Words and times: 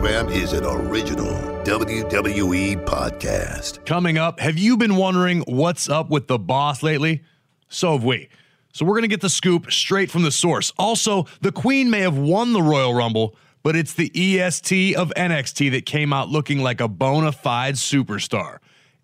Program 0.00 0.30
is 0.30 0.54
an 0.54 0.64
original 0.64 1.34
WWE 1.62 2.86
podcast. 2.86 3.84
Coming 3.84 4.16
up, 4.16 4.40
have 4.40 4.56
you 4.56 4.78
been 4.78 4.96
wondering 4.96 5.42
what's 5.46 5.90
up 5.90 6.08
with 6.08 6.26
the 6.26 6.38
boss 6.38 6.82
lately? 6.82 7.22
So 7.68 7.92
have 7.92 8.02
we. 8.02 8.30
So 8.72 8.86
we're 8.86 8.94
going 8.94 9.02
to 9.02 9.08
get 9.08 9.20
the 9.20 9.28
scoop 9.28 9.70
straight 9.70 10.10
from 10.10 10.22
the 10.22 10.30
source. 10.30 10.72
Also, 10.78 11.26
the 11.42 11.52
Queen 11.52 11.90
may 11.90 12.00
have 12.00 12.16
won 12.16 12.54
the 12.54 12.62
Royal 12.62 12.94
Rumble, 12.94 13.36
but 13.62 13.76
it's 13.76 13.92
the 13.92 14.10
EST 14.14 14.96
of 14.96 15.12
NXT 15.18 15.70
that 15.72 15.84
came 15.84 16.14
out 16.14 16.30
looking 16.30 16.60
like 16.60 16.80
a 16.80 16.88
bona 16.88 17.30
fide 17.30 17.74
superstar. 17.74 18.56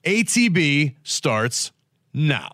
ATB 0.02 0.94
starts 1.02 1.72
now. 2.14 2.52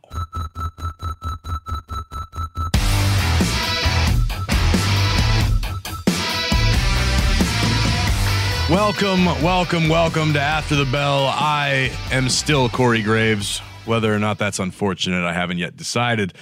Welcome, 8.70 9.26
welcome, 9.42 9.88
welcome 9.88 10.32
to 10.34 10.40
After 10.40 10.76
the 10.76 10.84
Bell. 10.84 11.26
I 11.26 11.90
am 12.12 12.28
still 12.28 12.68
Corey 12.68 13.02
Graves. 13.02 13.58
Whether 13.86 14.14
or 14.14 14.20
not 14.20 14.38
that's 14.38 14.60
unfortunate, 14.60 15.24
I 15.24 15.32
haven't 15.32 15.58
yet 15.58 15.76
decided. 15.76 16.32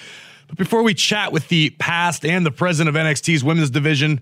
But 0.47 0.59
before 0.59 0.83
we 0.83 0.93
chat 0.93 1.33
with 1.33 1.49
the 1.49 1.71
past 1.71 2.25
and 2.25 2.45
the 2.45 2.51
present 2.51 2.91
of 2.91 2.95
NXT's 2.95 3.43
women's 3.43 3.71
division, 3.71 4.21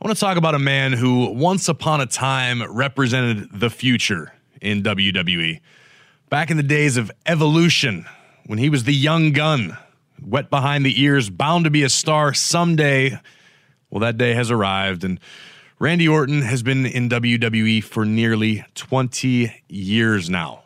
I 0.00 0.06
want 0.06 0.16
to 0.16 0.20
talk 0.20 0.36
about 0.38 0.54
a 0.54 0.60
man 0.60 0.92
who 0.92 1.32
once 1.32 1.68
upon 1.68 2.00
a 2.00 2.06
time 2.06 2.62
represented 2.72 3.48
the 3.52 3.68
future 3.68 4.32
in 4.62 4.82
WWE. 4.84 5.60
Back 6.30 6.50
in 6.50 6.56
the 6.56 6.62
days 6.62 6.96
of 6.96 7.10
Evolution, 7.26 8.06
when 8.46 8.58
he 8.60 8.70
was 8.70 8.84
the 8.84 8.94
young 8.94 9.32
gun, 9.32 9.76
wet 10.24 10.50
behind 10.50 10.86
the 10.86 11.02
ears, 11.02 11.28
bound 11.28 11.64
to 11.64 11.70
be 11.70 11.82
a 11.82 11.90
star 11.90 12.32
someday. 12.32 13.18
Well, 13.90 14.00
that 14.00 14.16
day 14.16 14.34
has 14.34 14.52
arrived, 14.52 15.02
and 15.02 15.18
Randy 15.82 16.06
Orton 16.06 16.42
has 16.42 16.62
been 16.62 16.84
in 16.84 17.08
WWE 17.08 17.82
for 17.82 18.04
nearly 18.04 18.62
20 18.74 19.62
years 19.70 20.28
now. 20.28 20.64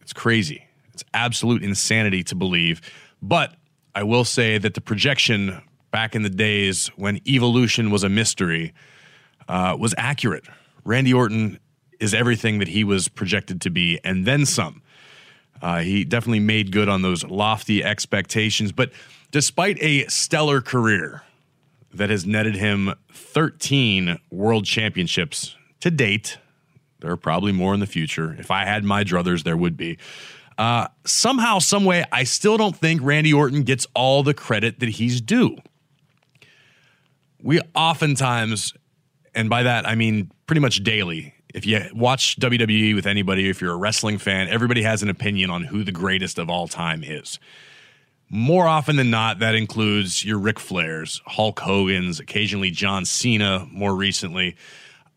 It's 0.00 0.12
crazy. 0.12 0.66
It's 0.92 1.04
absolute 1.14 1.62
insanity 1.62 2.24
to 2.24 2.34
believe. 2.34 2.80
But 3.22 3.54
I 3.94 4.02
will 4.02 4.24
say 4.24 4.58
that 4.58 4.74
the 4.74 4.80
projection 4.80 5.62
back 5.92 6.16
in 6.16 6.24
the 6.24 6.28
days 6.28 6.88
when 6.96 7.20
evolution 7.28 7.92
was 7.92 8.02
a 8.02 8.08
mystery 8.08 8.74
uh, 9.48 9.76
was 9.78 9.94
accurate. 9.96 10.48
Randy 10.84 11.14
Orton 11.14 11.60
is 12.00 12.12
everything 12.12 12.58
that 12.58 12.66
he 12.66 12.82
was 12.82 13.06
projected 13.06 13.60
to 13.60 13.70
be, 13.70 14.00
and 14.02 14.26
then 14.26 14.44
some. 14.44 14.82
Uh, 15.62 15.78
he 15.78 16.02
definitely 16.02 16.40
made 16.40 16.72
good 16.72 16.88
on 16.88 17.02
those 17.02 17.22
lofty 17.22 17.84
expectations. 17.84 18.72
But 18.72 18.90
despite 19.30 19.80
a 19.80 20.08
stellar 20.08 20.60
career, 20.60 21.22
that 21.92 22.10
has 22.10 22.26
netted 22.26 22.56
him 22.56 22.94
13 23.12 24.18
world 24.30 24.64
championships 24.64 25.56
to 25.80 25.90
date. 25.90 26.38
There 27.00 27.10
are 27.10 27.16
probably 27.16 27.52
more 27.52 27.74
in 27.74 27.80
the 27.80 27.86
future. 27.86 28.36
If 28.38 28.50
I 28.50 28.64
had 28.64 28.84
my 28.84 29.04
druthers, 29.04 29.42
there 29.42 29.56
would 29.56 29.76
be. 29.76 29.98
Uh, 30.58 30.88
somehow, 31.06 31.58
someway, 31.58 32.04
I 32.12 32.24
still 32.24 32.58
don't 32.58 32.76
think 32.76 33.00
Randy 33.02 33.32
Orton 33.32 33.62
gets 33.62 33.86
all 33.94 34.22
the 34.22 34.34
credit 34.34 34.80
that 34.80 34.90
he's 34.90 35.20
due. 35.20 35.56
We 37.42 37.60
oftentimes, 37.74 38.74
and 39.34 39.48
by 39.48 39.62
that 39.62 39.88
I 39.88 39.94
mean 39.94 40.30
pretty 40.46 40.60
much 40.60 40.84
daily, 40.84 41.32
if 41.54 41.64
you 41.64 41.80
watch 41.94 42.36
WWE 42.38 42.94
with 42.94 43.06
anybody, 43.06 43.48
if 43.48 43.60
you're 43.60 43.72
a 43.72 43.76
wrestling 43.76 44.18
fan, 44.18 44.48
everybody 44.48 44.82
has 44.82 45.02
an 45.02 45.08
opinion 45.08 45.48
on 45.50 45.64
who 45.64 45.82
the 45.82 45.92
greatest 45.92 46.38
of 46.38 46.50
all 46.50 46.68
time 46.68 47.02
is. 47.02 47.38
More 48.32 48.68
often 48.68 48.94
than 48.94 49.10
not, 49.10 49.40
that 49.40 49.56
includes 49.56 50.24
your 50.24 50.38
Ric 50.38 50.56
Flairs, 50.56 51.20
Hulk 51.26 51.58
Hogan's, 51.58 52.20
occasionally 52.20 52.70
John 52.70 53.04
Cena, 53.04 53.66
more 53.72 53.94
recently. 53.94 54.56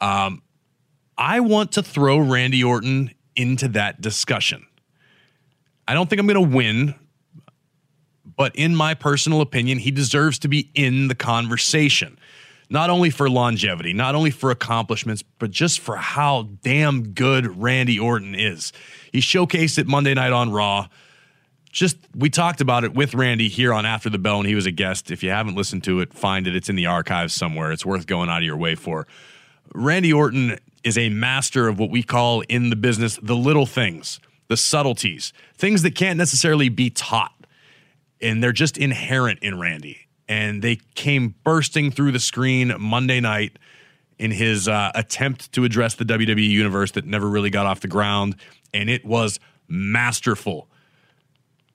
Um, 0.02 0.42
I 1.16 1.40
want 1.40 1.74
to 1.74 1.84
throw 1.84 2.18
Randy 2.18 2.64
Orton 2.64 3.12
into 3.36 3.68
that 3.70 4.02
discussion. 4.02 4.66
I 5.88 5.94
don't 5.94 6.10
think 6.10 6.20
I'm 6.20 6.26
going 6.26 6.50
to 6.50 6.56
win, 6.56 6.96
but 8.36 8.56
in 8.56 8.76
my 8.76 8.96
personal 8.96 9.42
opinion, 9.42 9.78
he 9.78 9.92
deserves 9.92 10.40
to 10.40 10.48
be 10.48 10.72
in 10.74 11.08
the 11.08 11.16
conversation. 11.16 12.18
Not 12.72 12.90
only 12.90 13.12
for 13.12 13.30
longevity, 13.30 13.94
not 13.94 14.16
only 14.16 14.32
for 14.32 14.50
accomplishments, 14.50 15.24
but 15.38 15.52
just 15.52 15.82
for 15.82 15.98
how 15.98 16.50
damn 16.64 17.10
good 17.10 17.62
Randy 17.62 18.00
Orton 18.00 18.34
is. 18.34 18.74
He 19.12 19.20
showcased 19.20 19.78
it 19.78 19.86
Monday 19.86 20.16
night 20.16 20.32
on 20.32 20.52
Raw 20.52 20.88
just 21.74 21.98
we 22.16 22.30
talked 22.30 22.62
about 22.62 22.84
it 22.84 22.94
with 22.94 23.16
Randy 23.16 23.50
here 23.50 23.74
on 23.74 23.86
After 23.86 24.10
the 24.10 24.20
Bell, 24.20 24.38
and 24.38 24.48
he 24.48 24.56
was 24.56 24.68
a 24.68 24.72
guest. 24.72 25.10
If 25.10 25.24
you 25.24 25.32
haven't 25.32 25.56
listened 25.56 25.84
to 25.86 26.00
it, 26.00 26.14
find 26.14 26.48
it. 26.48 26.56
It's 26.56 26.70
in 26.70 26.76
the 26.76 26.86
archives 26.86 27.34
somewhere. 27.34 27.72
It's 27.72 27.86
worth 27.86 28.06
going 28.06 28.30
out 28.30 28.38
of 28.38 28.44
your 28.44 28.56
way 28.56 28.76
for. 28.76 29.08
Randy 29.74 30.14
Orton 30.14 30.60
is 30.84 30.98
a 30.98 31.10
master 31.10 31.68
of 31.68 31.80
what 31.80 31.90
we 31.90 32.04
call 32.04 32.42
in 32.42 32.70
the 32.70 32.76
business 32.76 33.20
the 33.22 33.36
little 33.36 33.66
things, 33.66 34.20
the 34.50 34.56
subtleties, 34.56 35.34
things 35.58 35.82
that 35.82 35.96
can't 35.96 36.18
necessarily 36.18 36.70
be 36.70 36.92
taught. 36.92 37.34
And 38.22 38.42
they're 38.42 38.54
just 38.54 38.78
inherent 38.78 39.40
in 39.42 39.60
Randy. 39.60 40.08
And 40.30 40.62
they 40.62 40.78
came 40.94 41.34
bursting 41.44 41.92
through 41.92 42.12
the 42.12 42.20
screen 42.20 42.74
Monday 42.80 43.20
night 43.20 43.58
in 44.20 44.30
his 44.30 44.68
uh, 44.68 44.92
attempt 44.94 45.52
to 45.54 45.66
address 45.66 45.96
the 45.96 46.06
WWE 46.06 46.48
universe 46.48 46.92
that 46.92 47.06
never 47.06 47.28
really 47.28 47.50
got 47.50 47.66
off 47.66 47.82
the 47.82 47.88
ground. 47.88 48.36
And 48.74 48.92
it 48.92 49.04
was 49.04 49.40
masterful 49.68 50.70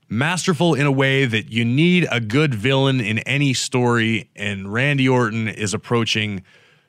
masterful 0.09 0.75
in 0.75 0.87
a 0.87 0.93
way 0.93 1.25
that 1.25 1.51
you 1.51 1.65
need 1.65 2.07
a 2.11 2.21
good 2.21 2.55
villain 2.55 3.01
in 3.01 3.19
any 3.21 3.55
story, 3.55 4.31
and 4.35 4.73
Randy 4.73 5.09
Orton 5.09 5.49
is 5.49 5.75
approaching 5.75 6.43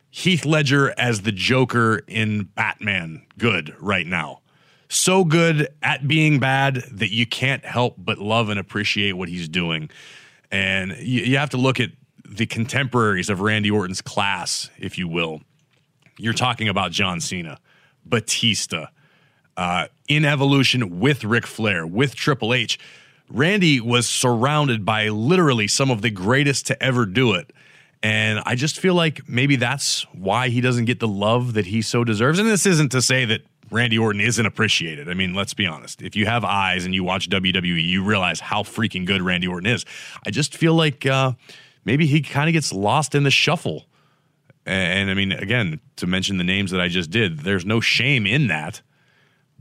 Heath 0.10 0.46
Ledger 0.46 0.94
as 0.98 1.22
the 1.22 1.32
Joker 1.32 2.02
in 2.08 2.44
Batman 2.44 3.26
good 3.38 3.76
right 3.80 4.08
now. 4.08 4.42
So 4.88 5.24
good 5.24 5.68
at 5.84 6.08
being 6.08 6.40
bad 6.40 6.84
that 6.92 7.14
you 7.14 7.28
can't 7.28 7.64
help 7.64 7.96
but 7.98 8.18
love 8.18 8.50
and 8.50 8.60
appreciate 8.60 9.14
what 9.14 9.30
he's 9.30 9.48
doing. 9.48 9.90
And 10.52 10.96
you, 10.98 11.22
you 11.22 11.38
have 11.38 11.52
to 11.52 11.58
look 11.58 11.80
at 11.80 11.92
the 12.28 12.48
contemporaries 12.48 13.30
of 13.30 13.40
Randy 13.40 13.70
Orton's 13.70 14.02
class, 14.02 14.70
if 14.80 14.98
you 14.98 15.08
will. 15.08 15.42
You're 16.18 16.34
talking 16.34 16.68
about 16.68 16.92
John 16.92 17.22
Cena, 17.22 17.60
Batista, 18.04 18.88
uh, 19.58 19.88
in 20.08 20.26
evolution 20.26 21.00
with 21.00 21.24
Ric 21.24 21.46
Flair, 21.46 21.86
with 21.86 22.16
Triple 22.16 22.54
H. 22.54 22.80
Randy 23.30 23.80
was 23.80 24.08
surrounded 24.08 24.86
by 24.86 25.10
literally 25.10 25.68
some 25.68 25.92
of 25.92 26.02
the 26.02 26.10
greatest 26.10 26.68
to 26.68 26.84
ever 26.84 27.06
do 27.06 27.34
it. 27.34 27.54
And 28.02 28.42
I 28.46 28.56
just 28.56 28.80
feel 28.80 28.94
like 28.94 29.28
maybe 29.28 29.56
that's 29.56 30.04
why 30.14 30.50
he 30.50 30.62
doesn't 30.62 30.86
get 30.86 31.00
the 31.00 31.08
love 31.08 31.54
that 31.54 31.66
he 31.66 31.82
so 31.82 32.04
deserves. 32.04 32.40
And 32.40 32.48
this 32.48 32.66
isn't 32.66 32.92
to 32.94 33.02
say 33.02 33.26
that 33.26 33.42
Randy 33.72 33.98
Orton 33.98 34.22
isn't 34.22 34.46
appreciated. 34.46 35.10
I 35.10 35.14
mean, 35.14 35.34
let's 35.34 35.54
be 35.54 35.68
honest. 35.68 36.02
If 36.02 36.16
you 36.16 36.26
have 36.26 36.44
eyes 36.44 36.86
and 36.86 36.96
you 36.96 37.04
watch 37.04 37.30
WWE, 37.30 37.86
you 37.86 38.04
realize 38.04 38.40
how 38.40 38.64
freaking 38.64 39.06
good 39.06 39.22
Randy 39.22 39.48
Orton 39.48 39.70
is. 39.70 39.86
I 40.26 40.32
just 40.32 40.56
feel 40.56 40.74
like 40.74 41.06
uh, 41.06 41.34
maybe 41.86 42.08
he 42.08 42.22
kind 42.22 42.50
of 42.50 42.54
gets 42.54 42.74
lost 42.74 43.16
in 43.16 43.24
the 43.24 43.32
shuffle. 43.32 43.86
And, 44.66 45.02
and 45.02 45.12
I 45.12 45.14
mean, 45.14 45.34
again, 45.34 45.80
to 45.98 46.08
mention 46.08 46.38
the 46.38 46.44
names 46.44 46.72
that 46.72 46.82
I 46.82 46.88
just 46.88 47.12
did, 47.12 47.40
there's 47.40 47.66
no 47.66 47.80
shame 47.80 48.26
in 48.26 48.48
that. 48.48 48.82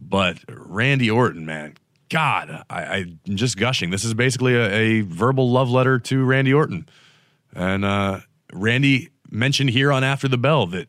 But 0.00 0.38
Randy 0.48 1.10
Orton, 1.10 1.44
man, 1.44 1.76
God, 2.08 2.64
I, 2.70 2.96
am 2.98 3.36
just 3.36 3.56
gushing. 3.56 3.90
This 3.90 4.04
is 4.04 4.14
basically 4.14 4.54
a, 4.54 4.70
a, 4.70 5.00
verbal 5.02 5.50
love 5.50 5.70
letter 5.70 5.98
to 5.98 6.24
Randy 6.24 6.54
Orton. 6.54 6.88
And 7.54 7.84
uh, 7.84 8.20
Randy 8.52 9.10
mentioned 9.30 9.70
here 9.70 9.92
on 9.92 10.04
After 10.04 10.28
the 10.28 10.38
Bell 10.38 10.66
that 10.68 10.88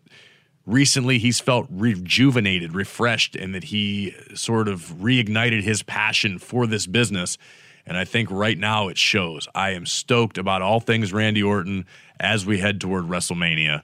recently 0.66 1.18
he's 1.18 1.40
felt 1.40 1.68
rejuvenated, 1.70 2.74
refreshed, 2.74 3.36
and 3.36 3.54
that 3.54 3.66
he 3.66 4.16
sort 4.34 4.68
of 4.68 4.94
reignited 5.00 5.64
his 5.64 5.84
passion 5.84 6.40
for 6.40 6.68
this 6.68 6.88
business. 6.88 7.38
And 7.86 7.98
I 7.98 8.06
think 8.06 8.30
right 8.32 8.58
now 8.58 8.88
it 8.88 8.98
shows. 8.98 9.48
I 9.56 9.72
am 9.72 9.86
stoked 9.86 10.38
about 10.38 10.62
all 10.62 10.80
things 10.80 11.12
Randy 11.12 11.44
Orton 11.44 11.86
as 12.20 12.46
we 12.46 12.60
head 12.60 12.80
toward 12.80 13.06
WrestleMania. 13.06 13.82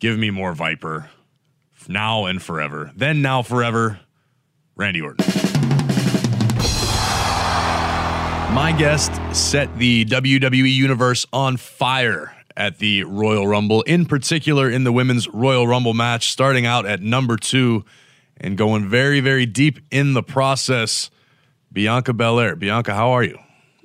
Give 0.00 0.18
me 0.18 0.30
more 0.30 0.54
Viper 0.54 1.10
now 1.88 2.26
and 2.26 2.42
forever. 2.42 2.90
Then, 2.94 3.22
now, 3.22 3.42
forever, 3.42 4.00
Randy 4.76 5.00
Orton. 5.00 5.57
My 8.52 8.72
guest 8.72 9.12
set 9.36 9.78
the 9.78 10.06
WWE 10.06 10.74
universe 10.74 11.26
on 11.34 11.58
fire 11.58 12.34
at 12.56 12.78
the 12.78 13.04
Royal 13.04 13.46
Rumble, 13.46 13.82
in 13.82 14.06
particular 14.06 14.70
in 14.70 14.84
the 14.84 14.90
women's 14.90 15.28
Royal 15.28 15.68
Rumble 15.68 15.92
match, 15.92 16.30
starting 16.30 16.64
out 16.64 16.86
at 16.86 17.02
number 17.02 17.36
two 17.36 17.84
and 18.38 18.56
going 18.56 18.88
very, 18.88 19.20
very 19.20 19.44
deep 19.44 19.80
in 19.90 20.14
the 20.14 20.22
process. 20.22 21.10
Bianca 21.72 22.14
Belair. 22.14 22.56
Bianca, 22.56 22.94
how 22.94 23.10
are 23.10 23.22
you? 23.22 23.38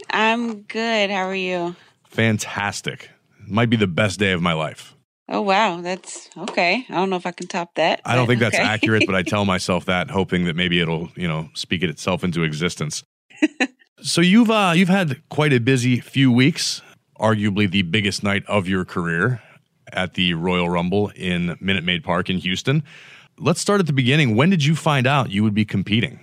I'm 0.10 0.62
good. 0.62 1.09
How 1.09 1.27
are 1.27 1.36
you? 1.36 1.75
Fantastic. 2.06 3.09
Might 3.45 3.69
be 3.69 3.77
the 3.77 3.86
best 3.86 4.18
day 4.18 4.31
of 4.31 4.42
my 4.42 4.54
life. 4.54 4.95
Oh 5.27 5.42
wow, 5.42 5.81
that's 5.81 6.30
okay. 6.38 6.86
I 6.89 6.95
don't 6.95 7.09
know 7.09 7.16
if 7.18 7.25
I 7.25 7.31
can 7.31 7.48
top 7.48 7.75
that. 7.75 8.01
I 8.06 8.16
don't 8.16 8.27
think 8.27 8.42
okay. 8.42 8.57
that's 8.57 8.63
accurate, 8.63 9.04
but 9.06 9.16
I 9.16 9.21
tell 9.24 9.44
myself 9.45 9.86
that, 9.86 10.09
hoping 10.09 10.45
that 10.45 10.56
maybe 10.56 10.80
it'll, 10.80 11.09
you 11.16 11.27
know, 11.27 11.50
speak 11.54 11.83
it 11.83 11.89
itself 11.89 12.24
into 12.24 12.44
existence. 12.44 13.04
so 14.01 14.22
you've 14.22 14.51
uh, 14.51 14.74
you've 14.75 14.90
had 14.90 15.22
quite 15.30 15.54
a 15.54 15.60
busy 15.60 16.00
few 16.00 16.31
weeks, 16.31 16.81
arguably 17.19 17.69
the 17.69 17.84
biggest 17.84 18.24
night 18.24 18.44
of 18.48 18.68
your 18.68 18.86
career 18.86 19.42
at 19.92 20.16
the 20.16 20.34
Royal 20.34 20.69
Rumble 20.69 21.10
in 21.16 21.57
Minute 21.60 21.84
Maid 21.84 22.04
Park 22.04 22.30
in 22.30 22.38
Houston. 22.38 22.84
Let's 23.38 23.62
start 23.62 23.80
at 23.80 23.88
the 23.88 23.94
beginning. 23.94 24.36
When 24.36 24.50
did 24.50 24.63
you 24.63 24.75
find 24.75 25.07
out 25.07 25.31
you 25.31 25.44
would 25.44 25.54
be 25.54 25.66
competing? 25.66 26.19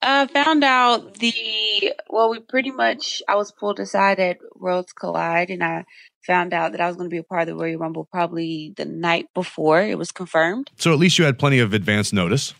I 0.00 0.22
uh, 0.22 0.26
found 0.26 0.64
out 0.64 1.14
the 1.14 1.92
well, 2.10 2.30
we 2.30 2.40
pretty 2.40 2.72
much 2.72 3.22
I 3.28 3.36
was 3.36 3.52
pulled 3.52 3.78
aside 3.78 4.18
at 4.18 4.38
Worlds 4.56 4.92
Collide, 4.92 5.50
and 5.50 5.62
I 5.62 5.84
found 6.26 6.52
out 6.52 6.72
that 6.72 6.80
I 6.80 6.88
was 6.88 6.96
going 6.96 7.08
to 7.08 7.14
be 7.14 7.18
a 7.18 7.22
part 7.22 7.42
of 7.42 7.48
the 7.48 7.54
Royal 7.54 7.78
Rumble 7.78 8.08
probably 8.10 8.74
the 8.76 8.84
night 8.84 9.26
before 9.34 9.80
it 9.80 9.98
was 9.98 10.10
confirmed. 10.10 10.70
So 10.76 10.92
at 10.92 10.98
least 10.98 11.18
you 11.18 11.24
had 11.24 11.38
plenty 11.38 11.58
of 11.58 11.72
advance 11.72 12.12
notice. 12.12 12.54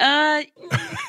Uh, 0.00 0.42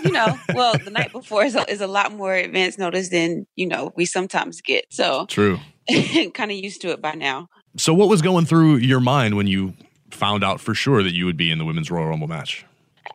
you 0.04 0.12
know, 0.12 0.38
well, 0.54 0.76
the 0.78 0.92
night 0.92 1.12
before 1.12 1.46
is 1.46 1.56
a, 1.56 1.70
is 1.72 1.82
a 1.82 1.88
lot 1.88 2.14
more 2.14 2.34
advance 2.34 2.78
notice 2.78 3.10
than 3.10 3.48
you 3.56 3.66
know 3.66 3.94
we 3.96 4.06
sometimes 4.06 4.62
get. 4.62 4.86
So 4.92 5.26
true. 5.28 5.60
kind 6.34 6.52
of 6.52 6.58
used 6.58 6.82
to 6.82 6.90
it 6.90 7.02
by 7.02 7.14
now. 7.14 7.48
So 7.78 7.94
what 7.94 8.10
was 8.10 8.22
going 8.22 8.46
through 8.46 8.78
your 8.78 9.00
mind 9.00 9.36
when 9.36 9.48
you 9.48 9.74
found 10.12 10.44
out 10.44 10.60
for 10.60 10.76
sure 10.76 11.04
that 11.04 11.14
you 11.14 11.26
would 11.26 11.38
be 11.38 11.52
in 11.52 11.58
the 11.58 11.66
women's 11.66 11.90
Royal 11.90 12.10
Rumble 12.10 12.28
match? 12.28 12.66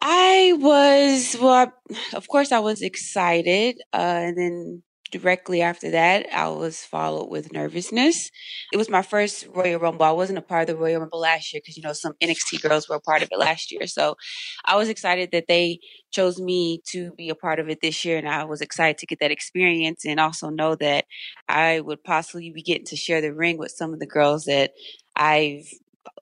I 0.01 0.55
was 0.59 1.37
well, 1.41 1.73
of 2.15 2.29
course, 2.29 2.53
I 2.53 2.59
was 2.59 2.83
excited, 2.83 3.81
uh, 3.93 3.97
and 3.97 4.39
then 4.39 4.83
directly 5.11 5.63
after 5.63 5.91
that, 5.91 6.27
I 6.33 6.49
was 6.49 6.85
followed 6.85 7.31
with 7.31 7.53
nervousness. 7.53 8.31
It 8.73 8.77
was 8.77 8.89
my 8.89 9.03
first 9.03 9.47
Royal 9.55 9.81
Rumble. 9.81 10.05
I 10.05 10.13
wasn't 10.13 10.39
a 10.39 10.43
part 10.43 10.63
of 10.63 10.67
the 10.69 10.77
Royal 10.77 11.01
Rumble 11.01 11.21
last 11.21 11.53
year 11.53 11.61
because, 11.63 11.77
you 11.77 11.83
know, 11.83 11.93
some 11.93 12.15
NXT 12.23 12.63
girls 12.63 12.89
were 12.89 12.97
a 12.97 13.01
part 13.01 13.23
of 13.23 13.29
it 13.31 13.39
last 13.39 13.73
year. 13.73 13.87
So 13.87 14.17
I 14.65 14.77
was 14.77 14.89
excited 14.89 15.31
that 15.33 15.47
they 15.49 15.79
chose 16.13 16.41
me 16.41 16.83
to 16.89 17.13
be 17.13 17.31
a 17.31 17.35
part 17.35 17.61
of 17.61 17.69
it 17.69 17.81
this 17.81 18.05
year. 18.05 18.19
And 18.19 18.29
I 18.29 18.45
was 18.45 18.61
excited 18.61 18.99
to 18.99 19.07
get 19.07 19.21
that 19.21 19.31
experience 19.31 20.05
and 20.05 20.21
also 20.21 20.49
know 20.51 20.75
that 20.77 21.05
I 21.49 21.81
would 21.81 22.03
possibly 22.05 22.51
be 22.51 22.63
getting 22.63 22.87
to 22.87 22.97
share 22.97 23.21
the 23.21 23.35
ring 23.35 23.59
with 23.59 23.73
some 23.73 23.93
of 23.93 24.01
the 24.01 24.07
girls 24.07 24.45
that 24.45 24.73
I've 25.15 25.67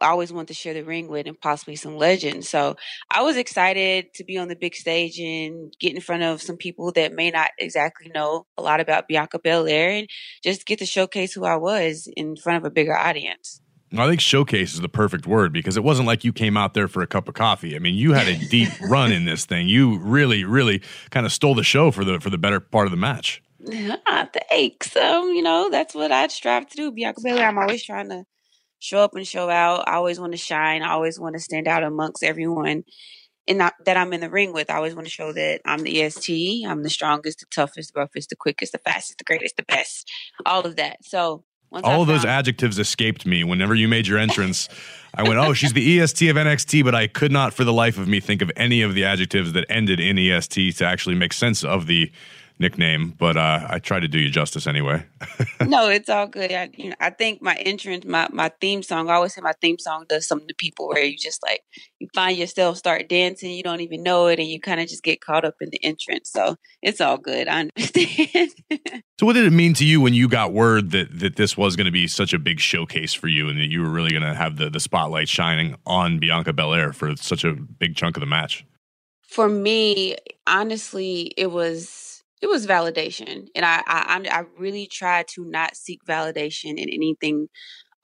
I 0.01 0.09
always 0.09 0.33
wanted 0.33 0.49
to 0.49 0.55
share 0.55 0.75
the 0.75 0.83
ring 0.83 1.09
with 1.09 1.27
and 1.27 1.41
possibly 1.41 1.77
some 1.77 1.97
legends. 1.97 2.49
So 2.49 2.77
I 3.11 3.23
was 3.23 3.37
excited 3.37 4.13
to 4.15 4.25
be 4.25 4.39
on 4.39 4.49
the 4.49 4.57
big 4.57 4.75
stage 4.75 5.19
and 5.19 5.75
get 5.79 5.95
in 5.95 6.01
front 6.01 6.23
of 6.23 6.43
some 6.43 6.57
people 6.57 6.93
that 6.93 7.13
may 7.13 7.31
not 7.31 7.51
exactly 7.59 8.11
know 8.15 8.47
a 8.57 8.63
lot 8.63 8.81
about 8.81 9.09
Bianca 9.09 9.39
Belair 9.39 9.91
and 9.91 10.09
just 10.43 10.67
get 10.67 10.79
to 10.81 10.87
showcase 10.87 11.33
who 11.33 11.45
I 11.45 11.57
was 11.57 12.09
in 12.17 12.37
front 12.37 12.59
of 12.59 12.65
a 12.65 12.71
bigger 12.71 12.97
audience. 12.97 13.61
I 13.97 14.09
think 14.09 14.21
showcase 14.21 14.75
is 14.75 14.81
the 14.81 14.89
perfect 14.89 15.27
word 15.27 15.53
because 15.53 15.77
it 15.77 15.85
wasn't 15.85 16.09
like 16.09 16.25
you 16.25 16.33
came 16.33 16.57
out 16.57 16.75
there 16.75 16.89
for 16.89 17.03
a 17.03 17.07
cup 17.07 17.29
of 17.29 17.35
coffee. 17.35 17.77
I 17.77 17.79
mean, 17.79 17.95
you 17.95 18.13
had 18.13 18.27
a 18.27 18.37
deep 18.49 18.69
run 18.81 19.13
in 19.13 19.25
this 19.25 19.45
thing. 19.47 19.69
You 19.69 19.99
really, 20.01 20.45
really 20.45 20.83
kind 21.11 21.25
of 21.25 21.33
stole 21.33 21.55
the 21.55 21.63
show 21.63 21.91
for 21.91 22.05
the 22.05 22.19
for 22.19 22.31
the 22.31 22.39
better 22.39 22.59
part 22.59 22.87
of 22.87 22.91
the 22.91 22.97
match. 22.97 23.43
Ah, 24.07 24.29
thanks. 24.51 24.95
Um, 24.95 25.31
you 25.31 25.43
know, 25.43 25.71
that's 25.71 25.95
what 25.95 26.13
I 26.13 26.27
strive 26.29 26.69
to 26.69 26.77
do. 26.77 26.93
Bianca 26.93 27.23
Belair, 27.23 27.49
I'm 27.49 27.59
always 27.59 27.83
trying 27.83 28.11
to 28.11 28.25
show 28.85 28.99
up 28.99 29.15
and 29.15 29.27
show 29.27 29.49
out. 29.49 29.89
I 29.89 29.95
always 29.95 30.21
want 30.21 30.33
to 30.33 30.39
shine. 30.39 30.83
I 30.83 30.91
always 30.91 31.19
want 31.19 31.35
to 31.37 31.41
stand 31.41 31.67
out 31.67 31.83
amongst 31.83 32.23
everyone 32.23 32.85
and 33.49 33.61
that 33.61 33.97
I'm 33.97 34.13
in 34.13 34.21
the 34.21 34.31
ring 34.31 34.53
with. 34.53 34.71
I 34.71 34.77
always 34.77 34.95
want 34.95 35.07
to 35.07 35.11
show 35.11 35.33
that 35.33 35.63
I'm 35.65 35.81
the 35.81 36.03
EST. 36.03 36.67
I'm 36.67 36.83
the 36.83 36.91
strongest, 36.91 37.41
the 37.41 37.47
toughest, 37.51 37.95
the 37.95 38.01
roughest, 38.01 38.29
the 38.29 38.37
quickest, 38.37 38.73
the 38.73 38.79
fastest, 38.79 39.19
the 39.19 39.25
greatest, 39.25 39.57
the 39.57 39.63
best. 39.63 40.11
All 40.45 40.63
of 40.63 40.77
that. 40.77 41.05
So 41.05 41.45
all 41.73 42.03
of 42.03 42.09
those 42.09 42.25
adjectives 42.25 42.79
escaped 42.79 43.27
me 43.27 43.43
whenever 43.43 43.75
you 43.75 43.89
made 43.89 44.07
your 44.07 44.19
entrance. 44.19 44.69
I 45.15 45.23
went, 45.23 45.39
oh, 45.39 45.55
she's 45.55 45.73
the 45.73 46.01
EST 46.01 46.29
of 46.29 46.37
NXT, 46.37 46.85
but 46.85 46.95
I 46.95 47.07
could 47.07 47.33
not 47.33 47.55
for 47.55 47.65
the 47.65 47.73
life 47.73 47.99
of 47.99 48.07
me 48.07 48.21
think 48.21 48.43
of 48.43 48.51
any 48.57 48.83
of 48.83 48.95
the 48.95 49.05
adjectives 49.05 49.53
that 49.55 49.65
ended 49.69 49.99
in 49.99 50.19
EST 50.19 50.77
to 50.77 50.85
actually 50.85 51.15
make 51.15 51.33
sense 51.33 51.65
of 51.65 51.87
the 51.87 52.13
nickname, 52.59 53.15
but 53.19 53.37
uh, 53.37 53.67
I 53.69 53.79
try 53.79 53.99
to 54.01 54.07
do 54.07 54.19
you 54.19 54.31
justice 54.31 54.67
anyway. 54.67 55.05
no, 55.67 55.89
it's 55.89 56.09
all 56.09 56.27
good. 56.27 56.53
I, 56.53 56.71
you 56.75 56.91
know, 56.91 56.97
I 57.01 57.11
think 57.11 57.43
my 57.43 57.55
entrance, 57.57 58.05
my, 58.05 58.29
my 58.33 58.51
theme 58.61 58.83
song, 58.83 59.11
I 59.11 59.15
always 59.15 59.35
say 59.35 59.41
my 59.41 59.55
theme 59.61 59.79
song 59.79 60.07
does 60.09 60.27
something 60.27 60.49
to 60.49 60.55
people 60.55 60.89
where 60.89 61.03
you 61.03 61.17
just 61.17 61.43
like, 61.43 61.63
you 61.99 62.09
find 62.15 62.39
yourself 62.39 62.77
start 62.77 63.09
dancing, 63.09 63.51
you 63.51 63.63
don't 63.63 63.81
even 63.81 64.03
know 64.03 64.29
it, 64.29 64.39
and 64.39 64.49
you 64.49 64.61
kind 64.61 64.81
of 64.81 64.89
just 64.89 65.03
get 65.03 65.21
caught 65.21 65.45
up 65.45 65.55
in 65.61 65.71
the 65.71 65.85
entrance. 65.85 66.31
So 66.31 66.57
it's 66.83 67.01
all 67.01 67.19
good. 67.19 67.49
I 67.49 67.61
understand. 67.61 68.51
so, 69.19 69.27
what 69.27 69.33
did 69.33 69.47
it 69.47 69.53
mean 69.53 69.75
to 69.75 69.85
you 69.85 70.01
when 70.01 70.15
you 70.15 70.29
got 70.29 70.53
word 70.53 70.93
that, 70.93 71.19
that 71.19 71.37
this 71.37 71.57
was 71.57 71.77
going 71.77 71.87
to 71.87 71.93
be 71.93 72.07
such 72.07 72.33
a 72.33 72.39
big 72.39 72.61
showcase 72.61 73.15
for 73.15 73.29
you 73.29 73.49
and 73.49 73.59
that 73.59 73.71
you 73.71 73.83
were 73.83 73.91
really 73.91 74.11
going 74.11 74.23
to 74.23 74.35
have 74.35 74.57
the, 74.57 74.71
the 74.71 74.81
spotlight 74.81 75.29
shining 75.29 75.77
on 75.87 76.19
Bianca 76.19 76.53
Belair 76.53 76.93
for 76.93 77.17
such 77.17 77.45
a 77.45 77.55
big 77.55 77.97
chunk 77.97 78.17
of 78.17 78.21
the 78.21 78.27
match? 78.27 78.65
For 79.27 79.49
me, 79.49 80.17
honestly, 80.47 81.33
it 81.37 81.51
was 81.51 82.04
it 82.45 82.51
was 82.51 82.67
validation, 82.67 83.49
and 83.55 83.65
I, 83.65 83.83
I 83.87 84.23
I 84.31 84.45
really 84.59 84.87
try 84.87 85.23
to 85.35 85.47
not 85.47 85.77
seek 85.77 86.05
validation 86.05 86.77
in 86.79 86.91
anything 86.91 87.49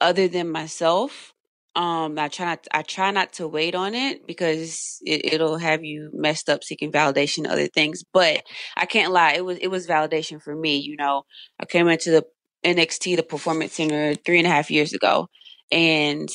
other 0.01 0.27
than 0.27 0.49
myself. 0.51 1.33
Um, 1.75 2.17
I 2.19 2.29
try 2.29 2.45
not 2.47 2.67
I 2.73 2.81
try 2.81 3.11
not 3.11 3.33
to 3.33 3.47
wait 3.47 3.75
on 3.75 3.93
it 3.93 4.25
because 4.27 4.97
it, 5.05 5.33
it'll 5.35 5.59
have 5.59 5.83
you 5.83 6.09
messed 6.13 6.49
up 6.49 6.63
seeking 6.63 6.91
validation 6.91 7.47
other 7.47 7.67
things. 7.67 8.03
But 8.13 8.41
I 8.77 8.87
can't 8.87 9.13
lie, 9.13 9.33
it 9.33 9.45
was 9.45 9.59
it 9.61 9.67
was 9.69 9.87
validation 9.87 10.41
for 10.41 10.55
me. 10.55 10.77
You 10.77 10.97
know, 10.97 11.23
I 11.59 11.65
came 11.65 11.87
into 11.87 12.09
the 12.09 12.25
NXT, 12.65 13.17
the 13.17 13.23
Performance 13.23 13.73
Center, 13.73 14.15
three 14.15 14.39
and 14.39 14.47
a 14.47 14.51
half 14.51 14.71
years 14.71 14.93
ago, 14.93 15.27
and 15.71 16.29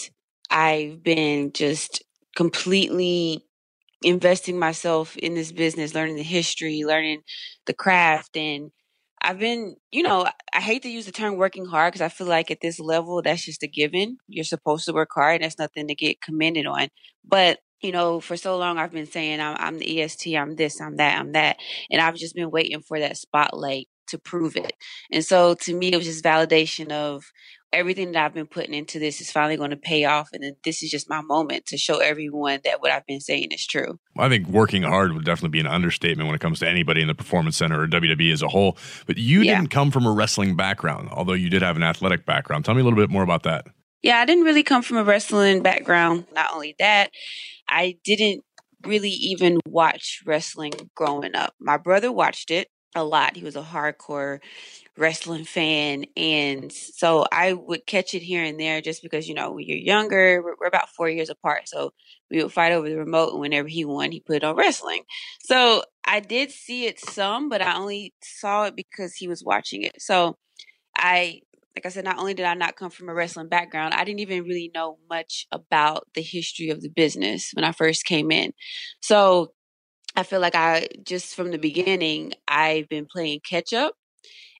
I've 0.51 1.03
been 1.03 1.53
just 1.53 2.05
completely 2.37 3.46
investing 4.07 4.59
myself 4.59 5.17
in 5.19 5.35
this 5.35 5.53
business, 5.53 5.95
learning 5.95 6.17
the 6.17 6.23
history, 6.23 6.85
learning 6.87 7.23
the 7.67 7.75
craft. 7.75 8.37
And 8.37 8.71
I've 9.21 9.41
been, 9.41 9.77
you 9.91 10.05
know, 10.05 10.29
I 10.55 10.61
hate 10.61 10.85
to 10.85 10.89
use 10.89 11.07
the 11.07 11.13
term 11.13 11.37
working 11.37 11.67
hard 11.67 11.93
because 11.93 12.05
I 12.05 12.09
feel 12.09 12.29
like 12.29 12.51
at 12.53 12.61
this 12.63 12.81
level, 12.81 13.21
that's 13.23 13.45
just 13.45 13.65
a 13.65 13.69
given. 13.69 14.19
You're 14.29 14.45
supposed 14.45 14.87
to 14.87 14.95
work 14.95 15.11
hard 15.15 15.37
and 15.37 15.45
that's 15.45 15.59
nothing 15.59 15.89
to 15.89 15.97
get 15.97 16.23
commended 16.23 16.67
on. 16.67 16.89
But 17.27 17.59
you 17.83 17.93
know, 17.93 18.21
for 18.21 18.37
so 18.39 18.57
long 18.59 18.79
I've 18.79 18.93
been 18.93 19.07
saying 19.07 19.41
I'm, 19.41 19.57
I'm 19.59 19.79
the 19.79 20.01
EST, 20.01 20.35
I'm 20.37 20.57
this, 20.57 20.81
I'm 20.81 20.97
that, 20.97 21.19
I'm 21.21 21.33
that. 21.33 21.59
And 21.91 22.01
I've 22.01 22.17
just 22.17 22.35
been 22.35 22.51
waiting 22.51 22.81
for 22.83 22.99
that 23.01 23.19
spotlight 23.19 23.89
to 24.09 24.19
prove 24.19 24.57
it. 24.57 24.73
And 25.11 25.25
so 25.25 25.55
to 25.55 25.75
me, 25.75 25.93
it 25.93 25.97
was 25.97 26.07
just 26.07 26.25
validation 26.25 26.91
of 26.91 27.33
everything 27.73 28.13
that 28.13 28.25
I've 28.25 28.35
been 28.35 28.47
putting 28.47 28.75
into 28.75 28.99
this 28.99 29.21
is 29.21 29.31
finally 29.31 29.57
going 29.57 29.71
to 29.71 29.77
pay 29.77 30.05
off. 30.05 30.31
And 30.33 30.43
then 30.43 30.57
this 30.65 30.83
is 30.83 30.91
just 30.91 31.11
my 31.11 31.21
moment 31.21 31.67
to 31.67 31.77
show 31.77 31.99
everyone 31.99 32.61
that 32.65 32.81
what 32.81 32.91
I've 32.91 33.07
been 33.07 33.21
saying 33.21 33.53
is 33.53 33.67
true. 33.67 33.99
I 34.19 34.29
think 34.29 34.47
working 34.49 34.83
hard 34.83 35.13
would 35.13 35.25
definitely 35.25 35.51
be 35.51 35.61
an 35.61 35.67
understatement 35.67 36.27
when 36.27 36.35
it 36.35 36.41
comes 36.41 36.59
to 36.61 36.69
anybody 36.69 37.03
in 37.03 37.09
the 37.09 37.15
performance 37.15 37.57
center 37.57 37.83
or 37.83 37.87
WWE 37.87 38.33
as 38.33 38.43
a 38.43 38.49
whole. 38.49 38.79
But 39.07 39.19
you 39.19 39.43
yeah. 39.43 39.57
didn't 39.57 39.71
come 39.71 39.91
from 39.91 40.07
a 40.07 40.13
wrestling 40.13 40.57
background, 40.57 41.09
although 41.11 41.35
you 41.35 41.51
did 41.51 41.63
have 41.63 41.77
an 41.77 41.83
athletic 41.83 42.25
background. 42.25 42.65
Tell 42.65 42.75
me 42.75 42.81
a 42.81 42.85
little 42.85 42.99
bit 42.99 43.11
more 43.11 43.23
about 43.23 43.43
that. 43.43 43.67
Yeah, 44.03 44.19
I 44.19 44.25
didn't 44.25 44.45
really 44.45 44.63
come 44.63 44.83
from 44.83 44.99
a 44.99 45.05
wrestling 45.05 45.63
background. 45.63 46.27
Not 46.33 46.53
only 46.55 46.77
that, 46.79 47.11
I 47.69 47.99
didn't 48.05 48.45
really 48.87 49.11
even 49.11 49.59
watch 49.67 50.23
wrestling 50.25 50.73
growing 50.95 51.35
up. 51.35 51.55
My 51.61 51.77
brother 51.77 52.13
watched 52.13 52.51
it 52.51 52.69
a 52.95 53.05
lot. 53.05 53.37
He 53.37 53.45
was 53.45 53.57
a 53.57 53.63
hardcore 53.63 54.41
wrestling 54.97 55.45
fan. 55.45 56.05
Mm. 56.17 56.23
And 56.63 56.73
so 56.73 57.27
I 57.31 57.53
would 57.53 57.87
catch 57.87 58.15
it 58.15 58.23
here 58.23 58.43
and 58.43 58.59
there 58.59 58.81
just 58.81 59.03
because, 59.03 59.29
you 59.29 59.35
know, 59.35 59.53
when 59.53 59.67
you're 59.67 59.77
younger, 59.77 60.43
we're, 60.43 60.55
we're, 60.61 60.67
about 60.67 60.89
four 60.91 61.09
years 61.09 61.31
apart. 61.31 61.69
So 61.69 61.93
we 62.31 62.43
would 62.43 62.53
fight 62.53 62.73
over 62.73 62.89
the 62.89 62.97
remote. 62.97 63.33
And 63.33 63.41
whenever 63.41 63.69
he 63.69 63.85
won, 63.85 64.13
he 64.13 64.21
put 64.21 64.45
on 64.45 64.57
wrestling. 64.57 65.03
So 65.41 65.83
I 66.05 66.21
did 66.21 66.51
see 66.51 66.87
it 66.87 66.99
some, 67.01 67.49
but 67.49 67.63
I 67.63 67.77
only 67.77 68.15
saw 68.23 68.65
it 68.65 68.77
because 68.77 69.15
he 69.15 69.29
was 69.29 69.45
watching 69.45 69.83
it. 69.83 70.01
So 70.01 70.37
I, 70.97 71.41
like 71.75 71.85
I 71.85 71.91
said, 71.91 72.05
not 72.05 72.19
only 72.19 72.33
did 72.33 72.47
I 72.47 72.55
not 72.55 72.77
come 72.77 72.91
from 72.91 73.11
a 73.11 73.15
wrestling 73.15 73.49
background, 73.49 73.93
I 73.93 74.05
didn't 74.05 74.21
even 74.21 74.45
really 74.45 74.71
know 74.75 74.99
much 75.11 75.47
about 75.53 76.07
the 76.15 76.23
history 76.23 76.71
of 76.71 76.81
the 76.81 76.89
business 76.89 77.51
when 77.53 77.65
I 77.65 77.73
first 77.73 78.07
came 78.07 78.31
in. 78.31 78.53
So 79.03 79.53
I 80.17 80.23
feel 80.23 80.41
like 80.41 80.55
I 80.55 80.89
just 81.05 81.35
from 81.35 81.51
the 81.51 81.59
beginning, 81.59 82.33
I've 82.49 82.89
been 82.89 83.07
playing 83.07 83.41
catch 83.49 83.73
up 83.73 83.95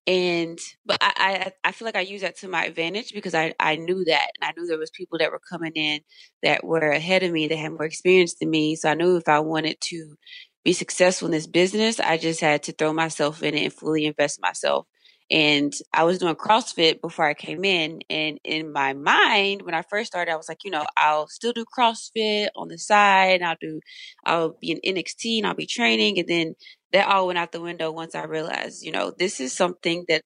and 0.07 0.59
but 0.87 0.99
I, 1.03 1.53
I 1.65 1.69
I 1.71 1.73
feel 1.73 1.87
like 1.87 1.97
I 1.97 2.01
use 2.03 2.23
that 2.23 2.39
to 2.39 2.49
my 2.49 2.65
advantage 2.67 3.13
because 3.15 3.35
I 3.35 3.55
I 3.61 3.77
knew 3.77 4.05
that 4.07 4.31
and 4.41 4.45
I 4.49 4.53
knew 4.61 4.67
there 4.69 4.79
was 4.79 4.91
people 4.91 5.19
that 5.19 5.33
were 5.33 5.41
coming 5.51 5.73
in 5.75 6.01
that 6.43 6.65
were 6.65 6.91
ahead 6.91 7.23
of 7.25 7.33
me 7.33 7.49
that 7.49 7.57
had 7.59 7.73
more 7.73 7.85
experience 7.85 8.35
than 8.37 8.51
me. 8.51 8.77
So 8.77 8.91
I 8.91 8.95
knew 8.95 9.17
if 9.17 9.29
I 9.29 9.41
wanted 9.41 9.81
to 9.83 10.17
be 10.65 10.73
successful 10.75 11.27
in 11.27 11.33
this 11.33 11.47
business, 11.49 12.01
I 12.01 12.19
just 12.19 12.41
had 12.41 12.63
to 12.65 12.73
throw 12.73 12.93
myself 12.93 13.43
in 13.43 13.55
it 13.55 13.65
and 13.65 13.73
fully 13.73 14.07
invest 14.07 14.41
myself. 14.43 14.87
And 15.31 15.73
I 15.93 16.05
was 16.05 16.19
doing 16.19 16.35
CrossFit 16.37 17.01
before 17.01 17.27
I 17.27 17.35
came 17.35 17.65
in. 17.65 18.01
And 18.09 18.39
in 18.45 18.73
my 18.73 18.93
mind, 18.93 19.63
when 19.63 19.75
I 19.75 19.83
first 19.83 20.09
started, 20.09 20.31
I 20.31 20.37
was 20.37 20.49
like, 20.49 20.65
you 20.65 20.71
know, 20.71 20.85
I'll 20.97 21.27
still 21.29 21.53
do 21.53 21.65
CrossFit 21.65 22.49
on 22.55 22.69
the 22.69 22.79
side. 22.79 23.43
I'll 23.43 23.57
do, 23.61 23.81
I'll 24.25 24.57
be 24.61 24.71
in 24.71 24.95
NXT 24.95 25.39
and 25.39 25.47
I'll 25.47 25.55
be 25.55 25.67
training. 25.67 26.19
And 26.19 26.29
then 26.29 26.55
that 26.93 27.09
all 27.09 27.27
went 27.27 27.39
out 27.39 27.53
the 27.53 27.61
window 27.61 27.91
once 27.91 28.15
I 28.15 28.25
realized, 28.25 28.85
you 28.85 28.93
know, 28.93 29.13
this 29.17 29.41
is 29.41 29.53
something 29.53 30.05
that, 30.09 30.23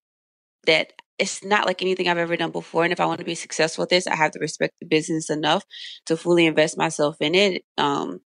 that 0.66 0.92
it's 1.18 1.44
not 1.44 1.66
like 1.66 1.82
anything 1.82 2.08
I've 2.08 2.18
ever 2.18 2.36
done 2.36 2.50
before. 2.50 2.84
And 2.84 2.92
if 2.92 3.00
I 3.00 3.04
want 3.06 3.18
to 3.18 3.24
be 3.24 3.34
successful 3.34 3.82
at 3.82 3.90
this, 3.90 4.06
I 4.06 4.16
have 4.16 4.32
to 4.32 4.38
respect 4.38 4.74
the 4.80 4.86
business 4.86 5.28
enough 5.28 5.64
to 6.06 6.16
fully 6.16 6.46
invest 6.46 6.78
myself 6.78 7.16
in 7.20 7.34
it. 7.34 7.62
Um, 7.76 8.20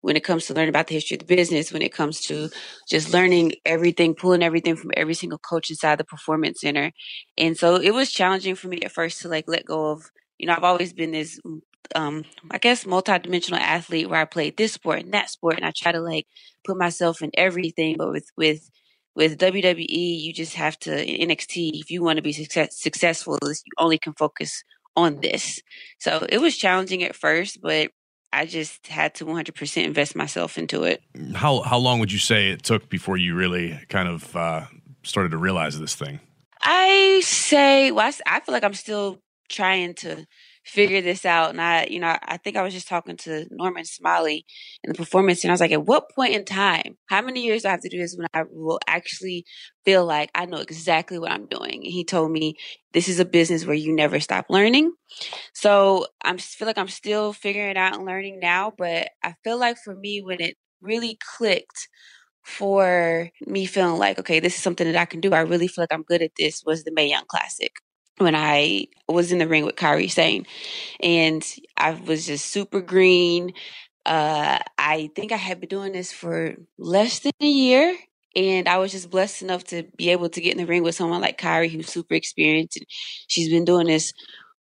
when 0.00 0.16
it 0.16 0.24
comes 0.24 0.46
to 0.46 0.54
learning 0.54 0.68
about 0.70 0.86
the 0.86 0.94
history 0.94 1.16
of 1.16 1.20
the 1.26 1.36
business, 1.36 1.72
when 1.72 1.82
it 1.82 1.92
comes 1.92 2.20
to 2.22 2.48
just 2.88 3.12
learning 3.12 3.52
everything, 3.64 4.14
pulling 4.14 4.42
everything 4.42 4.76
from 4.76 4.90
every 4.96 5.14
single 5.14 5.38
coach 5.38 5.70
inside 5.70 5.98
the 5.98 6.04
performance 6.04 6.60
center. 6.60 6.92
And 7.36 7.56
so 7.56 7.76
it 7.76 7.92
was 7.92 8.10
challenging 8.10 8.54
for 8.54 8.68
me 8.68 8.80
at 8.82 8.92
first 8.92 9.22
to 9.22 9.28
like 9.28 9.44
let 9.48 9.64
go 9.64 9.90
of, 9.90 10.10
you 10.38 10.46
know, 10.46 10.54
I've 10.54 10.64
always 10.64 10.92
been 10.92 11.12
this 11.12 11.40
um 11.94 12.24
I 12.50 12.58
guess 12.58 12.84
multidimensional 12.84 13.60
athlete 13.60 14.10
where 14.10 14.20
I 14.20 14.26
played 14.26 14.56
this 14.56 14.74
sport 14.74 15.00
and 15.00 15.14
that 15.14 15.30
sport 15.30 15.56
and 15.56 15.64
I 15.64 15.72
try 15.74 15.92
to 15.92 16.00
like 16.00 16.26
put 16.66 16.76
myself 16.76 17.22
in 17.22 17.30
everything. 17.34 17.96
But 17.98 18.10
with 18.10 18.26
with 18.36 18.70
with 19.14 19.38
WWE, 19.38 19.86
you 19.88 20.32
just 20.32 20.54
have 20.54 20.78
to 20.80 21.04
in 21.04 21.28
NXT. 21.28 21.80
If 21.80 21.90
you 21.90 22.02
want 22.04 22.18
to 22.18 22.22
be 22.22 22.32
success, 22.32 22.80
successful, 22.80 23.38
you 23.42 23.72
only 23.78 23.98
can 23.98 24.12
focus 24.14 24.62
on 24.96 25.20
this. 25.20 25.60
So 25.98 26.26
it 26.28 26.38
was 26.38 26.56
challenging 26.56 27.02
at 27.02 27.16
first, 27.16 27.60
but 27.60 27.90
I 28.32 28.46
just 28.46 28.86
had 28.86 29.14
to 29.16 29.24
100% 29.24 29.84
invest 29.84 30.14
myself 30.14 30.58
into 30.58 30.84
it. 30.84 31.02
How 31.34 31.60
how 31.60 31.78
long 31.78 31.98
would 32.00 32.12
you 32.12 32.18
say 32.18 32.50
it 32.50 32.62
took 32.62 32.88
before 32.88 33.16
you 33.16 33.34
really 33.34 33.80
kind 33.88 34.08
of 34.08 34.36
uh, 34.36 34.66
started 35.02 35.30
to 35.30 35.38
realize 35.38 35.78
this 35.78 35.94
thing? 35.94 36.20
I 36.60 37.20
say, 37.24 37.90
well, 37.90 38.06
I, 38.26 38.36
I 38.36 38.40
feel 38.40 38.52
like 38.52 38.64
I'm 38.64 38.74
still 38.74 39.20
trying 39.48 39.94
to 39.94 40.26
figure 40.68 41.00
this 41.00 41.24
out. 41.24 41.50
And 41.50 41.60
I, 41.60 41.86
you 41.90 41.98
know, 41.98 42.16
I 42.22 42.36
think 42.36 42.56
I 42.56 42.62
was 42.62 42.74
just 42.74 42.88
talking 42.88 43.16
to 43.18 43.46
Norman 43.50 43.84
Smiley 43.84 44.44
in 44.84 44.92
the 44.92 44.96
performance, 44.96 45.42
and 45.42 45.50
I 45.50 45.54
was 45.54 45.60
like, 45.60 45.72
at 45.72 45.86
what 45.86 46.10
point 46.14 46.34
in 46.34 46.44
time, 46.44 46.96
how 47.06 47.22
many 47.22 47.44
years 47.44 47.62
do 47.62 47.68
I 47.68 47.72
have 47.72 47.80
to 47.80 47.88
do 47.88 47.98
this 47.98 48.16
when 48.16 48.28
I 48.34 48.44
will 48.50 48.78
actually 48.86 49.44
feel 49.84 50.04
like 50.04 50.30
I 50.34 50.46
know 50.46 50.58
exactly 50.58 51.18
what 51.18 51.32
I'm 51.32 51.46
doing? 51.46 51.82
And 51.84 51.92
he 51.92 52.04
told 52.04 52.30
me, 52.30 52.56
this 52.92 53.08
is 53.08 53.18
a 53.18 53.24
business 53.24 53.64
where 53.64 53.74
you 53.74 53.94
never 53.94 54.20
stop 54.20 54.46
learning. 54.48 54.92
So 55.54 56.06
I 56.22 56.36
feel 56.36 56.66
like 56.66 56.78
I'm 56.78 56.88
still 56.88 57.32
figuring 57.32 57.76
out 57.76 57.96
and 57.96 58.06
learning 58.06 58.40
now. 58.40 58.72
But 58.76 59.10
I 59.22 59.34
feel 59.44 59.58
like 59.58 59.78
for 59.82 59.94
me, 59.94 60.22
when 60.22 60.40
it 60.40 60.56
really 60.80 61.18
clicked 61.36 61.88
for 62.44 63.30
me 63.46 63.66
feeling 63.66 63.98
like, 63.98 64.18
okay, 64.18 64.40
this 64.40 64.56
is 64.56 64.62
something 64.62 64.90
that 64.90 65.00
I 65.00 65.04
can 65.04 65.20
do. 65.20 65.34
I 65.34 65.40
really 65.40 65.68
feel 65.68 65.82
like 65.82 65.92
I'm 65.92 66.02
good 66.02 66.22
at 66.22 66.30
this 66.38 66.62
was 66.64 66.84
the 66.84 66.92
Mae 66.92 67.08
Young 67.10 67.24
Classic 67.28 67.72
when 68.18 68.34
I 68.34 68.86
was 69.08 69.32
in 69.32 69.38
the 69.38 69.48
ring 69.48 69.64
with 69.64 69.76
Kairi 69.76 70.10
Sane. 70.10 70.46
And 71.00 71.44
I 71.76 71.92
was 71.92 72.26
just 72.26 72.46
super 72.46 72.80
green. 72.80 73.52
Uh, 74.06 74.58
I 74.78 75.10
think 75.14 75.32
I 75.32 75.36
had 75.36 75.60
been 75.60 75.68
doing 75.68 75.92
this 75.92 76.12
for 76.12 76.56
less 76.78 77.20
than 77.20 77.32
a 77.40 77.46
year. 77.46 77.96
And 78.36 78.68
I 78.68 78.78
was 78.78 78.92
just 78.92 79.10
blessed 79.10 79.42
enough 79.42 79.64
to 79.64 79.84
be 79.96 80.10
able 80.10 80.28
to 80.28 80.40
get 80.40 80.52
in 80.52 80.58
the 80.58 80.66
ring 80.66 80.82
with 80.82 80.94
someone 80.94 81.20
like 81.20 81.40
Kairi, 81.40 81.70
who's 81.70 81.88
super 81.88 82.14
experienced. 82.14 82.76
And 82.76 82.86
she's 83.26 83.48
been 83.48 83.64
doing 83.64 83.86
this 83.86 84.12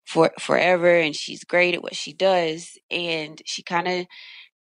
for 0.05 0.31
forever 0.39 0.89
and 0.89 1.15
she's 1.15 1.43
great 1.43 1.75
at 1.75 1.83
what 1.83 1.95
she 1.95 2.13
does. 2.13 2.77
And 2.89 3.41
she 3.45 3.61
kind 3.61 3.87
of, 3.87 4.05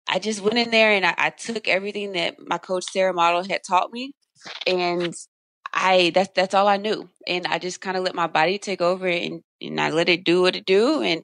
I 0.09 0.19
just 0.19 0.41
went 0.41 0.57
in 0.57 0.71
there 0.71 0.91
and 0.91 1.05
I, 1.05 1.13
I 1.17 1.29
took 1.29 1.67
everything 1.67 2.13
that 2.13 2.35
my 2.39 2.57
coach 2.57 2.85
Sarah 2.91 3.11
Amato 3.11 3.47
had 3.47 3.61
taught 3.67 3.91
me 3.91 4.13
and 4.65 5.13
I 5.73 6.11
that's 6.13 6.31
that's 6.35 6.53
all 6.53 6.67
I 6.67 6.77
knew, 6.77 7.09
and 7.27 7.45
I 7.47 7.59
just 7.59 7.81
kind 7.81 7.97
of 7.97 8.03
let 8.03 8.15
my 8.15 8.27
body 8.27 8.57
take 8.57 8.81
over, 8.81 9.07
and 9.07 9.41
and 9.61 9.79
I 9.79 9.89
let 9.89 10.09
it 10.09 10.23
do 10.23 10.41
what 10.41 10.55
it 10.55 10.65
do. 10.65 11.01
And 11.01 11.23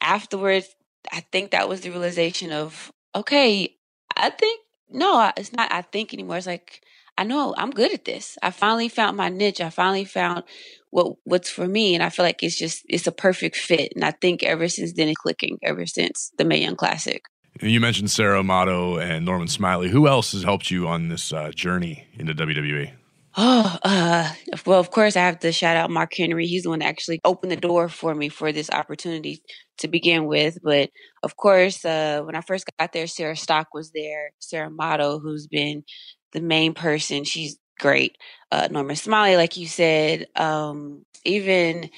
afterwards, 0.00 0.68
I 1.12 1.20
think 1.32 1.50
that 1.50 1.68
was 1.68 1.80
the 1.80 1.90
realization 1.90 2.52
of 2.52 2.90
okay, 3.14 3.76
I 4.16 4.30
think 4.30 4.60
no, 4.88 5.30
it's 5.36 5.52
not. 5.52 5.72
I 5.72 5.82
think 5.82 6.12
anymore. 6.12 6.36
It's 6.36 6.46
like 6.46 6.82
I 7.18 7.24
know 7.24 7.54
I'm 7.56 7.70
good 7.70 7.92
at 7.92 8.04
this. 8.04 8.36
I 8.42 8.50
finally 8.50 8.88
found 8.88 9.16
my 9.16 9.28
niche. 9.28 9.60
I 9.60 9.70
finally 9.70 10.04
found 10.04 10.44
what 10.90 11.16
what's 11.24 11.50
for 11.50 11.66
me, 11.66 11.94
and 11.94 12.02
I 12.02 12.10
feel 12.10 12.24
like 12.24 12.42
it's 12.42 12.58
just 12.58 12.82
it's 12.88 13.06
a 13.06 13.12
perfect 13.12 13.56
fit. 13.56 13.92
And 13.94 14.04
I 14.04 14.12
think 14.12 14.42
ever 14.42 14.68
since 14.68 14.92
then, 14.92 15.08
it's 15.08 15.20
clicking. 15.20 15.58
Ever 15.62 15.86
since 15.86 16.32
the 16.38 16.44
Mae 16.44 16.62
Young 16.62 16.76
Classic. 16.76 17.22
You 17.62 17.80
mentioned 17.80 18.10
Sarah 18.10 18.40
Amato 18.40 18.98
and 18.98 19.24
Norman 19.24 19.48
Smiley. 19.48 19.88
Who 19.88 20.06
else 20.06 20.32
has 20.32 20.42
helped 20.42 20.70
you 20.70 20.86
on 20.86 21.08
this 21.08 21.32
uh, 21.32 21.50
journey 21.52 22.06
into 22.12 22.34
WWE? 22.34 22.92
Oh, 23.38 23.76
uh, 23.82 24.32
well, 24.64 24.80
of 24.80 24.90
course, 24.90 25.14
I 25.16 25.20
have 25.20 25.40
to 25.40 25.52
shout 25.52 25.76
out 25.76 25.90
Mark 25.90 26.12
Henry. 26.16 26.46
He's 26.46 26.62
the 26.62 26.70
one 26.70 26.78
that 26.78 26.86
actually 26.86 27.20
opened 27.24 27.52
the 27.52 27.56
door 27.56 27.88
for 27.90 28.14
me 28.14 28.30
for 28.30 28.50
this 28.50 28.70
opportunity 28.70 29.42
to 29.78 29.88
begin 29.88 30.24
with. 30.24 30.58
But 30.62 30.90
of 31.22 31.36
course, 31.36 31.84
uh, 31.84 32.22
when 32.22 32.34
I 32.34 32.40
first 32.40 32.64
got 32.78 32.92
there, 32.92 33.06
Sarah 33.06 33.36
Stock 33.36 33.68
was 33.74 33.90
there. 33.90 34.30
Sarah 34.38 34.68
Amato, 34.68 35.18
who's 35.18 35.46
been 35.48 35.84
the 36.32 36.40
main 36.40 36.72
person, 36.72 37.24
she's 37.24 37.58
great. 37.78 38.16
Uh, 38.50 38.68
Norman 38.70 38.96
Smiley, 38.96 39.36
like 39.36 39.56
you 39.58 39.66
said, 39.66 40.26
um, 40.36 41.04
even 41.26 41.90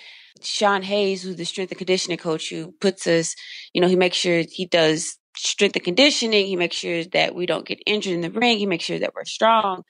Sean 0.42 0.82
Hayes, 0.82 1.22
who's 1.22 1.36
the 1.36 1.44
strength 1.44 1.70
and 1.70 1.78
conditioning 1.78 2.18
coach, 2.18 2.50
who 2.50 2.72
puts 2.80 3.06
us, 3.06 3.36
you 3.72 3.80
know, 3.80 3.86
he 3.88 3.96
makes 3.96 4.16
sure 4.16 4.42
he 4.50 4.66
does 4.66 5.16
strength 5.36 5.76
and 5.76 5.84
conditioning. 5.84 6.46
He 6.46 6.56
makes 6.56 6.74
sure 6.74 7.04
that 7.12 7.36
we 7.36 7.46
don't 7.46 7.66
get 7.66 7.78
injured 7.86 8.14
in 8.14 8.22
the 8.22 8.30
ring. 8.30 8.58
He 8.58 8.66
makes 8.66 8.84
sure 8.84 8.98
that 8.98 9.12
we're 9.14 9.24
strong. 9.24 9.82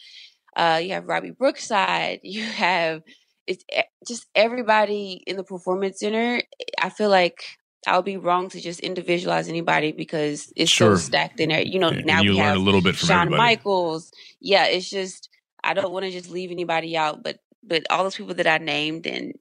Uh, 0.57 0.81
you 0.83 0.93
have 0.93 1.07
Robbie 1.07 1.31
Brookside. 1.31 2.21
You 2.29 2.45
have 2.45 3.03
it's 3.47 3.65
just 4.07 4.27
everybody 4.35 5.23
in 5.27 5.37
the 5.37 5.45
performance 5.45 6.01
center. 6.01 6.43
I 6.81 6.91
feel 6.91 7.09
like 7.09 7.43
I'll 7.87 8.03
be 8.03 8.19
wrong 8.19 8.51
to 8.51 8.61
just 8.61 8.81
individualize 8.81 9.49
anybody 9.49 9.93
because 9.93 10.53
it's 10.55 10.71
sure. 10.71 10.97
so 10.97 11.03
stacked 11.03 11.41
in 11.41 11.49
there. 11.49 11.63
You 11.63 11.79
know, 11.79 11.91
now 11.91 12.21
you 12.21 12.33
we 12.33 12.37
learn 12.37 12.47
have 12.47 12.57
a 12.57 12.61
little 12.61 12.83
bit 12.83 12.97
from 12.97 13.09
Shawn 13.09 13.27
everybody. 13.29 13.43
Michaels. 13.43 14.13
Yeah, 14.41 14.67
it's 14.67 14.91
just 14.91 15.31
I 15.65 15.75
don't 15.75 15.93
want 15.93 16.05
to 16.05 16.11
just 16.11 16.31
leave 16.31 16.51
anybody 16.51 16.97
out, 16.97 17.23
but 17.23 17.39
but 17.63 17.85
all 17.91 18.03
those 18.03 18.17
people 18.17 18.35
that 18.35 18.47
I 18.47 18.59
named 18.59 19.07
and 19.07 19.33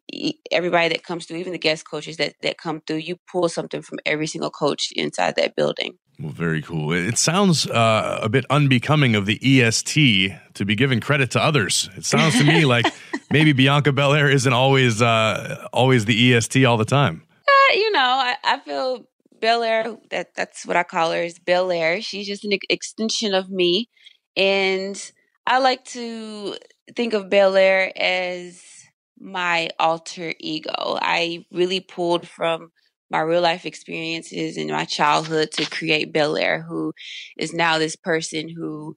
everybody 0.51 0.89
that 0.89 1.03
comes 1.03 1.25
through, 1.25 1.37
even 1.37 1.53
the 1.53 1.59
guest 1.59 1.89
coaches 1.89 2.17
that 2.17 2.35
that 2.41 2.57
come 2.57 2.81
through, 2.87 2.97
you 2.97 3.17
pull 3.31 3.49
something 3.49 3.81
from 3.81 3.99
every 4.05 4.27
single 4.27 4.51
coach 4.51 4.91
inside 4.95 5.35
that 5.35 5.55
building. 5.55 5.97
Well, 6.19 6.31
very 6.31 6.63
cool. 6.63 6.93
It 6.93 7.17
sounds 7.19 7.67
uh, 7.67 8.19
a 8.23 8.29
bit 8.29 8.45
unbecoming 8.49 9.15
of 9.15 9.27
the 9.27 9.39
EST 9.61 10.33
to 10.55 10.65
be 10.65 10.75
giving 10.75 10.99
credit 10.99 11.29
to 11.31 11.43
others. 11.43 11.89
It 11.95 12.05
sounds 12.05 12.35
to 12.39 12.43
me 12.43 12.65
like 12.75 12.87
maybe 13.29 13.53
Bianca 13.53 13.91
Belair 13.91 14.27
isn't 14.27 14.51
always 14.51 15.01
uh, 15.01 15.67
always 15.71 16.05
the 16.05 16.33
EST 16.33 16.65
all 16.65 16.77
the 16.77 16.85
time. 16.85 17.23
Uh, 17.47 17.73
you 17.75 17.91
know, 17.91 17.99
I, 17.99 18.35
I 18.43 18.59
feel 18.59 19.05
Belair. 19.39 19.95
That 20.09 20.33
that's 20.33 20.65
what 20.65 20.75
I 20.75 20.83
call 20.83 21.11
her 21.11 21.21
is 21.21 21.37
Belair. 21.37 22.01
She's 22.01 22.25
just 22.25 22.43
an 22.43 22.57
extension 22.67 23.35
of 23.35 23.51
me, 23.51 23.87
and 24.35 25.11
I 25.45 25.59
like 25.59 25.85
to 25.85 26.55
think 26.95 27.13
of 27.13 27.29
Belair 27.29 27.91
as 27.95 28.63
my 29.19 29.69
alter 29.79 30.33
ego. 30.39 30.97
I 30.99 31.45
really 31.51 31.79
pulled 31.79 32.27
from 32.27 32.71
my 33.09 33.19
real 33.21 33.41
life 33.41 33.65
experiences 33.65 34.57
in 34.57 34.67
my 34.69 34.85
childhood 34.85 35.51
to 35.53 35.69
create 35.69 36.13
Belair, 36.13 36.61
who 36.61 36.93
is 37.37 37.53
now 37.53 37.77
this 37.77 37.95
person 37.95 38.49
who 38.49 38.95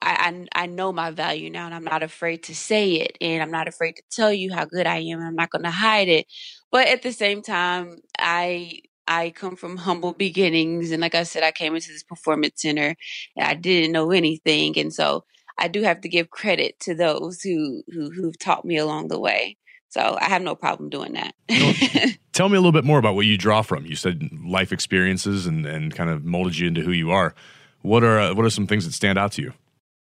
I, 0.00 0.46
I, 0.54 0.62
I 0.64 0.66
know 0.66 0.92
my 0.92 1.10
value 1.10 1.50
now, 1.50 1.66
and 1.66 1.74
I'm 1.74 1.84
not 1.84 2.02
afraid 2.02 2.44
to 2.44 2.54
say 2.54 2.94
it, 2.94 3.16
and 3.20 3.42
I'm 3.42 3.50
not 3.50 3.68
afraid 3.68 3.92
to 3.96 4.02
tell 4.10 4.32
you 4.32 4.52
how 4.52 4.64
good 4.64 4.86
I 4.86 4.98
am. 4.98 5.20
I'm 5.20 5.36
not 5.36 5.50
going 5.50 5.62
to 5.64 5.70
hide 5.70 6.08
it, 6.08 6.26
but 6.72 6.88
at 6.88 7.02
the 7.02 7.12
same 7.12 7.42
time, 7.42 7.98
I 8.18 8.80
I 9.08 9.30
come 9.30 9.56
from 9.56 9.76
humble 9.78 10.12
beginnings, 10.12 10.90
and 10.90 11.00
like 11.02 11.14
I 11.14 11.22
said, 11.24 11.42
I 11.42 11.52
came 11.52 11.74
into 11.74 11.88
this 11.88 12.02
performance 12.04 12.62
center, 12.62 12.96
and 13.36 13.46
I 13.46 13.54
didn't 13.54 13.92
know 13.92 14.10
anything, 14.10 14.78
and 14.78 14.92
so 14.92 15.24
I 15.58 15.68
do 15.68 15.82
have 15.82 16.00
to 16.02 16.08
give 16.08 16.30
credit 16.30 16.80
to 16.80 16.94
those 16.94 17.40
who 17.42 17.82
who 17.92 18.10
who've 18.10 18.38
taught 18.38 18.64
me 18.64 18.76
along 18.78 19.08
the 19.08 19.20
way. 19.20 19.56
So 19.92 20.16
I 20.18 20.24
have 20.24 20.40
no 20.40 20.54
problem 20.54 20.88
doing 20.88 21.12
that. 21.12 21.34
Tell 22.32 22.48
me 22.48 22.56
a 22.56 22.60
little 22.60 22.72
bit 22.72 22.84
more 22.84 22.98
about 22.98 23.14
what 23.14 23.26
you 23.26 23.36
draw 23.36 23.60
from. 23.60 23.84
You 23.84 23.94
said 23.94 24.26
life 24.42 24.72
experiences 24.72 25.46
and, 25.46 25.66
and 25.66 25.94
kind 25.94 26.08
of 26.08 26.24
molded 26.24 26.56
you 26.56 26.66
into 26.66 26.80
who 26.80 26.92
you 26.92 27.10
are. 27.10 27.34
What 27.82 28.02
are 28.02 28.18
uh, 28.18 28.34
what 28.34 28.46
are 28.46 28.50
some 28.50 28.66
things 28.66 28.86
that 28.86 28.94
stand 28.94 29.18
out 29.18 29.32
to 29.32 29.42
you? 29.42 29.52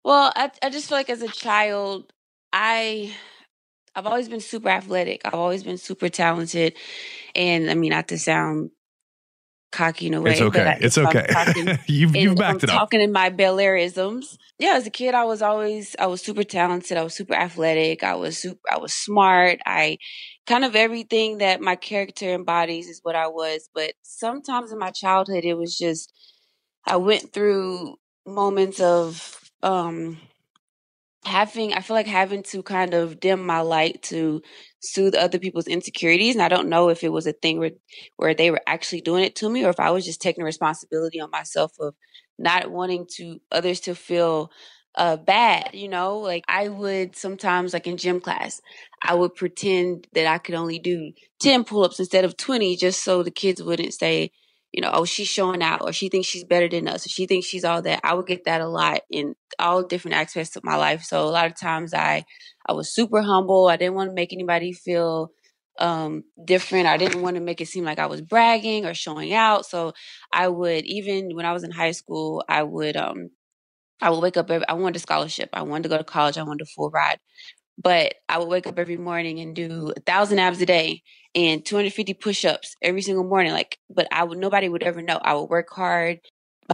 Well, 0.04 0.32
I 0.36 0.52
I 0.62 0.70
just 0.70 0.88
feel 0.88 0.98
like 0.98 1.10
as 1.10 1.20
a 1.20 1.26
child, 1.26 2.12
I 2.52 3.12
I've 3.96 4.06
always 4.06 4.28
been 4.28 4.38
super 4.38 4.68
athletic. 4.68 5.22
I've 5.24 5.34
always 5.34 5.64
been 5.64 5.78
super 5.78 6.08
talented, 6.08 6.74
and 7.34 7.68
I 7.68 7.74
mean 7.74 7.90
not 7.90 8.06
to 8.08 8.18
sound 8.20 8.70
cocky 9.72 10.06
in 10.06 10.14
a 10.14 10.20
way. 10.20 10.32
It's 10.32 10.40
okay. 10.40 10.78
It's 10.80 10.98
okay. 10.98 11.78
you've 11.88 12.14
you've 12.14 12.36
backed 12.36 12.64
I'm 12.64 12.68
it 12.68 12.70
up. 12.70 12.78
Talking 12.78 13.00
in 13.00 13.12
my 13.12 13.30
Belairisms. 13.30 14.36
Yeah, 14.58 14.74
as 14.76 14.86
a 14.86 14.90
kid, 14.90 15.14
I 15.14 15.24
was 15.24 15.42
always 15.42 15.96
I 15.98 16.06
was 16.06 16.22
super 16.22 16.44
talented. 16.44 16.96
I 16.96 17.02
was 17.02 17.14
super 17.14 17.34
athletic. 17.34 18.04
I 18.04 18.14
was 18.14 18.38
super. 18.38 18.60
I 18.70 18.78
was 18.78 18.92
smart. 18.92 19.60
I 19.66 19.98
kind 20.46 20.64
of 20.64 20.76
everything 20.76 21.38
that 21.38 21.60
my 21.60 21.74
character 21.74 22.32
embodies 22.32 22.88
is 22.88 23.00
what 23.02 23.16
I 23.16 23.28
was. 23.28 23.68
But 23.74 23.94
sometimes 24.02 24.70
in 24.70 24.78
my 24.78 24.90
childhood, 24.90 25.44
it 25.44 25.54
was 25.54 25.76
just 25.76 26.12
I 26.86 26.96
went 26.96 27.32
through 27.32 27.96
moments 28.26 28.80
of 28.80 29.40
um 29.62 30.18
having 31.24 31.72
I 31.74 31.80
feel 31.80 31.94
like 31.96 32.06
having 32.06 32.42
to 32.44 32.62
kind 32.62 32.94
of 32.94 33.20
dim 33.20 33.44
my 33.46 33.60
light 33.60 34.02
to 34.04 34.42
soothe 34.80 35.14
other 35.14 35.38
people's 35.38 35.68
insecurities. 35.68 36.34
And 36.34 36.42
I 36.42 36.48
don't 36.48 36.68
know 36.68 36.88
if 36.88 37.04
it 37.04 37.12
was 37.12 37.26
a 37.26 37.32
thing 37.32 37.58
where 37.58 37.72
where 38.16 38.34
they 38.34 38.50
were 38.50 38.60
actually 38.66 39.00
doing 39.02 39.24
it 39.24 39.36
to 39.36 39.48
me 39.48 39.64
or 39.64 39.70
if 39.70 39.80
I 39.80 39.90
was 39.90 40.04
just 40.04 40.20
taking 40.20 40.44
responsibility 40.44 41.20
on 41.20 41.30
myself 41.30 41.72
of 41.80 41.94
not 42.38 42.70
wanting 42.70 43.06
to 43.16 43.40
others 43.52 43.80
to 43.80 43.94
feel 43.94 44.50
uh 44.96 45.16
bad, 45.16 45.70
you 45.74 45.88
know? 45.88 46.18
Like 46.18 46.44
I 46.48 46.68
would 46.68 47.16
sometimes 47.16 47.72
like 47.72 47.86
in 47.86 47.96
gym 47.96 48.20
class, 48.20 48.60
I 49.00 49.14
would 49.14 49.34
pretend 49.34 50.06
that 50.14 50.26
I 50.26 50.38
could 50.38 50.54
only 50.54 50.78
do 50.78 51.12
10 51.40 51.64
pull-ups 51.64 52.00
instead 52.00 52.24
of 52.24 52.36
20 52.36 52.76
just 52.76 53.02
so 53.04 53.22
the 53.22 53.30
kids 53.30 53.62
wouldn't 53.62 53.94
say, 53.94 54.32
you 54.72 54.80
know, 54.80 54.90
oh, 54.92 55.04
she's 55.04 55.28
showing 55.28 55.62
out 55.62 55.82
or 55.82 55.92
she 55.92 56.08
thinks 56.08 56.28
she's 56.28 56.44
better 56.44 56.68
than 56.68 56.88
us 56.88 57.06
or 57.06 57.10
she 57.10 57.26
thinks 57.26 57.46
she's 57.46 57.64
all 57.64 57.82
that. 57.82 58.00
I 58.04 58.14
would 58.14 58.26
get 58.26 58.44
that 58.44 58.60
a 58.62 58.68
lot 58.68 59.00
in 59.10 59.34
all 59.58 59.82
different 59.82 60.16
aspects 60.16 60.56
of 60.56 60.64
my 60.64 60.76
life. 60.76 61.02
So 61.04 61.22
a 61.24 61.30
lot 61.30 61.46
of 61.46 61.58
times 61.58 61.94
I 61.94 62.24
I 62.66 62.72
was 62.72 62.94
super 62.94 63.22
humble. 63.22 63.68
I 63.68 63.76
didn't 63.76 63.94
want 63.94 64.10
to 64.10 64.14
make 64.14 64.32
anybody 64.32 64.72
feel 64.72 65.30
um 65.78 66.24
different. 66.44 66.86
I 66.86 66.96
didn't 66.96 67.22
want 67.22 67.36
to 67.36 67.42
make 67.42 67.60
it 67.60 67.68
seem 67.68 67.84
like 67.84 67.98
I 67.98 68.06
was 68.06 68.22
bragging 68.22 68.86
or 68.86 68.94
showing 68.94 69.32
out. 69.34 69.66
So 69.66 69.92
I 70.32 70.48
would 70.48 70.84
even 70.86 71.30
when 71.34 71.46
I 71.46 71.52
was 71.52 71.64
in 71.64 71.70
high 71.70 71.92
school, 71.92 72.44
I 72.48 72.62
would 72.62 72.96
um 72.96 73.30
I 74.00 74.10
would 74.10 74.20
wake 74.22 74.36
up 74.36 74.50
every, 74.50 74.66
I 74.68 74.74
wanted 74.74 74.96
a 74.96 75.00
scholarship. 75.00 75.50
I 75.52 75.62
wanted 75.62 75.84
to 75.84 75.88
go 75.90 75.98
to 75.98 76.04
college. 76.04 76.36
I 76.38 76.42
wanted 76.42 76.62
a 76.62 76.66
full 76.66 76.90
ride. 76.90 77.18
But 77.82 78.14
I 78.28 78.38
would 78.38 78.48
wake 78.48 78.66
up 78.66 78.78
every 78.78 78.96
morning 78.96 79.40
and 79.40 79.56
do 79.56 79.92
a 79.96 80.00
thousand 80.00 80.38
abs 80.38 80.60
a 80.60 80.66
day 80.66 81.02
and 81.34 81.64
250 81.64 82.14
push-ups 82.14 82.76
every 82.82 83.02
single 83.02 83.24
morning. 83.24 83.52
Like, 83.52 83.78
but 83.90 84.06
I 84.12 84.24
would 84.24 84.38
nobody 84.38 84.68
would 84.68 84.82
ever 84.82 85.02
know. 85.02 85.18
I 85.22 85.34
would 85.34 85.48
work 85.48 85.68
hard 85.70 86.20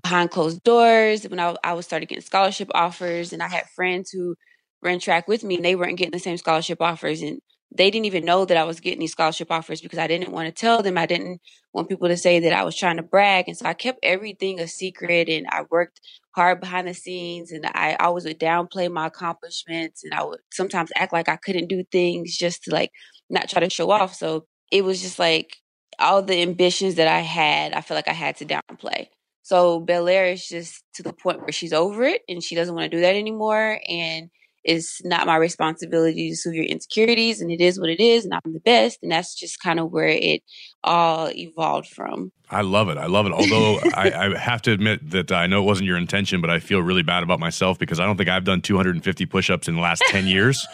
behind 0.03 0.31
closed 0.31 0.63
doors 0.63 1.25
when 1.25 1.41
I, 1.41 1.57
I 1.65 1.73
was 1.73 1.87
started 1.87 2.09
getting 2.09 2.23
scholarship 2.23 2.71
offers, 2.75 3.33
and 3.33 3.43
I 3.43 3.49
had 3.49 3.65
friends 3.75 4.11
who 4.11 4.37
ran 4.83 5.01
track 5.01 5.29
with 5.29 5.45
me, 5.45 5.57
and 5.57 5.65
they 5.65 5.77
weren't 5.77 5.99
getting 5.99 6.13
the 6.13 6.19
same 6.19 6.37
scholarship 6.37 6.83
offers, 6.83 7.23
and 7.23 7.41
they 7.75 7.91
didn't 7.91 8.07
even 8.07 8.25
know 8.25 8.45
that 8.45 8.57
I 8.57 8.65
was 8.65 8.81
getting 8.81 9.01
these 9.01 9.13
scholarship 9.13 9.51
offers 9.51 9.81
because 9.81 9.99
I 9.99 10.07
didn't 10.07 10.33
want 10.33 10.47
to 10.47 10.53
tell 10.53 10.83
them. 10.83 10.97
I 10.97 11.07
didn't 11.07 11.41
want 11.73 11.89
people 11.89 12.09
to 12.09 12.17
say 12.17 12.41
that 12.41 12.53
I 12.53 12.65
was 12.65 12.77
trying 12.77 12.97
to 12.97 13.03
brag. 13.03 13.45
And 13.47 13.57
so 13.57 13.67
I 13.67 13.75
kept 13.75 13.99
everything 14.03 14.59
a 14.59 14.67
secret 14.67 15.29
and 15.29 15.47
I 15.51 15.65
worked 15.71 16.01
hard 16.39 16.61
behind 16.61 16.87
the 16.87 16.95
scenes 16.95 17.51
and 17.51 17.67
I 17.67 17.97
always 17.97 18.25
would 18.25 18.39
downplay 18.39 18.89
my 18.89 19.07
accomplishments 19.09 20.05
and 20.05 20.15
I 20.15 20.23
would 20.23 20.39
sometimes 20.53 20.93
act 20.95 21.13
like 21.13 21.29
I 21.29 21.35
couldn't 21.35 21.67
do 21.67 21.83
things 21.91 22.37
just 22.37 22.63
to 22.65 22.71
like 22.71 22.93
not 23.29 23.49
try 23.49 23.59
to 23.61 23.69
show 23.69 23.91
off. 23.91 24.15
So 24.15 24.47
it 24.71 24.85
was 24.85 25.03
just 25.03 25.19
like 25.19 25.57
all 25.99 26.23
the 26.23 26.41
ambitions 26.41 26.95
that 26.95 27.09
I 27.09 27.19
had, 27.19 27.73
I 27.73 27.81
feel 27.81 27.97
like 27.97 28.07
I 28.07 28.13
had 28.13 28.37
to 28.37 28.45
downplay. 28.45 29.09
So 29.43 29.81
Belair 29.81 30.27
is 30.27 30.47
just 30.47 30.85
to 30.95 31.03
the 31.03 31.13
point 31.13 31.41
where 31.41 31.51
she's 31.51 31.73
over 31.73 32.05
it 32.05 32.23
and 32.29 32.41
she 32.41 32.55
doesn't 32.55 32.75
want 32.75 32.89
to 32.89 32.97
do 32.97 33.01
that 33.01 33.17
anymore. 33.17 33.81
And 33.89 34.31
it's 34.69 35.03
not 35.03 35.27
my 35.27 35.37
responsibility 35.37 36.29
to 36.29 36.37
soothe 36.37 36.53
your 36.53 36.67
insecurities 36.67 37.41
and 37.41 37.51
it 37.51 37.61
is 37.61 37.81
what 37.81 37.89
it 37.89 38.01
is 38.01 38.27
and 38.27 38.35
I'm 38.35 38.53
the 38.53 38.61
best. 38.61 38.99
And 39.03 39.11
that's 39.11 39.35
just 39.35 39.61
kind 39.61 39.81
of 39.81 39.91
where 39.91 40.09
it 40.09 40.43
all 40.85 41.31
evolved 41.31 41.89
from. 41.89 42.33
I 42.51 42.61
love 42.61 42.91
it. 42.91 42.99
I 42.99 43.07
love 43.07 43.27
it. 43.27 43.33
Although 43.33 43.79
I, 43.95 44.11
I, 44.11 44.39
have 44.39 44.61
to 44.63 44.73
admit 44.73 45.11
that 45.11 45.33
I 45.33 45.47
know 45.47 45.63
it 45.63 45.67
wasn't 45.67 45.87
your 45.87 45.97
intention, 45.97 46.43
but 46.43 46.51
I 46.51 46.61
feel 46.61 46.81
really 46.81 47.03
bad 47.03 47.23
about 47.23 47.41
myself 47.41 47.79
because 47.79 47.99
I 47.99 48.05
don't 48.05 48.19
think 48.19 48.29
I've 48.29 48.45
done 48.45 48.61
250 48.61 49.27
push 49.27 49.49
ups 49.49 49.69
in 49.69 49.75
the 49.75 49.81
last 49.81 50.03
10 50.09 50.27
years. 50.27 50.67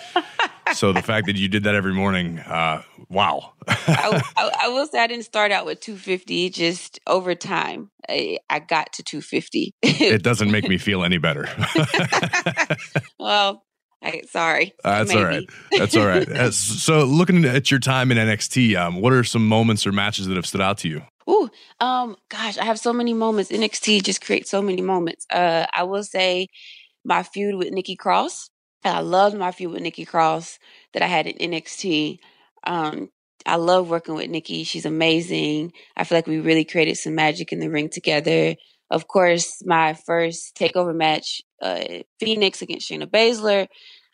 so 0.75 0.93
the 0.93 1.03
fact 1.03 1.27
that 1.27 1.37
you 1.37 1.47
did 1.47 1.63
that 1.63 1.77
every 1.77 1.95
morning, 1.95 2.41
uh, 2.41 2.83
wow. 3.09 3.53
I, 3.69 4.23
I, 4.37 4.51
I, 4.65 4.69
will 4.69 4.87
say 4.87 4.99
I 4.99 5.07
didn't 5.07 5.25
start 5.25 5.53
out 5.53 5.67
with 5.67 5.81
250. 5.81 6.51
Just 6.51 6.99
over 7.07 7.35
time, 7.37 7.91
I, 8.09 8.39
I 8.51 8.59
got 8.59 8.93
to 8.95 9.05
250. 9.05 9.75
it 9.83 10.23
doesn't 10.23 10.51
make 10.51 10.69
me 10.69 10.79
feel 10.79 11.05
any 11.05 11.19
better. 11.19 11.49
well, 13.19 13.65
I, 14.05 14.23
sorry. 14.29 14.75
Uh, 14.85 14.99
that's 14.99 15.09
Maybe. 15.09 15.21
all 15.21 15.27
right. 15.27 15.49
That's 15.73 15.97
all 15.97 16.07
right. 16.07 16.53
so, 16.53 17.05
looking 17.05 17.45
at 17.45 17.71
your 17.71 17.81
time 17.81 18.13
in 18.13 18.19
NXT, 18.19 18.77
um, 18.77 19.01
what 19.01 19.13
are 19.13 19.25
some 19.25 19.49
moments 19.49 19.87
or 19.87 19.93
matches 19.93 20.27
that 20.27 20.37
have 20.37 20.47
stood 20.47 20.61
out 20.61 20.79
to 20.79 20.89
you? 20.89 21.03
Ooh, 21.29 21.49
um, 21.81 22.17
gosh, 22.29 22.59
I 22.59 22.65
have 22.65 22.79
so 22.79 22.93
many 22.93 23.15
moments. 23.15 23.51
NXT 23.51 24.03
just 24.03 24.21
creates 24.21 24.51
so 24.51 24.61
many 24.61 24.83
moments. 24.83 25.27
Uh, 25.31 25.67
I 25.73 25.85
will 25.85 26.05
say 26.05 26.49
my 27.05 27.23
feud 27.23 27.55
with 27.55 27.73
Nikki 27.73 27.97
Cross. 27.97 28.51
I 28.85 29.01
loved 29.01 29.37
my 29.37 29.51
feud 29.51 29.73
with 29.73 29.83
Nikki 29.83 30.05
Cross 30.05 30.59
that 30.93 31.03
I 31.03 31.07
had 31.07 31.27
in 31.27 31.51
NXT. 31.53 32.19
Um, 32.67 33.09
I 33.47 33.57
love 33.57 33.89
working 33.89 34.15
with 34.15 34.29
Nikki. 34.29 34.65
She's 34.65 34.87
amazing. 34.87 35.73
I 35.97 36.05
feel 36.05 36.19
like 36.19 36.27
we 36.27 36.41
really 36.41 36.65
created 36.65 36.97
some 36.97 37.15
magic 37.15 37.53
in 37.53 37.61
the 37.61 37.71
ring 37.71 37.89
together. 37.89 38.57
Of 38.91 39.09
course, 39.09 39.63
my 39.65 39.95
first 39.95 40.57
takeover 40.57 40.95
match, 40.95 41.43
uh, 41.65 42.03
Phoenix 42.21 42.63
against 42.63 42.91
Shayna 42.91 43.07
Baszler. 43.07 43.67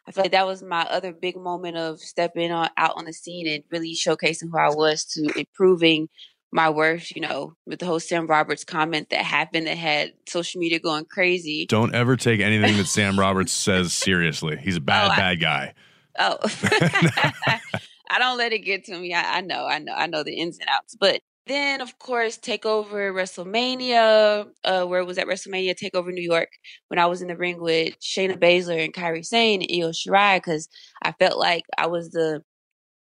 I 0.07 0.13
feel 0.13 0.25
like 0.25 0.33
that 0.33 0.47
was 0.47 0.63
my 0.63 0.83
other 0.83 1.13
big 1.13 1.37
moment 1.37 1.77
of 1.77 2.01
stepping 2.01 2.51
on 2.51 2.71
out 2.77 2.95
on 2.97 3.05
the 3.05 3.13
scene 3.13 3.47
and 3.47 3.65
really 3.71 3.95
showcasing 3.95 4.51
who 4.51 4.59
I 4.59 4.71
was 4.71 5.05
to 5.17 5.39
improving 5.39 6.09
my 6.53 6.71
worth, 6.71 7.15
you 7.15 7.23
know, 7.23 7.55
with 7.67 7.79
the 7.79 7.87
whole 7.87 8.01
Sam 8.01 8.27
Roberts 8.27 8.65
comment 8.65 9.11
that 9.11 9.25
happened 9.25 9.67
that 9.67 9.77
had 9.77 10.13
social 10.27 10.61
media 10.61 10.81
going 10.81 11.05
crazy. 11.05 11.67
Don't 11.67 11.95
ever 11.95 12.17
take 12.17 12.41
anything 12.41 12.77
that 12.77 12.87
Sam 12.87 13.19
Roberts 13.19 13.53
says 13.53 13.93
seriously. 13.93 14.57
He's 14.57 14.77
a 14.77 14.81
bad, 14.81 15.13
oh, 15.13 15.17
bad 15.17 15.41
guy. 15.41 15.75
Oh. 16.19 16.39
I 18.13 18.19
don't 18.19 18.39
let 18.39 18.53
it 18.53 18.61
get 18.61 18.85
to 18.87 18.99
me. 18.99 19.15
I, 19.15 19.39
I 19.39 19.41
know, 19.43 19.65
I 19.67 19.79
know, 19.79 19.95
I 19.95 20.09
know 20.09 20.25
the 20.25 20.35
ins 20.35 20.59
and 20.59 20.69
outs. 20.69 20.97
But 20.99 21.21
then, 21.51 21.81
of 21.81 21.99
course, 21.99 22.39
Takeover 22.39 23.13
WrestleMania, 23.13 24.47
uh, 24.65 24.85
where 24.87 25.01
it 25.01 25.07
was 25.07 25.19
at 25.19 25.27
WrestleMania 25.27 25.75
Takeover 25.75 26.13
New 26.13 26.23
York, 26.23 26.49
when 26.89 26.99
I 26.99 27.07
was 27.07 27.23
in 27.23 27.29
the 27.29 27.37
ring 27.37 27.61
with 27.61 27.99
Shayna 28.01 28.39
Baszler 28.39 28.85
and 28.85 28.95
Kairi 28.95 29.25
Sane 29.25 29.63
and 29.63 29.71
Io 29.73 29.91
Shirai, 29.91 30.39
because 30.39 30.69
I 31.03 31.13
felt 31.13 31.39
like 31.39 31.65
I 31.79 31.87
was 31.87 32.11
the 32.11 32.43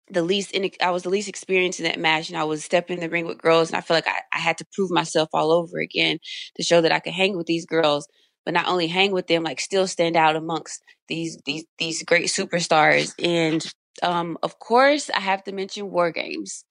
the 0.09 0.21
least 0.21 0.51
in, 0.51 0.69
I 0.81 0.91
was 0.91 1.03
the 1.03 1.09
least 1.09 1.29
experienced 1.29 1.79
in 1.79 1.85
that 1.85 1.99
match, 1.99 2.29
and 2.29 2.37
I 2.37 2.43
was 2.43 2.63
stepping 2.63 2.97
in 2.97 3.01
the 3.01 3.09
ring 3.09 3.25
with 3.25 3.41
girls, 3.41 3.69
and 3.69 3.77
I 3.77 3.81
felt 3.81 4.05
like 4.05 4.13
I, 4.13 4.21
I 4.33 4.39
had 4.39 4.57
to 4.59 4.65
prove 4.73 4.91
myself 4.91 5.29
all 5.33 5.51
over 5.51 5.79
again 5.79 6.19
to 6.57 6.63
show 6.63 6.81
that 6.81 6.91
I 6.91 6.99
could 6.99 7.13
hang 7.13 7.37
with 7.37 7.47
these 7.47 7.65
girls, 7.65 8.07
but 8.45 8.53
not 8.53 8.67
only 8.67 8.87
hang 8.87 9.11
with 9.13 9.27
them, 9.27 9.43
like 9.43 9.59
still 9.59 9.87
stand 9.87 10.15
out 10.15 10.35
amongst 10.35 10.83
these 11.07 11.37
these 11.45 11.65
these 11.79 12.03
great 12.03 12.27
superstars. 12.27 13.13
And 13.23 13.65
um, 14.03 14.37
of 14.43 14.59
course, 14.59 15.09
I 15.09 15.21
have 15.21 15.43
to 15.45 15.53
mention 15.53 15.89
War 15.89 16.11
Games. 16.11 16.64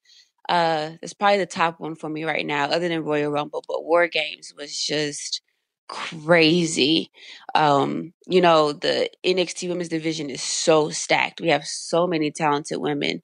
Uh, 0.48 0.92
it's 1.02 1.14
probably 1.14 1.38
the 1.38 1.46
top 1.46 1.80
one 1.80 1.94
for 1.94 2.08
me 2.08 2.24
right 2.24 2.46
now, 2.46 2.64
other 2.66 2.88
than 2.88 3.04
Royal 3.04 3.30
Rumble. 3.30 3.64
But 3.66 3.84
War 3.84 4.08
Games 4.08 4.52
was 4.56 4.76
just 4.76 5.40
crazy. 5.88 7.10
Um, 7.54 8.12
you 8.26 8.40
know, 8.40 8.72
the 8.72 9.10
NXT 9.24 9.68
Women's 9.68 9.88
Division 9.88 10.30
is 10.30 10.42
so 10.42 10.90
stacked. 10.90 11.40
We 11.40 11.48
have 11.48 11.66
so 11.66 12.06
many 12.06 12.30
talented 12.30 12.78
women 12.78 13.22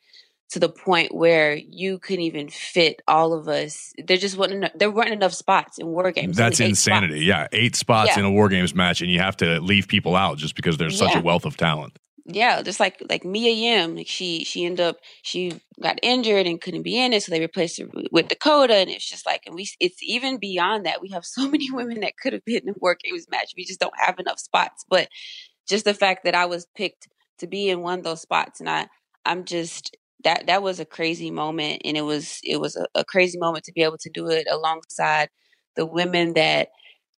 to 0.50 0.58
the 0.58 0.68
point 0.68 1.14
where 1.14 1.54
you 1.54 1.98
couldn't 1.98 2.24
even 2.24 2.48
fit 2.48 3.00
all 3.06 3.32
of 3.32 3.48
us. 3.48 3.92
There 4.04 4.16
just 4.16 4.36
wasn't 4.36 4.56
enough, 4.56 4.72
there 4.74 4.90
weren't 4.90 5.12
enough 5.12 5.32
spots 5.32 5.78
in 5.78 5.86
war 5.86 6.10
games. 6.10 6.36
That's 6.36 6.58
insanity. 6.58 7.26
Spots. 7.26 7.26
Yeah, 7.26 7.46
eight 7.52 7.76
spots 7.76 8.10
yeah. 8.12 8.20
in 8.20 8.24
a 8.24 8.30
war 8.30 8.48
games 8.48 8.74
match, 8.74 9.00
and 9.00 9.10
you 9.10 9.20
have 9.20 9.36
to 9.38 9.60
leave 9.60 9.86
people 9.86 10.16
out 10.16 10.38
just 10.38 10.56
because 10.56 10.76
there's 10.76 10.98
such 10.98 11.14
a 11.14 11.20
wealth 11.20 11.44
of 11.44 11.56
talent 11.56 11.98
yeah, 12.36 12.62
just 12.62 12.80
like 12.80 13.02
like 13.08 13.24
Mia 13.24 13.52
Yim, 13.52 13.96
like 13.96 14.08
she 14.08 14.44
she 14.44 14.64
ended 14.64 14.80
up 14.86 14.98
she 15.22 15.60
got 15.82 15.98
injured 16.02 16.46
and 16.46 16.60
couldn't 16.60 16.82
be 16.82 16.98
in 16.98 17.12
it, 17.12 17.22
so 17.22 17.30
they 17.32 17.40
replaced 17.40 17.78
her 17.80 17.88
with 18.12 18.28
Dakota, 18.28 18.74
and 18.76 18.90
it's 18.90 19.08
just 19.08 19.26
like, 19.26 19.42
and 19.46 19.54
we 19.54 19.68
it's 19.80 20.02
even 20.02 20.38
beyond 20.38 20.86
that. 20.86 21.00
We 21.02 21.10
have 21.10 21.24
so 21.24 21.48
many 21.50 21.70
women 21.70 22.00
that 22.00 22.16
could 22.22 22.32
have 22.32 22.44
been 22.44 22.62
in 22.64 22.70
a 22.70 22.74
War 22.80 22.96
Games 23.02 23.26
match. 23.30 23.52
We 23.56 23.64
just 23.64 23.80
don't 23.80 23.98
have 23.98 24.18
enough 24.18 24.38
spots. 24.40 24.84
But 24.88 25.08
just 25.68 25.84
the 25.84 25.94
fact 25.94 26.24
that 26.24 26.34
I 26.34 26.46
was 26.46 26.66
picked 26.76 27.08
to 27.38 27.46
be 27.46 27.68
in 27.70 27.80
one 27.82 27.98
of 28.00 28.04
those 28.04 28.22
spots, 28.22 28.60
and 28.60 28.68
I 28.68 28.88
I'm 29.24 29.44
just 29.44 29.96
that 30.24 30.46
that 30.48 30.62
was 30.62 30.80
a 30.80 30.84
crazy 30.84 31.30
moment, 31.30 31.82
and 31.84 31.96
it 31.96 32.02
was 32.02 32.40
it 32.44 32.60
was 32.60 32.76
a, 32.76 32.86
a 32.94 33.04
crazy 33.04 33.38
moment 33.38 33.64
to 33.64 33.72
be 33.72 33.82
able 33.82 33.98
to 33.98 34.10
do 34.10 34.28
it 34.28 34.46
alongside 34.50 35.30
the 35.76 35.86
women 35.86 36.34
that 36.34 36.68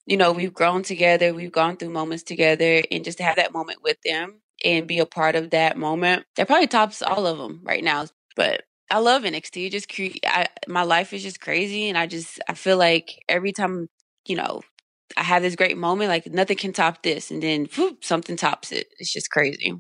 you 0.07 0.17
know 0.17 0.33
we've 0.33 0.55
grown 0.55 0.83
together, 0.83 1.35
we've 1.35 1.53
gone 1.53 1.77
through 1.77 1.91
moments 1.91 2.25
together, 2.25 2.83
and 2.91 3.05
just 3.05 3.19
to 3.19 3.25
have 3.25 3.37
that 3.37 3.53
moment 3.53 3.81
with 3.83 3.99
them 4.05 4.41
and 4.65 4.87
be 4.87 4.99
a 4.99 5.07
part 5.07 5.37
of 5.37 5.51
that 5.51 5.77
moment. 5.77 6.25
That 6.37 6.47
probably 6.47 6.67
tops 6.67 7.03
all 7.03 7.27
of 7.27 7.39
them 7.39 7.61
right 7.65 7.83
now. 7.83 8.07
But 8.37 8.63
I 8.91 8.99
love 8.99 9.23
NXT. 9.23 9.67
It 9.67 9.71
just 9.71 9.93
cre- 9.93 10.19
I, 10.27 10.47
my 10.67 10.83
life 10.83 11.13
is 11.13 11.23
just 11.23 11.41
crazy, 11.41 11.89
and 11.89 11.97
I 11.97 12.07
just 12.07 12.41
I 12.49 12.55
feel 12.55 12.77
like 12.77 13.23
every 13.29 13.53
time 13.53 13.89
you 14.27 14.37
know 14.37 14.63
I 15.17 15.23
have 15.23 15.43
this 15.43 15.57
great 15.57 15.77
moment, 15.77 16.09
like 16.09 16.27
nothing 16.27 16.57
can 16.57 16.73
top 16.73 17.03
this, 17.03 17.31
and 17.31 17.43
then 17.43 17.69
whoop, 17.77 18.05
something 18.05 18.37
tops 18.37 18.73
it. 18.73 18.89
It's 18.99 19.13
just 19.13 19.31
crazy. 19.31 19.75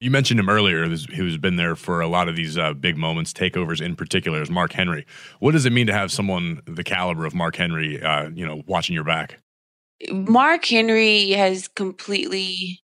You 0.00 0.10
mentioned 0.10 0.38
him 0.38 0.50
earlier, 0.50 0.86
who's 0.86 1.38
been 1.38 1.56
there 1.56 1.74
for 1.74 2.02
a 2.02 2.06
lot 2.06 2.28
of 2.28 2.36
these 2.36 2.58
uh, 2.58 2.74
big 2.74 2.98
moments, 2.98 3.32
takeovers 3.32 3.80
in 3.80 3.96
particular, 3.96 4.42
is 4.42 4.50
Mark 4.50 4.74
Henry. 4.74 5.06
What 5.38 5.52
does 5.52 5.64
it 5.64 5.72
mean 5.72 5.86
to 5.86 5.94
have 5.94 6.12
someone 6.12 6.60
the 6.66 6.84
caliber 6.84 7.24
of 7.24 7.34
Mark 7.34 7.56
Henry, 7.56 8.02
uh, 8.02 8.28
you 8.28 8.46
know, 8.46 8.62
watching 8.66 8.94
your 8.94 9.04
back? 9.04 9.38
Mark 10.10 10.64
Henry 10.64 11.30
has 11.30 11.68
completely 11.68 12.82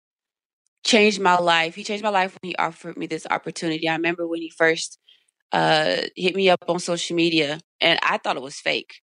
changed 0.85 1.21
my 1.21 1.37
life. 1.37 1.75
He 1.75 1.85
changed 1.85 2.05
my 2.05 2.11
life 2.11 2.39
when 2.41 2.51
he 2.51 2.57
offered 2.57 2.97
me 2.97 3.07
this 3.07 3.27
opportunity. 3.31 3.89
I 3.89 3.95
remember 3.95 4.27
when 4.27 4.41
he 4.41 4.51
first 4.51 4.99
uh, 5.53 5.97
hit 6.17 6.35
me 6.35 6.49
up 6.49 6.65
on 6.69 6.79
social 6.79 7.17
media, 7.17 7.61
and 7.81 7.99
I 8.03 8.19
thought 8.19 8.37
it 8.37 8.43
was 8.43 8.61
fake. 8.61 9.01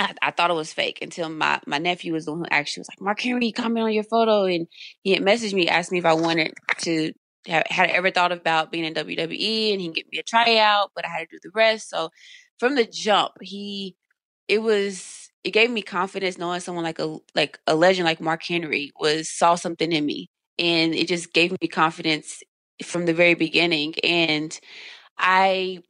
I, 0.00 0.14
I, 0.22 0.30
thought 0.30 0.50
it 0.50 0.54
was 0.54 0.72
fake 0.72 1.00
until 1.02 1.28
my, 1.28 1.60
my 1.66 1.78
nephew 1.78 2.12
was 2.12 2.24
the 2.24 2.32
one 2.32 2.40
who 2.40 2.46
actually 2.50 2.82
was 2.82 2.88
like, 2.88 3.00
Mark 3.00 3.20
Henry, 3.20 3.50
comment 3.50 3.84
on 3.84 3.92
your 3.92 4.04
photo. 4.04 4.44
And 4.44 4.68
he 5.02 5.12
had 5.12 5.22
messaged 5.22 5.54
me, 5.54 5.68
asked 5.68 5.90
me 5.90 5.98
if 5.98 6.04
I 6.04 6.14
wanted 6.14 6.54
to 6.82 7.12
have, 7.48 7.64
had 7.68 7.90
I 7.90 7.92
ever 7.94 8.12
thought 8.12 8.30
about 8.30 8.70
being 8.70 8.84
in 8.84 8.94
WWE 8.94 9.72
and 9.72 9.80
he 9.80 9.90
get 9.90 10.06
me 10.12 10.18
a 10.18 10.22
tryout, 10.22 10.92
but 10.94 11.04
I 11.04 11.08
had 11.08 11.28
to 11.30 11.36
do 11.36 11.38
the 11.42 11.50
rest. 11.52 11.90
So 11.90 12.10
from 12.60 12.76
the 12.76 12.84
jump, 12.84 13.32
he, 13.40 13.96
it 14.46 14.62
was, 14.62 15.27
it 15.44 15.50
gave 15.50 15.70
me 15.70 15.82
confidence 15.82 16.38
knowing 16.38 16.60
someone 16.60 16.84
like 16.84 16.98
a, 16.98 17.16
like 17.34 17.58
a 17.66 17.74
legend 17.74 18.06
like 18.06 18.20
Mark 18.20 18.42
Henry 18.44 18.92
was, 19.00 19.30
saw 19.30 19.54
something 19.54 19.92
in 19.92 20.04
me. 20.06 20.28
And 20.58 20.94
it 20.94 21.08
just 21.08 21.32
gave 21.32 21.52
me 21.52 21.68
confidence 21.68 22.42
from 22.82 23.06
the 23.06 23.14
very 23.14 23.34
beginning. 23.34 23.94
And 24.02 24.58
I 25.18 25.80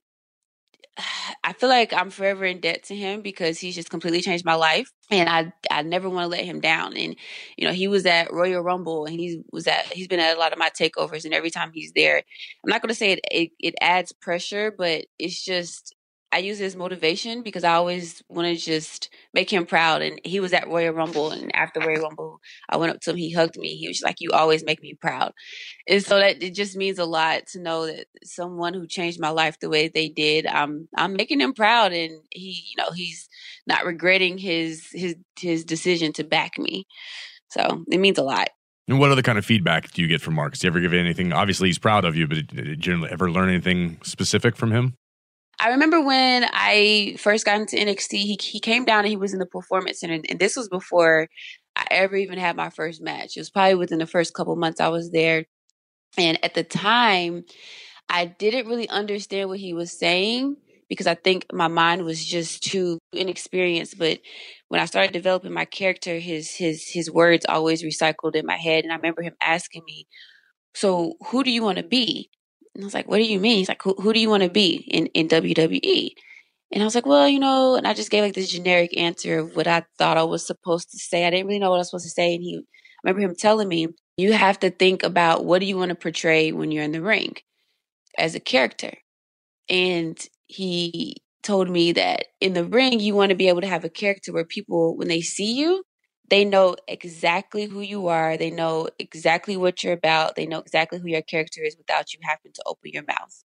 I 1.45 1.53
feel 1.53 1.69
like 1.69 1.93
I'm 1.93 2.11
forever 2.11 2.45
in 2.45 2.61
debt 2.61 2.85
to 2.85 2.97
him 2.97 3.23
because 3.23 3.59
he's 3.59 3.75
just 3.75 3.91
completely 3.91 4.21
changed 4.21 4.45
my 4.45 4.55
life 4.55 4.91
and 5.11 5.29
I 5.29 5.53
I 5.71 5.83
never 5.83 6.09
want 6.09 6.25
to 6.25 6.29
let 6.29 6.45
him 6.45 6.61
down. 6.61 6.97
And 6.97 7.17
you 7.57 7.67
know, 7.67 7.73
he 7.73 7.89
was 7.89 8.07
at 8.07 8.33
Royal 8.33 8.63
Rumble 8.63 9.07
and 9.07 9.19
he 9.19 9.43
was 9.53 9.67
at 9.67 9.87
he's 9.93 10.09
been 10.09 10.21
at 10.21 10.37
a 10.37 10.41
lot 10.41 10.53
of 10.53 10.59
my 10.59 10.71
takeovers 10.71 11.25
and 11.25 11.35
every 11.35 11.51
time 11.51 11.71
he's 11.73 11.93
there, 11.95 12.19
I'm 12.19 12.71
not 12.71 12.83
going 12.83 12.91
to 12.91 12.95
say 12.95 13.13
it, 13.13 13.21
it 13.31 13.51
it 13.61 13.75
adds 13.81 14.13
pressure, 14.13 14.73
but 14.77 15.07
it's 15.19 15.43
just 15.45 15.95
I 16.31 16.39
use 16.39 16.61
as 16.61 16.77
motivation 16.77 17.43
because 17.43 17.65
I 17.65 17.75
always 17.75 18.23
want 18.29 18.49
to 18.49 18.57
just 18.57 19.09
make 19.33 19.51
him 19.51 19.65
proud. 19.65 20.03
And 20.03 20.21
he 20.25 20.41
was 20.41 20.53
at 20.53 20.69
Royal 20.69 20.93
Rumble, 20.93 21.31
and 21.31 21.55
after 21.55 21.81
Royal 21.81 22.03
Rumble, 22.03 22.41
I 22.69 22.77
went 22.77 22.93
up 22.93 23.01
to 23.03 23.11
him. 23.11 23.17
He 23.17 23.33
hugged 23.33 23.57
me. 23.57 23.77
He 23.77 23.89
was 23.89 24.03
like, 24.03 24.17
"You 24.21 24.31
always 24.33 24.65
make 24.65 24.83
me 24.83 24.95
proud," 24.95 25.33
and 25.89 26.05
so 26.05 26.19
that 26.19 26.43
it 26.43 26.55
just 26.55 26.77
means 26.77 26.99
a 26.99 27.05
lot 27.05 27.47
to 27.53 27.61
know 27.61 27.87
that 27.87 28.07
someone 28.25 28.75
who 28.75 28.87
changed 28.87 29.21
my 29.21 29.31
life 29.31 29.59
the 29.61 29.71
way 29.71 29.89
they 29.89 30.09
did, 30.09 30.47
I'm 30.47 30.89
I'm 30.97 31.15
making 31.15 31.41
him 31.41 31.55
proud, 31.55 31.93
and 31.93 32.21
he, 32.31 32.65
you 32.71 32.77
know, 32.77 32.91
he's 32.93 33.29
not 33.67 33.87
regretting 33.87 34.39
his 34.39 34.89
his 34.93 35.17
his 35.39 35.65
decision 35.65 36.13
to 36.15 36.25
back 36.25 36.59
me. 36.59 36.87
So 37.51 37.85
it 37.91 37.99
means 37.99 38.19
a 38.19 38.23
lot. 38.23 38.49
And 38.87 38.99
what 38.99 39.11
other 39.13 39.23
kind 39.23 39.39
of 39.39 39.45
feedback 39.45 39.93
do 39.93 40.01
you 40.01 40.09
get 40.09 40.23
from 40.23 40.35
Marcus? 40.35 40.61
Do 40.61 40.67
you 40.67 40.71
ever 40.71 40.81
give 40.81 40.95
anything? 40.95 41.33
Obviously, 41.33 41.69
he's 41.69 41.79
proud 41.79 42.07
of 42.07 42.17
you, 42.17 42.27
but 42.27 42.47
did 42.49 42.87
you 42.87 43.07
ever 43.07 43.31
learn 43.31 43.51
anything 43.51 43.99
specific 44.03 44.57
from 44.57 44.73
him? 44.73 44.95
I 45.61 45.71
remember 45.71 46.01
when 46.01 46.45
I 46.53 47.17
first 47.19 47.45
got 47.45 47.61
into 47.61 47.77
NXT, 47.77 48.13
he 48.13 48.39
he 48.41 48.61
came 48.61 48.85
down 48.85 49.01
and 49.01 49.09
he 49.09 49.17
was 49.17 49.33
in 49.33 49.41
the 49.41 49.47
performance 49.47 50.01
center, 50.01 50.21
and 50.29 50.39
this 50.39 50.57
was 50.57 50.69
before 50.69 51.29
I 51.77 51.87
ever 51.91 52.17
even 52.17 52.39
had 52.39 52.57
my 52.57 52.71
first 52.71 53.03
match. 53.03 53.37
It 53.37 53.41
was 53.41 53.51
probably 53.51 53.75
within 53.75 53.99
the 53.99 54.07
first 54.07 54.35
couple 54.35 54.55
months 54.57 54.81
I 54.81 54.89
was 54.89 55.11
there, 55.11 55.47
and 56.19 56.43
at 56.45 56.55
the 56.55 56.65
time, 56.65 57.45
I 58.11 58.27
didn't 58.27 58.69
really 58.69 58.89
understand 58.91 59.51
what 59.51 59.61
he 59.61 59.75
was 59.75 59.99
saying 59.99 60.57
because 60.89 61.07
I 61.09 61.15
think 61.17 61.47
my 61.53 61.69
mind 61.69 62.05
was 62.05 62.25
just 62.25 62.63
too 62.65 62.99
inexperienced. 63.13 63.99
But 63.99 64.21
when 64.69 64.81
I 64.81 64.87
started 64.87 65.13
developing 65.13 65.53
my 65.53 65.67
character, 65.67 66.19
his 66.21 66.53
his 66.55 66.89
his 66.89 67.11
words 67.11 67.47
always 67.49 67.83
recycled 67.85 68.37
in 68.37 68.47
my 68.47 68.57
head, 68.57 68.85
and 68.85 68.93
I 68.93 68.97
remember 68.97 69.23
him 69.23 69.35
asking 69.43 69.85
me, 69.87 70.07
"So 70.75 71.15
who 71.29 71.45
do 71.45 71.51
you 71.53 71.63
want 71.63 71.79
to 71.79 71.85
be?" 71.85 72.31
And 72.79 72.85
I 72.85 72.87
was 72.87 72.95
like, 72.95 73.09
what 73.09 73.17
do 73.17 73.25
you 73.25 73.41
mean? 73.41 73.57
He's 73.57 73.69
like, 73.69 73.83
who, 73.83 73.95
who 73.95 74.13
do 74.13 74.21
you 74.21 74.31
want 74.31 74.45
to 74.45 74.49
be 74.49 74.77
in, 74.89 75.07
in 75.07 75.27
WWE? 75.27 76.11
And 76.71 76.81
I 76.81 76.87
was 76.87 76.95
like, 76.95 77.07
well, 77.07 77.29
you 77.29 77.41
know, 77.41 77.75
and 77.75 77.89
I 77.89 77.93
just 77.93 78.09
gave 78.09 78.23
like 78.23 78.35
this 78.35 78.53
generic 78.53 78.97
answer 78.97 79.41
of 79.41 79.57
what 79.57 79.67
I 79.67 79.83
thought 79.99 80.17
I 80.17 80.23
was 80.23 80.47
supposed 80.47 80.89
to 80.93 80.97
say. 80.97 81.27
I 81.27 81.31
didn't 81.31 81.49
really 81.49 81.59
know 81.59 81.71
what 81.71 81.77
I 81.77 81.79
was 81.79 81.89
supposed 81.91 82.05
to 82.05 82.11
say. 82.11 82.37
And 82.37 82.43
he, 82.45 82.57
I 82.57 82.63
remember 83.03 83.29
him 83.29 83.35
telling 83.35 83.67
me, 83.67 83.89
you 84.17 84.33
have 84.33 84.61
to 84.61 84.71
think 84.71 85.03
about 85.03 85.45
what 85.45 85.59
do 85.59 85.67
you 85.67 85.77
want 85.77 85.89
to 85.89 85.97
portray 85.97 86.53
when 86.53 86.71
you're 86.71 86.85
in 86.85 86.93
the 86.93 87.03
ring 87.03 87.35
as 88.17 88.37
a 88.37 88.41
character. 88.41 88.93
And 89.69 90.17
he 90.47 91.17
told 91.43 91.69
me 91.69 91.91
that 91.93 92.27
in 92.41 92.53
the 92.53 92.65
ring, 92.65 93.01
you 93.01 93.17
want 93.17 93.31
to 93.31 93.37
be 93.37 93.49
able 93.49 93.63
to 93.63 93.67
have 93.67 93.85
a 93.85 93.91
character 93.91 94.33
where 94.33 94.45
people, 94.45 94.97
when 94.97 95.09
they 95.09 95.21
see 95.21 95.55
you, 95.55 95.83
they 96.31 96.45
know 96.45 96.77
exactly 96.87 97.65
who 97.67 97.81
you 97.81 98.09
are. 98.09 98.37
They 98.37 98.51
know 98.51 98.89
exactly 98.99 99.57
what 99.57 99.83
you're 99.83 99.95
about. 99.95 100.37
They 100.37 100.47
know 100.47 100.59
exactly 100.61 100.99
who 100.99 101.09
your 101.09 101.23
character 101.23 101.63
is 101.63 101.77
without 101.77 102.13
you 102.13 102.21
having 102.23 102.53
to 102.55 102.63
open 102.67 102.91
your 102.93 103.05
mouth. 103.09 103.45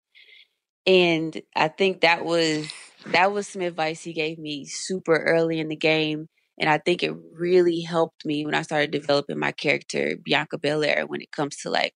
And 0.86 1.40
I 1.54 1.68
think 1.68 2.00
that 2.00 2.24
was 2.24 2.70
that 3.06 3.32
was 3.32 3.46
some 3.48 3.62
advice 3.62 4.02
he 4.02 4.12
gave 4.12 4.38
me 4.38 4.64
super 4.64 5.16
early 5.16 5.60
in 5.60 5.68
the 5.68 5.76
game. 5.76 6.28
And 6.60 6.68
I 6.68 6.78
think 6.78 7.02
it 7.02 7.14
really 7.34 7.80
helped 7.82 8.24
me 8.26 8.44
when 8.44 8.54
I 8.54 8.62
started 8.62 8.90
developing 8.90 9.38
my 9.38 9.52
character, 9.52 10.16
Bianca 10.24 10.58
Belair, 10.58 11.06
when 11.06 11.20
it 11.20 11.30
comes 11.30 11.56
to 11.58 11.70
like 11.70 11.94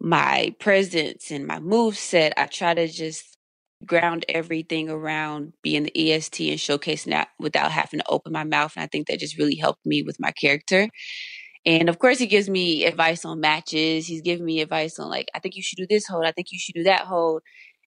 my 0.00 0.54
presence 0.60 1.32
and 1.32 1.46
my 1.46 1.60
move 1.60 1.98
set. 1.98 2.34
I 2.38 2.46
try 2.46 2.74
to 2.74 2.88
just 2.88 3.37
ground 3.86 4.24
everything 4.28 4.90
around 4.90 5.52
being 5.62 5.84
the 5.84 6.12
EST 6.12 6.50
and 6.50 6.58
showcasing 6.58 7.10
that 7.10 7.28
without 7.38 7.70
having 7.72 8.00
to 8.00 8.08
open 8.08 8.32
my 8.32 8.44
mouth. 8.44 8.72
And 8.76 8.82
I 8.82 8.86
think 8.86 9.06
that 9.06 9.20
just 9.20 9.38
really 9.38 9.56
helped 9.56 9.84
me 9.86 10.02
with 10.02 10.18
my 10.18 10.32
character. 10.32 10.88
And 11.64 11.88
of 11.88 11.98
course, 11.98 12.18
he 12.18 12.26
gives 12.26 12.48
me 12.48 12.84
advice 12.84 13.24
on 13.24 13.40
matches. 13.40 14.06
He's 14.06 14.22
giving 14.22 14.44
me 14.44 14.60
advice 14.60 14.98
on 14.98 15.08
like, 15.08 15.28
I 15.34 15.38
think 15.38 15.56
you 15.56 15.62
should 15.62 15.76
do 15.76 15.86
this 15.88 16.06
hold. 16.06 16.24
I 16.24 16.32
think 16.32 16.48
you 16.50 16.58
should 16.58 16.74
do 16.74 16.84
that 16.84 17.02
hold. 17.02 17.42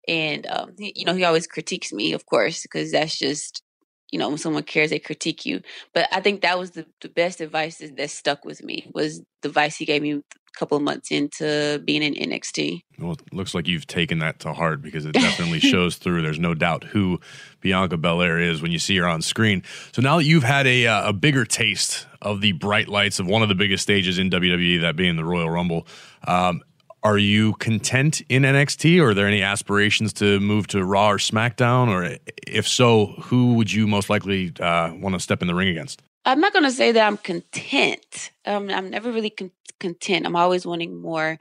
And 0.07 0.45
um, 0.47 0.73
he, 0.77 0.93
you 0.95 1.05
know, 1.05 1.13
he 1.13 1.23
always 1.23 1.47
critiques 1.47 1.93
me, 1.93 2.13
of 2.13 2.25
course, 2.25 2.61
because 2.61 2.91
that's 2.91 3.17
just 3.17 3.63
you 4.11 4.19
know 4.19 4.29
when 4.29 4.37
someone 4.37 4.63
cares 4.63 4.89
they 4.89 4.99
critique 4.99 5.45
you 5.45 5.61
but 5.93 6.07
i 6.11 6.19
think 6.19 6.41
that 6.41 6.59
was 6.59 6.71
the, 6.71 6.85
the 7.01 7.09
best 7.09 7.41
advice 7.41 7.77
that, 7.77 8.09
stuck 8.09 8.45
with 8.45 8.63
me 8.63 8.89
was 8.93 9.21
the 9.41 9.49
advice 9.49 9.77
he 9.77 9.85
gave 9.85 10.01
me 10.01 10.13
a 10.13 10.23
couple 10.57 10.77
of 10.77 10.83
months 10.83 11.11
into 11.11 11.81
being 11.85 12.03
in 12.03 12.13
NXT. 12.13 12.83
Well, 12.99 13.13
it 13.13 13.33
looks 13.33 13.55
like 13.55 13.67
you've 13.67 13.87
taken 13.87 14.19
that 14.19 14.39
to 14.39 14.53
heart 14.53 14.81
because 14.81 15.05
it 15.05 15.13
definitely 15.13 15.59
shows 15.71 15.95
through. 15.95 16.21
There's 16.21 16.39
no 16.39 16.53
doubt 16.53 16.83
who 16.83 17.19
Bianca 17.61 17.97
Belair 17.97 18.39
is 18.39 18.61
when 18.61 18.71
you 18.71 18.79
see 18.79 18.97
her 18.97 19.07
on 19.07 19.21
screen. 19.21 19.63
So 19.93 20.01
now 20.01 20.17
that 20.17 20.25
you've 20.25 20.43
had 20.43 20.67
a, 20.67 20.87
uh, 20.87 21.09
a 21.09 21.13
bigger 21.13 21.45
taste 21.45 22.05
of 22.21 22.41
the 22.41 22.51
bright 22.51 22.89
lights 22.89 23.19
of 23.19 23.27
one 23.27 23.41
of 23.41 23.49
the 23.49 23.55
biggest 23.55 23.83
stages 23.83 24.19
in 24.19 24.29
WWE, 24.29 24.81
that 24.81 24.95
being 24.95 25.15
the 25.15 25.25
Royal 25.25 25.49
Rumble, 25.49 25.87
um, 26.27 26.61
are 27.03 27.17
you 27.17 27.53
content 27.53 28.21
in 28.29 28.43
NXT 28.43 29.01
or 29.01 29.09
are 29.09 29.13
there 29.13 29.27
any 29.27 29.41
aspirations 29.41 30.13
to 30.13 30.39
move 30.39 30.67
to 30.67 30.83
Raw 30.83 31.09
or 31.11 31.17
SmackDown? 31.17 31.87
Or 31.87 32.17
if 32.47 32.67
so, 32.67 33.07
who 33.21 33.55
would 33.55 33.71
you 33.71 33.87
most 33.87 34.09
likely 34.09 34.53
uh, 34.59 34.93
want 34.93 35.13
to 35.13 35.19
step 35.19 35.41
in 35.41 35.47
the 35.47 35.55
ring 35.55 35.69
against? 35.69 36.01
I'm 36.25 36.39
not 36.39 36.53
going 36.53 36.65
to 36.65 36.71
say 36.71 36.91
that 36.91 37.07
I'm 37.07 37.17
content. 37.17 38.31
Um, 38.45 38.69
I'm 38.69 38.89
never 38.91 39.11
really 39.11 39.31
con- 39.31 39.51
content. 39.79 40.25
I'm 40.25 40.35
always 40.35 40.65
wanting 40.65 41.01
more. 41.01 41.39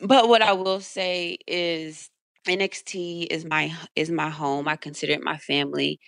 But 0.00 0.28
what 0.28 0.42
I 0.42 0.52
will 0.52 0.80
say 0.80 1.38
is 1.46 2.10
NXT 2.48 3.28
is 3.30 3.44
my 3.44 3.72
is 3.94 4.10
my 4.10 4.28
home. 4.28 4.66
I 4.66 4.74
consider 4.74 5.12
it 5.12 5.22
my 5.22 5.38
family, 5.38 6.00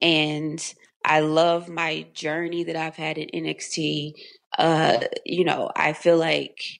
and 0.00 0.74
I 1.04 1.20
love 1.20 1.68
my 1.68 2.06
journey 2.14 2.62
that 2.64 2.76
I've 2.76 2.94
had 2.94 3.18
in 3.18 3.44
NXT. 3.44 4.12
Uh, 4.56 5.00
you 5.26 5.44
know, 5.44 5.70
I 5.74 5.92
feel 5.94 6.16
like 6.16 6.79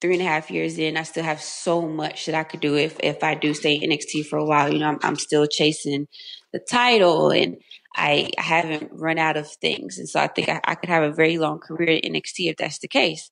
three 0.00 0.14
and 0.14 0.22
a 0.22 0.26
half 0.26 0.50
years 0.50 0.78
in, 0.78 0.96
I 0.96 1.02
still 1.02 1.24
have 1.24 1.40
so 1.40 1.82
much 1.82 2.26
that 2.26 2.34
I 2.34 2.44
could 2.44 2.60
do 2.60 2.76
if 2.76 2.98
if 3.00 3.22
I 3.22 3.34
do 3.34 3.54
stay 3.54 3.74
in 3.74 3.90
NXT 3.90 4.26
for 4.26 4.38
a 4.38 4.44
while. 4.44 4.72
You 4.72 4.80
know, 4.80 4.88
I'm, 4.88 4.98
I'm 5.02 5.16
still 5.16 5.46
chasing 5.46 6.06
the 6.52 6.60
title 6.60 7.30
and 7.30 7.56
I 7.96 8.30
haven't 8.38 8.90
run 8.92 9.18
out 9.18 9.36
of 9.36 9.50
things. 9.50 9.98
And 9.98 10.08
so 10.08 10.20
I 10.20 10.28
think 10.28 10.48
I, 10.48 10.60
I 10.64 10.74
could 10.76 10.88
have 10.88 11.02
a 11.02 11.12
very 11.12 11.38
long 11.38 11.58
career 11.58 11.98
in 12.02 12.12
NXT 12.12 12.50
if 12.50 12.56
that's 12.56 12.78
the 12.78 12.88
case. 12.88 13.28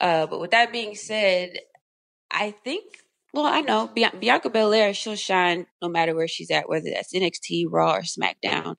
Uh, 0.00 0.26
but 0.26 0.40
with 0.40 0.52
that 0.52 0.72
being 0.72 0.94
said, 0.94 1.58
I 2.30 2.52
think, 2.64 2.84
well, 3.32 3.46
I 3.46 3.60
know 3.60 3.88
Bianca 3.88 4.50
Belair, 4.50 4.94
she'll 4.94 5.16
shine 5.16 5.66
no 5.82 5.88
matter 5.88 6.14
where 6.14 6.28
she's 6.28 6.50
at, 6.50 6.68
whether 6.68 6.90
that's 6.90 7.12
NXT, 7.12 7.64
Raw, 7.68 7.94
or 7.94 8.02
SmackDown. 8.02 8.76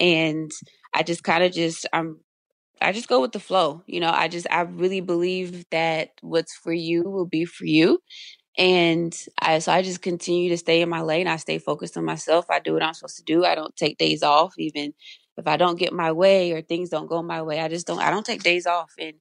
And 0.00 0.50
I 0.94 1.02
just 1.02 1.24
kind 1.24 1.42
of 1.42 1.52
just, 1.52 1.86
I'm, 1.92 2.20
I 2.80 2.92
just 2.92 3.08
go 3.08 3.20
with 3.20 3.32
the 3.32 3.40
flow. 3.40 3.82
You 3.86 4.00
know, 4.00 4.10
I 4.10 4.28
just, 4.28 4.46
I 4.50 4.62
really 4.62 5.00
believe 5.00 5.64
that 5.70 6.10
what's 6.20 6.54
for 6.56 6.72
you 6.72 7.04
will 7.04 7.26
be 7.26 7.44
for 7.44 7.64
you. 7.66 8.00
And 8.56 9.16
I, 9.40 9.60
so 9.60 9.72
I 9.72 9.82
just 9.82 10.02
continue 10.02 10.50
to 10.50 10.58
stay 10.58 10.82
in 10.82 10.88
my 10.88 11.02
lane. 11.02 11.28
I 11.28 11.36
stay 11.36 11.58
focused 11.58 11.96
on 11.96 12.04
myself. 12.04 12.46
I 12.50 12.60
do 12.60 12.72
what 12.74 12.82
I'm 12.82 12.94
supposed 12.94 13.16
to 13.18 13.22
do. 13.22 13.44
I 13.44 13.54
don't 13.54 13.74
take 13.76 13.98
days 13.98 14.22
off, 14.22 14.54
even 14.58 14.94
if 15.36 15.46
I 15.46 15.56
don't 15.56 15.78
get 15.78 15.92
my 15.92 16.12
way 16.12 16.52
or 16.52 16.62
things 16.62 16.90
don't 16.90 17.08
go 17.08 17.22
my 17.22 17.42
way. 17.42 17.60
I 17.60 17.68
just 17.68 17.86
don't, 17.86 18.00
I 18.00 18.10
don't 18.10 18.26
take 18.26 18.42
days 18.42 18.66
off. 18.66 18.92
And 18.98 19.14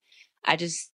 I 0.43 0.55
just 0.55 0.91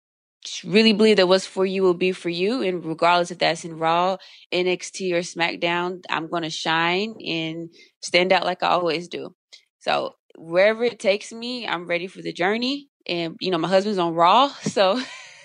really 0.65 0.93
believe 0.93 1.17
that 1.17 1.27
what's 1.27 1.45
for 1.45 1.65
you 1.65 1.83
will 1.83 1.93
be 1.93 2.11
for 2.11 2.29
you. 2.29 2.63
And 2.63 2.83
regardless 2.83 3.31
if 3.31 3.37
that's 3.37 3.63
in 3.63 3.77
Raw, 3.77 4.17
NXT, 4.51 5.13
or 5.13 5.19
SmackDown, 5.19 6.03
I'm 6.09 6.27
going 6.27 6.43
to 6.43 6.49
shine 6.49 7.15
and 7.25 7.69
stand 8.01 8.33
out 8.33 8.45
like 8.45 8.63
I 8.63 8.69
always 8.69 9.07
do. 9.07 9.35
So 9.79 10.15
wherever 10.37 10.83
it 10.83 10.99
takes 10.99 11.31
me, 11.31 11.67
I'm 11.67 11.87
ready 11.87 12.07
for 12.07 12.21
the 12.21 12.33
journey. 12.33 12.89
And, 13.07 13.35
you 13.39 13.51
know, 13.51 13.57
my 13.57 13.67
husband's 13.67 13.99
on 13.99 14.13
Raw. 14.13 14.51
So 14.63 15.01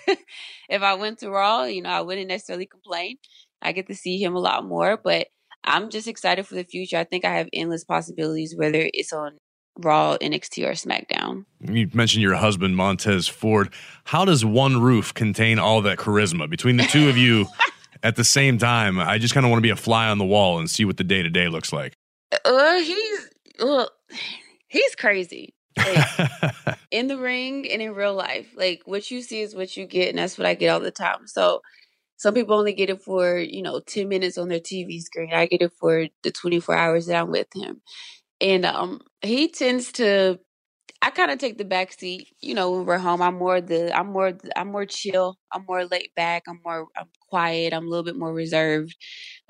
if 0.69 0.81
I 0.81 0.93
went 0.95 1.19
to 1.19 1.29
Raw, 1.29 1.63
you 1.63 1.81
know, 1.81 1.89
I 1.89 2.01
wouldn't 2.01 2.27
necessarily 2.27 2.65
complain. 2.65 3.17
I 3.61 3.71
get 3.71 3.87
to 3.87 3.95
see 3.95 4.21
him 4.21 4.35
a 4.35 4.39
lot 4.39 4.65
more, 4.65 4.97
but 4.97 5.27
I'm 5.63 5.89
just 5.89 6.07
excited 6.07 6.45
for 6.47 6.55
the 6.55 6.63
future. 6.63 6.97
I 6.97 7.03
think 7.03 7.25
I 7.25 7.37
have 7.37 7.49
endless 7.51 7.83
possibilities, 7.83 8.55
whether 8.55 8.89
it's 8.93 9.11
on 9.11 9.37
Raw, 9.79 10.17
NXT, 10.17 10.65
or 10.65 10.71
SmackDown. 10.71 11.45
You 11.61 11.89
mentioned 11.93 12.23
your 12.23 12.35
husband, 12.35 12.75
Montez 12.75 13.27
Ford. 13.27 13.73
How 14.05 14.25
does 14.25 14.43
one 14.43 14.81
roof 14.81 15.13
contain 15.13 15.59
all 15.59 15.81
that 15.81 15.97
charisma 15.97 16.49
between 16.49 16.77
the 16.77 16.83
two 16.83 17.09
of 17.09 17.17
you 17.17 17.47
at 18.03 18.15
the 18.15 18.23
same 18.23 18.57
time? 18.57 18.99
I 18.99 19.17
just 19.17 19.33
kind 19.33 19.45
of 19.45 19.51
want 19.51 19.59
to 19.59 19.63
be 19.63 19.69
a 19.69 19.75
fly 19.75 20.07
on 20.07 20.17
the 20.17 20.25
wall 20.25 20.59
and 20.59 20.69
see 20.69 20.85
what 20.85 20.97
the 20.97 21.03
day 21.03 21.21
to 21.21 21.29
day 21.29 21.47
looks 21.47 21.71
like. 21.71 21.93
Uh, 22.45 22.79
he's 22.79 23.29
well, 23.59 23.89
he's 24.67 24.95
crazy. 24.95 25.53
Like, 25.77 26.07
in 26.91 27.07
the 27.07 27.17
ring 27.17 27.69
and 27.71 27.81
in 27.81 27.93
real 27.93 28.13
life. 28.13 28.47
Like 28.55 28.81
what 28.85 29.09
you 29.11 29.21
see 29.21 29.41
is 29.41 29.55
what 29.55 29.75
you 29.77 29.85
get, 29.85 30.09
and 30.09 30.17
that's 30.19 30.37
what 30.37 30.47
I 30.47 30.55
get 30.55 30.69
all 30.69 30.79
the 30.79 30.91
time. 30.91 31.27
So 31.27 31.61
some 32.17 32.33
people 32.33 32.57
only 32.57 32.73
get 32.73 32.89
it 32.89 33.01
for, 33.01 33.37
you 33.39 33.61
know, 33.61 33.79
10 33.81 34.09
minutes 34.09 34.37
on 34.37 34.49
their 34.49 34.59
TV 34.59 35.01
screen. 35.01 35.33
I 35.33 35.47
get 35.47 35.61
it 35.61 35.73
for 35.79 36.07
the 36.23 36.31
24 36.31 36.75
hours 36.75 37.07
that 37.07 37.17
I'm 37.17 37.31
with 37.31 37.47
him. 37.55 37.81
And 38.41 38.65
um 38.65 39.01
he 39.21 39.49
tends 39.49 39.91
to 39.93 40.39
I 41.01 41.11
kind 41.11 41.31
of 41.31 41.37
take 41.39 41.57
the 41.59 41.65
back 41.65 41.93
seat, 41.93 42.29
you 42.41 42.55
know, 42.55 42.71
when 42.71 42.85
we're 42.85 42.97
home. 42.97 43.21
I'm 43.21 43.35
more 43.35 43.61
the 43.61 43.95
I'm 43.97 44.07
more 44.11 44.33
I'm 44.55 44.69
more 44.71 44.85
chill. 44.85 45.37
I'm 45.53 45.65
more 45.67 45.85
laid 45.85 46.09
back. 46.15 46.43
I'm 46.47 46.59
more 46.65 46.87
I'm 46.97 47.07
quiet. 47.29 47.73
I'm 47.73 47.85
a 47.85 47.89
little 47.89 48.03
bit 48.05 48.17
more 48.17 48.33
reserved 48.33 48.95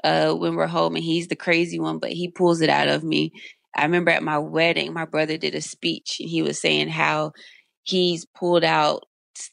uh 0.03 0.33
when 0.33 0.55
we're 0.55 0.67
home 0.67 0.95
and 0.95 1.03
he's 1.03 1.27
the 1.29 1.35
crazy 1.35 1.79
one, 1.79 1.99
but 1.99 2.11
he 2.11 2.29
pulls 2.29 2.61
it 2.61 2.69
out 2.69 2.87
of 2.89 3.03
me. 3.03 3.31
I 3.75 3.83
remember 3.83 4.11
at 4.11 4.23
my 4.23 4.39
wedding, 4.39 4.93
my 4.93 5.05
brother 5.05 5.37
did 5.37 5.55
a 5.55 5.61
speech 5.61 6.17
and 6.19 6.29
he 6.29 6.41
was 6.41 6.59
saying 6.59 6.89
how 6.89 7.33
he's 7.83 8.25
pulled 8.25 8.63
out 8.63 9.03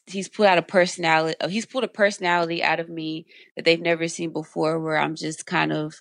he's 0.07 0.27
pulled 0.27 0.47
out 0.47 0.57
a 0.57 0.63
personality 0.63 1.35
uh, 1.41 1.47
he's 1.47 1.67
pulled 1.67 1.83
a 1.83 1.87
personality 1.87 2.63
out 2.63 2.79
of 2.79 2.89
me 2.89 3.23
that 3.55 3.65
they've 3.65 3.81
never 3.81 4.07
seen 4.07 4.33
before 4.33 4.79
where 4.79 4.97
I'm 4.97 5.15
just 5.15 5.45
kind 5.45 5.71
of 5.71 5.93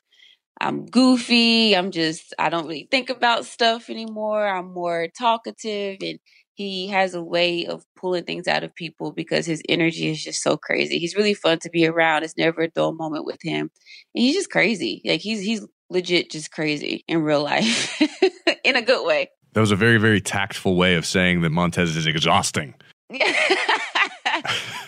I'm 0.60 0.86
goofy. 0.86 1.76
I'm 1.76 1.90
just, 1.90 2.34
I 2.38 2.48
don't 2.48 2.66
really 2.66 2.88
think 2.90 3.10
about 3.10 3.44
stuff 3.44 3.90
anymore. 3.90 4.46
I'm 4.46 4.72
more 4.72 5.08
talkative 5.18 5.98
and 6.02 6.18
he 6.54 6.86
has 6.88 7.14
a 7.14 7.22
way 7.22 7.66
of 7.66 7.84
pulling 7.96 8.24
things 8.24 8.46
out 8.46 8.62
of 8.62 8.74
people 8.74 9.12
because 9.12 9.44
his 9.46 9.60
energy 9.68 10.10
is 10.10 10.22
just 10.22 10.42
so 10.42 10.56
crazy. 10.56 10.98
He's 10.98 11.16
really 11.16 11.34
fun 11.34 11.58
to 11.60 11.70
be 11.70 11.86
around. 11.86 12.22
It's 12.22 12.38
never 12.38 12.62
a 12.62 12.70
dull 12.70 12.94
moment 12.94 13.24
with 13.24 13.40
him. 13.42 13.70
And 14.14 14.22
he's 14.22 14.36
just 14.36 14.50
crazy. 14.50 15.02
Like 15.04 15.20
he's, 15.20 15.40
he's 15.40 15.66
legit 15.94 16.30
just 16.30 16.50
crazy 16.50 17.04
in 17.08 17.22
real 17.22 17.42
life 17.42 18.02
in 18.64 18.76
a 18.76 18.82
good 18.82 19.06
way. 19.06 19.30
That 19.54 19.60
was 19.60 19.70
a 19.70 19.76
very, 19.76 19.98
very 19.98 20.20
tactful 20.20 20.76
way 20.76 20.96
of 20.96 21.06
saying 21.06 21.40
that 21.42 21.50
Montez 21.50 21.96
is 21.96 22.06
exhausting. 22.06 22.74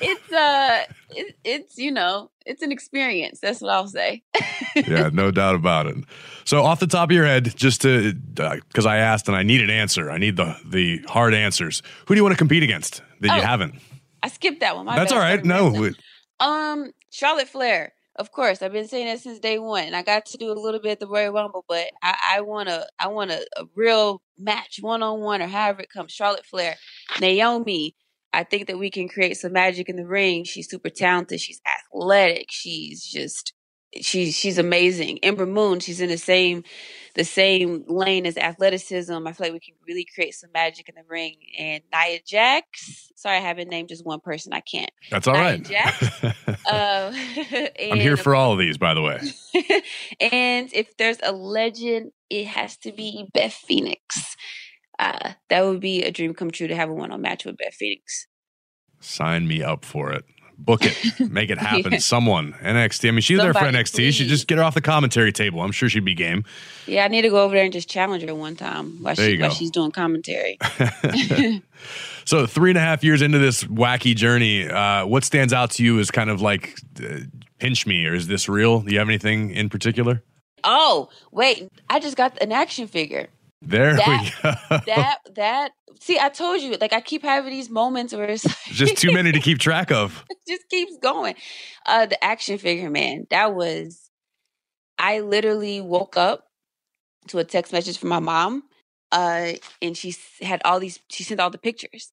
it's 0.01 0.33
uh 0.33 0.83
it, 1.11 1.37
it's 1.45 1.79
you 1.79 1.92
know 1.92 2.31
it's 2.47 2.62
an 2.62 2.73
experience 2.73 3.38
that's 3.40 3.61
what 3.61 3.71
i'll 3.71 3.87
say. 3.87 4.23
Yeah 4.75 5.11
no 5.12 5.31
doubt 5.31 5.55
about 5.55 5.87
it. 5.87 5.97
So 6.45 6.62
off 6.62 6.81
the 6.81 6.87
top 6.87 7.11
of 7.11 7.14
your 7.14 7.25
head 7.25 7.55
just 7.57 7.83
to 7.83 8.14
because 8.14 8.87
uh, 8.87 8.90
i 8.90 8.97
asked 8.97 9.29
and 9.29 9.37
i 9.37 9.42
need 9.42 9.62
an 9.62 9.71
answer. 9.71 10.11
I 10.11 10.19
need 10.19 10.37
the 10.37 10.57
the 10.64 11.03
hard 11.09 11.35
answers. 11.35 11.83
Who 12.07 12.14
do 12.14 12.19
you 12.19 12.25
want 12.25 12.33
to 12.33 12.38
compete 12.38 12.62
against 12.62 13.03
that 13.21 13.31
oh, 13.31 13.37
you 13.37 13.42
haven't? 13.42 13.75
I 14.23 14.29
skipped 14.29 14.61
that 14.61 14.75
one. 14.75 14.87
That's 14.87 15.12
all 15.12 15.19
right. 15.19 15.45
No 15.45 15.90
um 16.40 16.92
charlotte 17.11 17.49
flair 17.49 17.92
of 18.18 18.33
course, 18.33 18.62
I've 18.62 18.72
been 18.72 18.88
saying 18.88 19.07
that 19.07 19.20
since 19.20 19.38
day 19.38 19.59
one, 19.59 19.85
and 19.85 19.96
I 19.96 20.02
got 20.02 20.26
to 20.26 20.38
do 20.38 20.50
a 20.50 20.55
little 20.55 20.81
bit 20.81 20.92
at 20.92 21.00
the 21.00 21.07
Royal 21.09 21.33
Rumble, 21.33 21.64
but 21.68 21.87
I, 22.02 22.37
I 22.37 22.40
want 22.40 22.68
a, 22.68 22.87
I 22.98 23.09
want 23.09 23.31
a, 23.31 23.46
a 23.57 23.64
real 23.74 24.22
match, 24.38 24.79
one 24.81 25.02
on 25.02 25.20
one, 25.20 25.42
or 25.42 25.46
however 25.46 25.83
it 25.83 25.90
comes. 25.90 26.12
Charlotte 26.12 26.46
Flair, 26.46 26.76
Naomi, 27.20 27.94
I 28.33 28.44
think 28.44 28.66
that 28.66 28.79
we 28.79 28.90
can 28.90 29.09
create 29.09 29.37
some 29.37 29.52
magic 29.52 29.88
in 29.88 29.96
the 29.96 30.07
ring. 30.07 30.44
She's 30.44 30.68
super 30.68 30.90
talented. 30.90 31.40
She's 31.40 31.61
athletic. 31.66 32.46
She's 32.50 33.02
just 33.02 33.52
she's 34.03 34.35
she's 34.35 34.59
amazing. 34.59 35.19
Ember 35.23 35.47
Moon, 35.47 35.81
she's 35.81 36.01
in 36.01 36.09
the 36.09 36.19
same 36.19 36.65
the 37.15 37.25
same 37.25 37.85
lane 37.89 38.27
as 38.27 38.37
athleticism. 38.37 39.27
I 39.27 39.33
feel 39.33 39.47
like 39.47 39.53
we 39.55 39.61
can 39.61 39.75
really 39.87 40.07
create 40.15 40.35
some 40.35 40.51
magic 40.53 40.89
in 40.89 40.95
the 40.97 41.03
ring. 41.09 41.37
And 41.59 41.83
Nia 41.93 42.21
Jax, 42.27 43.11
sorry, 43.17 43.39
I 43.39 43.41
haven't 43.41 43.71
named 43.71 43.89
just 43.89 44.05
one 44.05 44.21
person. 44.21 44.53
I 44.53 44.61
can't. 44.61 44.91
That's 45.11 45.27
all 45.27 45.35
Nia 45.35 45.43
right. 45.43 45.63
Jax. 45.63 46.25
uh, 46.67 47.13
I'm 47.91 47.99
here 48.01 48.17
for 48.19 48.35
all 48.35 48.53
of 48.53 48.59
these, 48.59 48.77
by 48.77 48.93
the 48.95 49.03
way. 49.03 49.21
and 50.21 50.71
if 50.75 50.97
there's 50.99 51.19
a 51.23 51.33
legend, 51.33 52.13
it 52.29 52.47
has 52.49 52.77
to 52.79 52.93
be 52.93 53.29
Beth 53.33 53.55
Phoenix 53.55 54.37
uh, 54.99 55.33
that 55.51 55.65
would 55.65 55.81
be 55.81 56.03
a 56.03 56.11
dream 56.11 56.35
come 56.35 56.51
true 56.51 56.69
to 56.69 56.75
have 56.75 56.89
a 56.89 56.95
one 56.95 57.11
on 57.13 57.21
match 57.21 57.45
with 57.45 57.59
Beth 57.59 57.75
Phoenix. 57.75 58.27
Sign 59.01 59.47
me 59.47 59.63
up 59.63 59.85
for 59.85 60.11
it. 60.11 60.25
Book 60.59 60.81
it. 60.85 61.31
Make 61.31 61.51
it 61.51 61.59
happen. 61.71 61.92
yeah. 61.92 61.99
Someone. 61.99 62.55
NXT. 62.62 63.09
I 63.09 63.11
mean, 63.11 63.21
she's 63.21 63.38
Somebody, 63.38 63.53
there 63.53 63.73
for 63.73 63.77
NXT. 63.79 63.95
Please. 63.95 64.14
She 64.14 64.27
just 64.27 64.47
get 64.47 64.59
her 64.59 64.64
off 64.64 64.75
the 64.75 64.81
commentary 64.81 65.33
table. 65.33 65.61
I'm 65.61 65.73
sure 65.73 65.88
she'd 65.88 66.05
be 66.05 66.14
game. 66.14 66.45
Yeah, 66.87 67.05
I 67.05 67.09
need 67.09 67.23
to 67.23 67.29
go 67.29 67.42
over 67.42 67.55
there 67.55 67.64
and 67.64 67.73
just 67.73 67.88
challenge 67.88 68.23
her 68.23 68.35
one 68.35 68.57
time 68.57 69.03
while, 69.03 69.14
she, 69.14 69.38
while 69.38 69.51
she's 69.51 69.71
doing 69.71 69.92
commentary. 69.92 70.59
so, 72.25 72.47
three 72.47 72.71
and 72.71 72.79
a 72.79 72.81
half 72.81 73.05
years 73.05 73.23
into 73.23 73.38
this 73.38 73.64
wacky 73.64 74.14
journey, 74.16 74.69
uh, 74.69 75.07
what 75.07 75.25
stands 75.25 75.53
out 75.53 75.71
to 75.73 75.85
you 75.85 75.99
is 75.99 76.11
kind 76.11 76.31
of 76.31 76.40
like 76.40 76.79
uh, 77.03 77.19
pinch 77.59 77.87
me, 77.87 78.07
or 78.07 78.14
is 78.14 78.27
this 78.27 78.49
real? 78.49 78.81
Do 78.81 78.92
you 78.92 78.99
have 78.99 79.09
anything 79.09 79.51
in 79.51 79.69
particular? 79.69 80.23
Oh, 80.64 81.11
wait. 81.31 81.71
I 81.88 82.01
just 82.01 82.16
got 82.16 82.40
an 82.42 82.51
action 82.51 82.87
figure. 82.88 83.29
There 83.62 83.97
that, 83.97 84.21
we 84.21 84.31
go. 84.42 84.79
That 84.87 85.19
that 85.35 85.73
see, 86.01 86.19
I 86.19 86.29
told 86.29 86.61
you, 86.61 86.77
like 86.81 86.92
I 86.92 87.01
keep 87.01 87.23
having 87.23 87.51
these 87.51 87.71
moments 87.71 88.12
where 88.14 88.25
it's 88.25 88.45
like, 88.45 88.57
just 88.66 88.99
too 88.99 89.12
many 89.12 89.33
to 89.33 89.40
keep 89.40 89.59
track 89.59 89.90
of. 89.90 90.25
just 90.49 90.69
keeps 90.69 90.97
going. 90.99 91.35
Uh 91.87 92.07
the 92.07 92.23
action 92.23 92.59
figure, 92.59 92.90
man, 92.90 93.27
that 93.31 93.55
was 93.55 94.11
I 94.99 95.21
literally 95.21 95.81
woke 95.81 96.16
up 96.16 96.47
to 97.29 97.38
a 97.38 97.45
text 97.45 97.73
message 97.73 97.99
from 97.99 98.11
my 98.11 98.21
mom. 98.21 98.64
Uh 99.11 99.53
and 99.81 99.97
she 99.97 100.14
had 100.42 100.61
all 100.64 100.79
these 100.79 101.01
she 101.11 101.25
sent 101.25 101.40
all 101.40 101.51
the 101.51 101.59
pictures. 101.59 102.12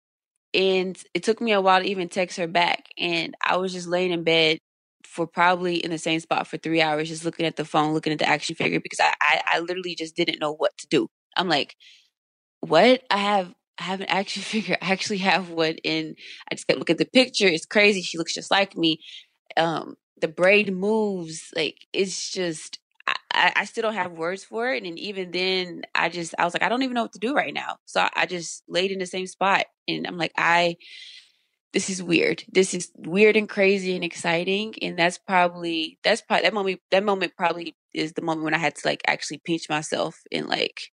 And 0.53 0.97
it 1.15 1.23
took 1.23 1.41
me 1.41 1.51
a 1.51 1.62
while 1.62 1.82
to 1.82 1.88
even 1.88 2.10
text 2.10 2.38
her 2.38 2.47
back. 2.47 2.86
And 2.97 3.36
I 3.43 3.58
was 3.58 3.73
just 3.73 3.88
laying 3.88 4.12
in 4.12 4.23
bed 4.23 4.60
for 5.03 5.27
probably 5.27 5.75
in 5.75 5.91
the 5.91 5.97
same 5.97 6.19
spot 6.19 6.47
for 6.47 6.58
three 6.58 6.82
hours, 6.82 7.10
just 7.10 7.25
looking 7.25 7.45
at 7.45 7.56
the 7.56 7.65
phone, 7.65 7.93
looking 7.93 8.13
at 8.13 8.19
the 8.19 8.27
action 8.27 8.56
figure 8.56 8.79
because 8.79 8.99
I, 8.99 9.13
I, 9.21 9.41
I 9.45 9.60
literally 9.60 9.95
just 9.95 10.15
didn't 10.15 10.39
know 10.39 10.53
what 10.53 10.77
to 10.77 10.88
do. 10.88 11.10
I'm 11.38 11.50
like, 11.50 11.76
what? 12.62 13.04
I 13.10 13.17
have 13.17 13.54
I 13.80 13.84
have 13.84 14.02
an 14.02 14.08
action 14.10 14.41
figure. 14.43 14.78
I 14.82 14.91
actually 14.91 15.19
have 15.19 15.50
one 15.50 15.78
and 15.86 16.17
I 16.52 16.56
just 16.56 16.69
looking 16.69 16.93
at 16.96 16.98
the 17.00 17.06
picture. 17.06 17.48
It's 17.48 17.65
crazy. 17.65 18.02
She 18.02 18.17
looks 18.17 18.34
just 18.34 18.52
like 18.52 18.78
me. 18.78 19.00
Um, 19.58 19.96
the 20.22 20.28
braid 20.28 20.74
moves. 20.74 21.50
Like 21.56 21.78
it's 21.93 22.32
just 22.32 22.80
I, 23.34 23.52
I 23.58 23.65
still 23.65 23.82
don't 23.84 23.96
have 23.96 24.13
words 24.13 24.43
for 24.43 24.72
it. 24.74 24.84
And 24.84 24.98
even 25.00 25.32
then 25.32 25.84
I 25.96 26.10
just 26.10 26.36
I 26.39 26.46
was 26.46 26.54
like, 26.54 26.63
I 26.63 26.69
don't 26.69 26.84
even 26.84 26.93
know 26.93 27.04
what 27.04 27.13
to 27.13 27.19
do 27.19 27.36
right 27.36 27.54
now. 27.54 27.78
So 27.86 28.02
I, 28.02 28.10
I 28.15 28.26
just 28.26 28.63
laid 28.67 28.91
in 28.91 29.00
the 29.00 29.06
same 29.06 29.28
spot 29.28 29.65
and 29.88 30.08
I'm 30.08 30.17
like, 30.17 30.34
I 30.38 30.78
this 31.74 31.89
is 31.89 32.04
weird. 32.04 32.43
This 32.52 32.74
is 32.76 32.91
weird 32.96 33.36
and 33.36 33.50
crazy 33.50 33.96
and 33.96 34.04
exciting. 34.04 34.76
And 34.82 34.98
that's 34.98 35.17
probably 35.17 35.98
that's 36.04 36.22
probably 36.22 36.43
that 36.43 36.54
moment 36.54 36.82
that 36.91 37.04
moment 37.04 37.34
probably 37.36 37.76
is 37.93 38.13
the 38.13 38.22
moment 38.22 38.46
when 38.46 38.54
I 38.54 38.60
had 38.60 38.76
to 38.76 38.88
like 38.88 39.02
actually 39.08 39.41
pinch 39.43 39.69
myself 39.69 40.19
and 40.32 40.48
like 40.48 40.92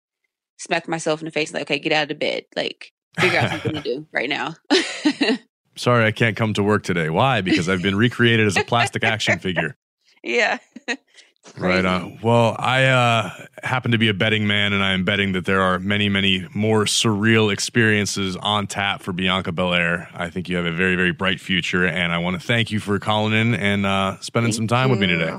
smack 0.58 0.88
myself 0.88 1.20
in 1.20 1.24
the 1.24 1.30
face 1.30 1.52
like, 1.52 1.62
okay, 1.62 1.78
get 1.78 1.92
out 1.92 2.10
of 2.10 2.18
bed. 2.18 2.44
Like, 2.54 2.92
figure 3.18 3.38
out 3.38 3.50
something 3.50 3.74
to 3.74 3.80
do 3.80 4.06
right 4.12 4.28
now. 4.28 4.54
Sorry, 5.76 6.06
I 6.06 6.12
can't 6.12 6.36
come 6.36 6.54
to 6.54 6.62
work 6.62 6.82
today. 6.82 7.10
Why? 7.10 7.42
Because 7.42 7.68
I've 7.68 7.82
been 7.82 7.96
recreated 7.96 8.46
as 8.46 8.56
a 8.56 8.64
plastic 8.64 9.04
action 9.04 9.38
figure. 9.38 9.76
Yeah. 10.22 10.58
right 11.58 11.84
on. 11.84 12.18
Well, 12.22 12.56
I 12.58 12.84
uh, 12.84 13.30
happen 13.62 13.92
to 13.92 13.98
be 13.98 14.08
a 14.08 14.14
betting 14.14 14.46
man, 14.46 14.72
and 14.72 14.82
I 14.82 14.92
am 14.92 15.04
betting 15.04 15.32
that 15.32 15.44
there 15.44 15.60
are 15.60 15.78
many, 15.78 16.08
many 16.08 16.46
more 16.54 16.84
surreal 16.84 17.52
experiences 17.52 18.36
on 18.36 18.66
tap 18.66 19.02
for 19.02 19.12
Bianca 19.12 19.52
Belair. 19.52 20.08
I 20.14 20.30
think 20.30 20.48
you 20.48 20.56
have 20.56 20.66
a 20.66 20.72
very, 20.72 20.96
very 20.96 21.12
bright 21.12 21.40
future, 21.40 21.86
and 21.86 22.12
I 22.12 22.18
want 22.18 22.40
to 22.40 22.46
thank 22.46 22.70
you 22.70 22.80
for 22.80 22.98
calling 22.98 23.34
in 23.34 23.54
and 23.54 23.86
uh, 23.86 24.18
spending 24.20 24.52
thank 24.52 24.56
some 24.56 24.68
time 24.68 24.88
you. 24.88 24.92
with 24.92 25.00
me 25.00 25.06
today. 25.08 25.38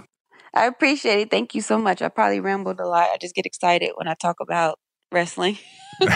I 0.54 0.66
appreciate 0.66 1.20
it. 1.20 1.32
Thank 1.32 1.54
you 1.56 1.62
so 1.62 1.78
much. 1.78 2.02
I 2.02 2.10
probably 2.10 2.40
rambled 2.40 2.80
a 2.80 2.88
lot. 2.88 3.10
I 3.12 3.18
just 3.18 3.36
get 3.36 3.46
excited 3.46 3.92
when 3.96 4.08
I 4.08 4.14
talk 4.16 4.38
about 4.40 4.80
wrestling. 5.12 5.58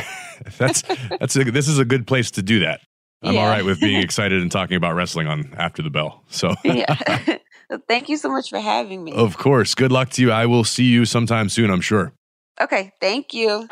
that's 0.57 0.83
that's 1.19 1.35
a, 1.35 1.43
this 1.45 1.67
is 1.67 1.79
a 1.79 1.85
good 1.85 2.07
place 2.07 2.31
to 2.31 2.41
do 2.41 2.59
that. 2.61 2.81
I'm 3.23 3.35
yeah. 3.35 3.41
all 3.41 3.47
right 3.47 3.65
with 3.65 3.79
being 3.79 4.01
excited 4.03 4.41
and 4.41 4.51
talking 4.51 4.77
about 4.77 4.95
wrestling 4.95 5.27
on 5.27 5.53
after 5.57 5.81
the 5.81 5.89
bell. 5.89 6.23
So 6.29 6.55
yeah. 6.63 7.37
Thank 7.87 8.09
you 8.09 8.17
so 8.17 8.29
much 8.29 8.49
for 8.49 8.59
having 8.59 9.03
me. 9.03 9.13
Of 9.13 9.37
course. 9.37 9.75
Good 9.75 9.93
luck 9.93 10.09
to 10.11 10.21
you. 10.21 10.31
I 10.31 10.45
will 10.45 10.65
see 10.65 10.83
you 10.83 11.05
sometime 11.05 11.47
soon, 11.47 11.69
I'm 11.69 11.79
sure. 11.79 12.11
Okay, 12.59 12.91
thank 12.99 13.33
you. 13.33 13.67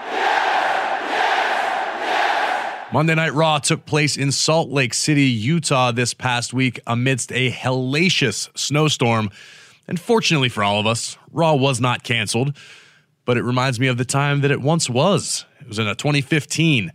Monday 2.93 3.13
Night 3.13 3.33
Raw 3.33 3.59
took 3.59 3.85
place 3.85 4.15
in 4.15 4.31
Salt 4.31 4.69
Lake 4.69 4.93
City, 4.93 5.25
Utah 5.25 5.91
this 5.91 6.13
past 6.13 6.53
week 6.53 6.79
amidst 6.87 7.31
a 7.33 7.51
hellacious 7.51 8.49
snowstorm. 8.57 9.29
And 9.87 9.99
fortunately 9.99 10.49
for 10.49 10.63
all 10.63 10.79
of 10.79 10.87
us, 10.87 11.17
Raw 11.31 11.55
was 11.55 11.81
not 11.81 12.03
canceled 12.03 12.55
but 13.25 13.37
it 13.37 13.43
reminds 13.43 13.79
me 13.79 13.87
of 13.87 13.97
the 13.97 14.05
time 14.05 14.41
that 14.41 14.51
it 14.51 14.61
once 14.61 14.89
was. 14.89 15.45
It 15.61 15.67
was 15.67 15.79
in 15.79 15.87
a 15.87 15.95
2015. 15.95 16.91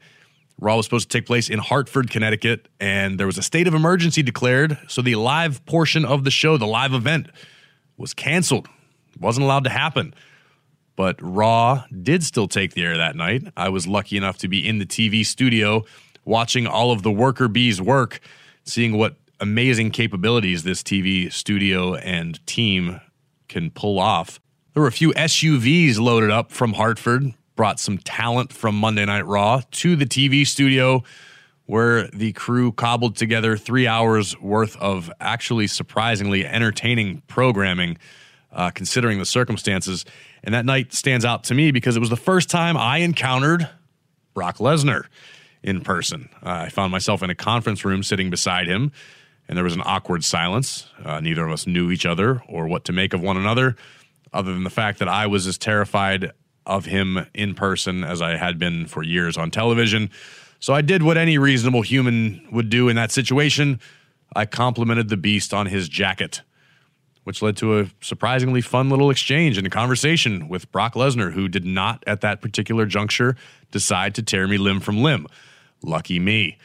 Raw 0.61 0.77
was 0.77 0.87
supposed 0.87 1.11
to 1.11 1.19
take 1.19 1.27
place 1.27 1.51
in 1.51 1.59
Hartford, 1.59 2.11
Connecticut, 2.11 2.69
and 2.81 3.19
there 3.19 3.27
was 3.27 3.39
a 3.39 3.43
state 3.43 3.67
of 3.67 3.75
emergency 3.75 4.23
declared. 4.23 4.79
So 4.89 5.03
the 5.03 5.17
live 5.17 5.65
portion 5.67 6.05
of 6.05 6.25
the 6.25 6.31
show, 6.31 6.57
the 6.57 6.67
live 6.67 6.95
event, 6.95 7.29
was 7.97 8.15
canceled. 8.15 8.69
It 9.15 9.21
wasn't 9.21 9.45
allowed 9.45 9.65
to 9.65 9.71
happen. 9.71 10.15
But 10.97 11.17
Raw 11.21 11.85
did 12.03 12.23
still 12.23 12.47
take 12.47 12.75
the 12.75 12.85
air 12.85 12.97
that 12.97 13.17
night. 13.17 13.49
I 13.57 13.69
was 13.69 13.87
lucky 13.87 14.17
enough 14.17 14.39
to 14.39 14.49
be 14.49 14.67
in 14.67 14.79
the 14.79 14.87
TV 14.87 15.27
studio 15.27 15.85
watching 16.25 16.67
all 16.67 16.93
of 16.93 17.03
the 17.03 17.11
worker 17.11 17.49
bees 17.49 17.81
work, 17.81 18.21
seeing 18.65 18.97
what 18.97 19.17
amazing 19.41 19.91
capabilities 19.91 20.63
this 20.63 20.83
TV 20.83 21.33
studio 21.33 21.95
and 21.97 22.45
team 22.47 23.01
can 23.49 23.71
pull 23.71 23.99
off. 23.99 24.41
There 24.75 24.83
were 24.83 24.89
a 24.89 24.93
few 24.93 25.13
SUVs 25.13 26.01
loaded 26.01 26.31
up 26.31 26.51
from 26.51 26.73
Hartford, 26.73 27.33
brought 27.55 27.79
some 27.79 27.97
talent 27.97 28.53
from 28.53 28.75
Monday 28.75 29.05
Night 29.05 29.25
Raw 29.25 29.63
to 29.71 29.95
the 29.95 30.05
TV 30.05 30.45
studio 30.45 31.05
where 31.67 32.09
the 32.09 32.33
crew 32.33 32.73
cobbled 32.73 33.15
together 33.15 33.57
three 33.57 33.87
hours 33.87 34.37
worth 34.41 34.77
of 34.79 35.13
actually 35.21 35.69
surprisingly 35.69 36.45
entertaining 36.45 37.23
programming, 37.29 37.99
uh, 38.53 38.71
considering 38.71 39.21
the 39.21 39.25
circumstances. 39.25 40.05
And 40.43 40.53
that 40.55 40.65
night 40.65 40.93
stands 40.93 41.25
out 41.25 41.45
to 41.45 41.55
me 41.55 41.71
because 41.71 41.97
it 41.97 42.01
was 42.01 42.11
the 42.11 42.17
first 42.17 42.51
time 42.51 42.77
I 42.77 42.99
encountered 42.99 43.71
Brock 44.35 44.57
Lesnar 44.57 45.05
in 45.63 45.83
person. 45.83 46.29
Uh, 46.45 46.65
I 46.67 46.69
found 46.69 46.91
myself 46.91 47.23
in 47.23 47.31
a 47.31 47.35
conference 47.37 47.85
room 47.85 48.03
sitting 48.03 48.29
beside 48.29 48.67
him, 48.67 48.91
and 49.49 49.57
there 49.57 49.65
was 49.65 49.75
an 49.77 49.83
awkward 49.85 50.25
silence. 50.25 50.89
Uh, 51.05 51.21
neither 51.21 51.47
of 51.47 51.53
us 51.53 51.65
knew 51.65 51.93
each 51.93 52.05
other 52.05 52.43
or 52.49 52.67
what 52.67 52.85
to 52.87 52.93
make 52.93 53.15
of 53.15 53.23
one 53.23 53.37
another, 53.37 53.77
other 54.35 54.53
than 54.53 54.65
the 54.65 54.71
fact 54.71 54.99
that 54.99 55.09
I 55.09 55.27
was 55.27 55.47
as 55.47 55.57
terrified 55.57 56.33
of 56.67 56.87
him 56.87 57.27
in 57.33 57.55
person 57.55 58.05
as 58.05 58.21
I 58.21 58.37
had 58.37 58.59
been 58.59 58.87
for 58.87 59.03
years 59.03 59.37
on 59.37 59.51
television. 59.51 60.11
So 60.61 60.75
I 60.75 60.81
did 60.81 61.03
what 61.03 61.17
any 61.17 61.39
reasonable 61.39 61.83
human 61.83 62.47
would 62.51 62.69
do 62.69 62.89
in 62.89 62.97
that 62.97 63.13
situation. 63.13 63.81
I 64.35 64.47
complimented 64.47 65.09
the 65.09 65.17
beast 65.17 65.55
on 65.55 65.67
his 65.67 65.89
jacket, 65.89 66.43
which 67.25 67.43
led 67.43 67.57
to 67.59 67.81
a 67.81 67.91
surprisingly 68.01 68.61
fun 68.61 68.91
little 68.91 69.11
exchange 69.11 69.59
and 69.59 69.67
a 69.67 69.71
conversation 69.71 70.49
with 70.49 70.71
Brock 70.73 70.95
Lesnar, 70.95 71.33
who 71.33 71.49
did 71.49 71.65
not 71.65 72.03
at 72.07 72.23
that 72.23 72.41
particular 72.41 72.87
juncture 72.87 73.37
decide 73.71 74.15
to 74.15 74.23
tear 74.23 74.49
me 74.49 74.57
limb 74.57 74.81
from 74.81 75.03
limb. 75.03 75.27
Lucky 75.83 76.19
me. 76.19 76.59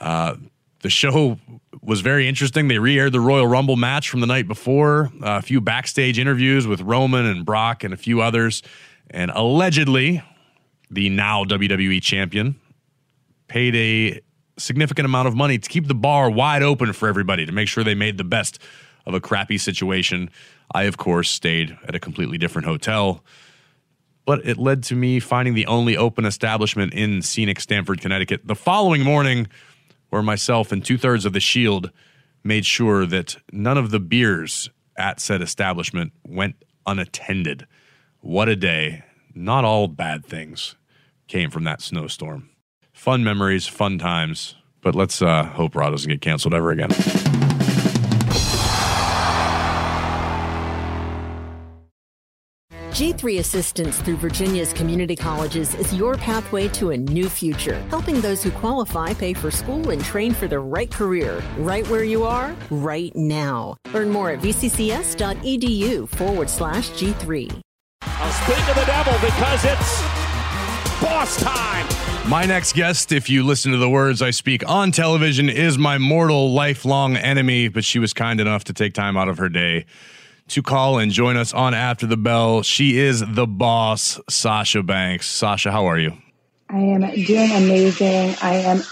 Uh, 0.00 0.36
the 0.84 0.90
show 0.90 1.38
was 1.80 2.02
very 2.02 2.28
interesting. 2.28 2.68
They 2.68 2.78
re 2.78 2.98
aired 2.98 3.12
the 3.12 3.20
Royal 3.20 3.46
Rumble 3.46 3.76
match 3.76 4.10
from 4.10 4.20
the 4.20 4.26
night 4.26 4.46
before, 4.46 5.10
uh, 5.22 5.38
a 5.38 5.42
few 5.42 5.62
backstage 5.62 6.18
interviews 6.18 6.66
with 6.66 6.82
Roman 6.82 7.24
and 7.24 7.46
Brock 7.46 7.84
and 7.84 7.94
a 7.94 7.96
few 7.96 8.20
others. 8.20 8.62
And 9.08 9.30
allegedly, 9.34 10.22
the 10.90 11.08
now 11.08 11.44
WWE 11.44 12.02
champion 12.02 12.56
paid 13.48 13.74
a 13.74 14.20
significant 14.58 15.06
amount 15.06 15.26
of 15.26 15.34
money 15.34 15.56
to 15.56 15.66
keep 15.70 15.88
the 15.88 15.94
bar 15.94 16.28
wide 16.28 16.62
open 16.62 16.92
for 16.92 17.08
everybody 17.08 17.46
to 17.46 17.52
make 17.52 17.66
sure 17.66 17.82
they 17.82 17.94
made 17.94 18.18
the 18.18 18.22
best 18.22 18.58
of 19.06 19.14
a 19.14 19.20
crappy 19.20 19.56
situation. 19.56 20.28
I, 20.74 20.82
of 20.82 20.98
course, 20.98 21.30
stayed 21.30 21.78
at 21.88 21.94
a 21.94 21.98
completely 21.98 22.36
different 22.36 22.68
hotel, 22.68 23.24
but 24.26 24.46
it 24.46 24.58
led 24.58 24.82
to 24.84 24.94
me 24.94 25.18
finding 25.18 25.54
the 25.54 25.66
only 25.66 25.96
open 25.96 26.26
establishment 26.26 26.92
in 26.92 27.22
scenic 27.22 27.58
Stamford, 27.58 28.02
Connecticut 28.02 28.42
the 28.44 28.54
following 28.54 29.02
morning, 29.02 29.48
where 30.14 30.22
myself 30.22 30.70
and 30.70 30.84
two 30.84 30.96
thirds 30.96 31.24
of 31.24 31.32
the 31.32 31.40
Shield 31.40 31.90
made 32.44 32.64
sure 32.64 33.04
that 33.04 33.36
none 33.50 33.76
of 33.76 33.90
the 33.90 33.98
beers 33.98 34.70
at 34.96 35.18
said 35.18 35.42
establishment 35.42 36.12
went 36.24 36.54
unattended. 36.86 37.66
What 38.20 38.48
a 38.48 38.54
day. 38.54 39.02
Not 39.34 39.64
all 39.64 39.88
bad 39.88 40.24
things 40.24 40.76
came 41.26 41.50
from 41.50 41.64
that 41.64 41.82
snowstorm 41.82 42.48
fun 42.92 43.24
memories, 43.24 43.66
fun 43.66 43.98
times. 43.98 44.54
But 44.82 44.94
let's 44.94 45.20
uh, 45.20 45.46
hope 45.46 45.74
Raw 45.74 45.90
doesn't 45.90 46.08
get 46.08 46.20
canceled 46.20 46.54
ever 46.54 46.70
again. 46.70 46.90
G3 52.94 53.40
Assistance 53.40 53.98
through 53.98 54.18
Virginia's 54.18 54.72
community 54.72 55.16
colleges 55.16 55.74
is 55.74 55.92
your 55.92 56.14
pathway 56.14 56.68
to 56.68 56.90
a 56.90 56.96
new 56.96 57.28
future, 57.28 57.80
helping 57.90 58.20
those 58.20 58.40
who 58.40 58.52
qualify 58.52 59.12
pay 59.12 59.34
for 59.34 59.50
school 59.50 59.90
and 59.90 60.04
train 60.04 60.32
for 60.32 60.46
the 60.46 60.60
right 60.60 60.88
career, 60.88 61.42
right 61.58 61.84
where 61.88 62.04
you 62.04 62.22
are, 62.22 62.54
right 62.70 63.12
now. 63.16 63.76
Learn 63.92 64.10
more 64.10 64.30
at 64.30 64.38
vccs.edu 64.38 66.08
forward 66.10 66.48
slash 66.48 66.90
G3. 66.90 67.60
I'll 68.02 68.32
speak 68.44 68.64
to 68.64 68.74
the 68.78 68.86
devil 68.86 69.14
because 69.14 69.64
it's 69.64 70.00
boss 71.02 71.42
time. 71.42 71.88
My 72.30 72.44
next 72.44 72.74
guest, 72.76 73.10
if 73.10 73.28
you 73.28 73.42
listen 73.42 73.72
to 73.72 73.78
the 73.78 73.90
words 73.90 74.22
I 74.22 74.30
speak 74.30 74.62
on 74.68 74.92
television, 74.92 75.48
is 75.48 75.76
my 75.76 75.98
mortal 75.98 76.52
lifelong 76.52 77.16
enemy, 77.16 77.66
but 77.66 77.82
she 77.84 77.98
was 77.98 78.12
kind 78.12 78.40
enough 78.40 78.62
to 78.64 78.72
take 78.72 78.92
time 78.92 79.16
out 79.16 79.28
of 79.28 79.38
her 79.38 79.48
day 79.48 79.84
to 80.48 80.62
call 80.62 80.98
and 80.98 81.10
join 81.10 81.36
us 81.36 81.52
on 81.52 81.74
After 81.74 82.06
the 82.06 82.16
Bell. 82.16 82.62
She 82.62 82.98
is 82.98 83.24
the 83.26 83.46
boss, 83.46 84.20
Sasha 84.28 84.82
Banks. 84.82 85.28
Sasha, 85.28 85.72
how 85.72 85.86
are 85.86 85.98
you? 85.98 86.12
I 86.68 86.78
am 86.78 87.00
doing 87.24 87.50
amazing. 87.52 88.36
I 88.42 88.54
am 88.56 88.82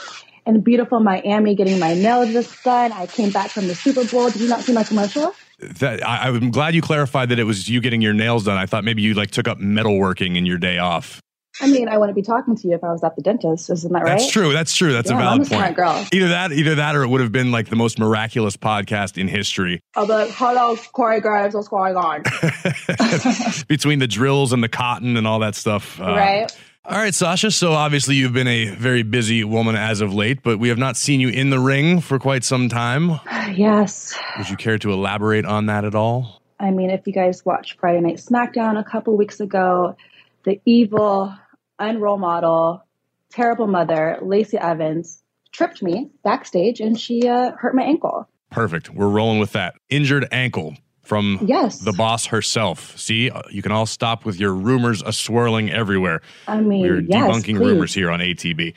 in 0.47 0.61
beautiful 0.61 1.01
Miami 1.01 1.55
getting 1.55 1.79
my 1.79 1.95
nails 1.95 2.31
just 2.33 2.63
done. 2.65 2.93
I 2.93 3.07
came 3.07 3.31
back 3.31 3.51
from 3.51 3.69
the 3.69 3.75
Super 3.75 4.05
Bowl. 4.05 4.31
Did 4.31 4.43
you 4.43 4.49
not 4.49 4.61
see 4.61 4.73
my 4.73 4.85
commercial? 4.85 5.35
That, 5.59 6.07
I, 6.07 6.29
I'm 6.29 6.51
glad 6.51 6.75
you 6.75 6.83
clarified 6.83 7.29
that 7.29 7.39
it 7.39 7.45
was 7.45 7.69
you 7.69 7.81
getting 7.81 8.03
your 8.03 8.15
nails 8.15 8.45
done. 8.45 8.59
I 8.59 8.67
thought 8.67 8.85
maybe 8.85 9.03
you 9.03 9.15
like 9.15 9.31
took 9.31 9.47
up 9.47 9.59
metalworking 9.59 10.37
in 10.37 10.45
your 10.47 10.59
day 10.59 10.79
off. 10.79 11.21
I 11.63 11.69
mean, 11.69 11.89
I 11.89 11.97
wouldn't 11.97 12.17
be 12.17 12.23
talking 12.23 12.57
to 12.57 12.69
you 12.69 12.75
if 12.75 12.83
I 12.85 12.91
was 12.93 13.03
at 13.05 13.17
the 13.17 13.23
dentist. 13.23 13.71
Isn't 13.71 13.93
that 13.93 14.01
right? 14.03 14.19
That's 14.19 14.31
true. 14.31 14.53
That's 14.53 14.75
true. 14.75 14.93
That's 14.93 15.09
Yeah, 15.11 15.17
a 15.17 15.19
I'm 15.21 15.25
valid 15.25 15.43
a 15.43 15.45
smart 15.47 15.65
point. 15.65 15.77
girl. 15.77 16.07
Either 16.13 16.29
that, 16.29 16.53
either 16.53 16.75
that, 16.75 16.97
or 16.97 17.05
it 17.05 17.09
would 17.09 17.21
have 17.21 17.33
been 17.33 17.53
like 17.53 17.69
the 17.69 17.77
most 17.77 17.99
miraculous 17.99 18.57
podcast 18.57 19.17
in 19.17 19.29
history. 19.29 19.81
I'll 19.95 20.07
be 20.07 20.13
like, 20.13 20.31
hello, 20.33 20.77
Corey 20.93 21.21
Graves, 21.21 21.55
what's 21.55 21.69
going 21.69 21.97
on? 21.97 22.23
between 23.69 23.99
the 23.99 24.07
drills 24.09 24.53
and 24.53 24.63
the 24.63 24.69
cotton 24.69 25.17
and 25.17 25.27
all 25.27 25.39
that 25.41 25.55
stuff. 25.55 26.01
Uh, 26.01 26.05
right? 26.07 26.57
All 26.85 26.99
right, 26.99 27.15
Sasha. 27.15 27.53
So 27.53 27.73
obviously 27.75 28.17
you've 28.17 28.33
been 28.33 28.49
a 28.49 28.71
very 28.71 29.05
busy 29.05 29.45
woman 29.45 29.77
as 29.77 30.01
of 30.01 30.13
late, 30.13 30.43
but 30.43 30.59
we 30.59 30.69
have 30.69 30.79
not 30.79 30.97
seen 30.97 31.21
you 31.21 31.29
in 31.29 31.51
the 31.51 31.61
ring 31.61 32.01
for 32.01 32.19
quite 32.19 32.45
some 32.45 32.69
time. 32.69 33.21
Yes. 33.55 34.17
Would 34.39 34.49
you 34.49 34.57
care 34.57 34.79
to 34.79 34.93
elaborate 34.93 35.45
on 35.45 35.67
that 35.67 35.85
at 35.85 35.95
all? 35.95 36.41
I 36.59 36.71
mean, 36.71 36.91
if 36.91 37.07
you 37.07 37.13
guys 37.13 37.45
watched 37.45 37.79
Friday 37.79 38.01
Night 38.01 38.17
SmackDown 38.17 38.79
a 38.81 38.85
couple 38.85 39.15
weeks 39.17 39.41
ago, 39.41 39.97
the 40.45 40.59
evil, 40.65 41.35
unrole 41.83 42.19
model, 42.19 42.85
terrible 43.31 43.67
mother, 43.67 44.19
Lacey 44.23 44.57
Evans, 44.59 45.23
tripped 45.53 45.83
me 45.83 46.11
backstage 46.25 46.81
and 46.81 46.99
she 46.99 47.29
uh, 47.29 47.53
hurt 47.53 47.75
my 47.75 47.83
ankle. 47.83 48.29
Perfect. 48.51 48.91
We're 48.91 49.09
rolling 49.09 49.39
with 49.41 49.53
that. 49.53 49.75
Injured 49.91 50.29
ankle 50.31 50.75
from 51.03 51.39
Yes. 51.47 51.81
the 51.81 51.93
boss 51.93 52.27
herself. 52.27 52.97
See, 52.99 53.31
uh, 53.31 53.43
you 53.51 53.61
can 53.63 53.73
all 53.73 53.87
stop 53.87 54.25
with 54.25 54.39
your 54.39 54.55
rumors 54.55 55.03
a 55.03 55.13
swirling 55.13 55.71
everywhere. 55.71 56.23
I 56.47 56.61
mean, 56.61 56.83
We're 56.83 57.01
yes, 57.01 57.29
debunking 57.31 57.57
please. 57.57 57.59
rumors 57.59 57.95
here 57.95 58.11
on 58.11 58.21
ATB. 58.21 58.75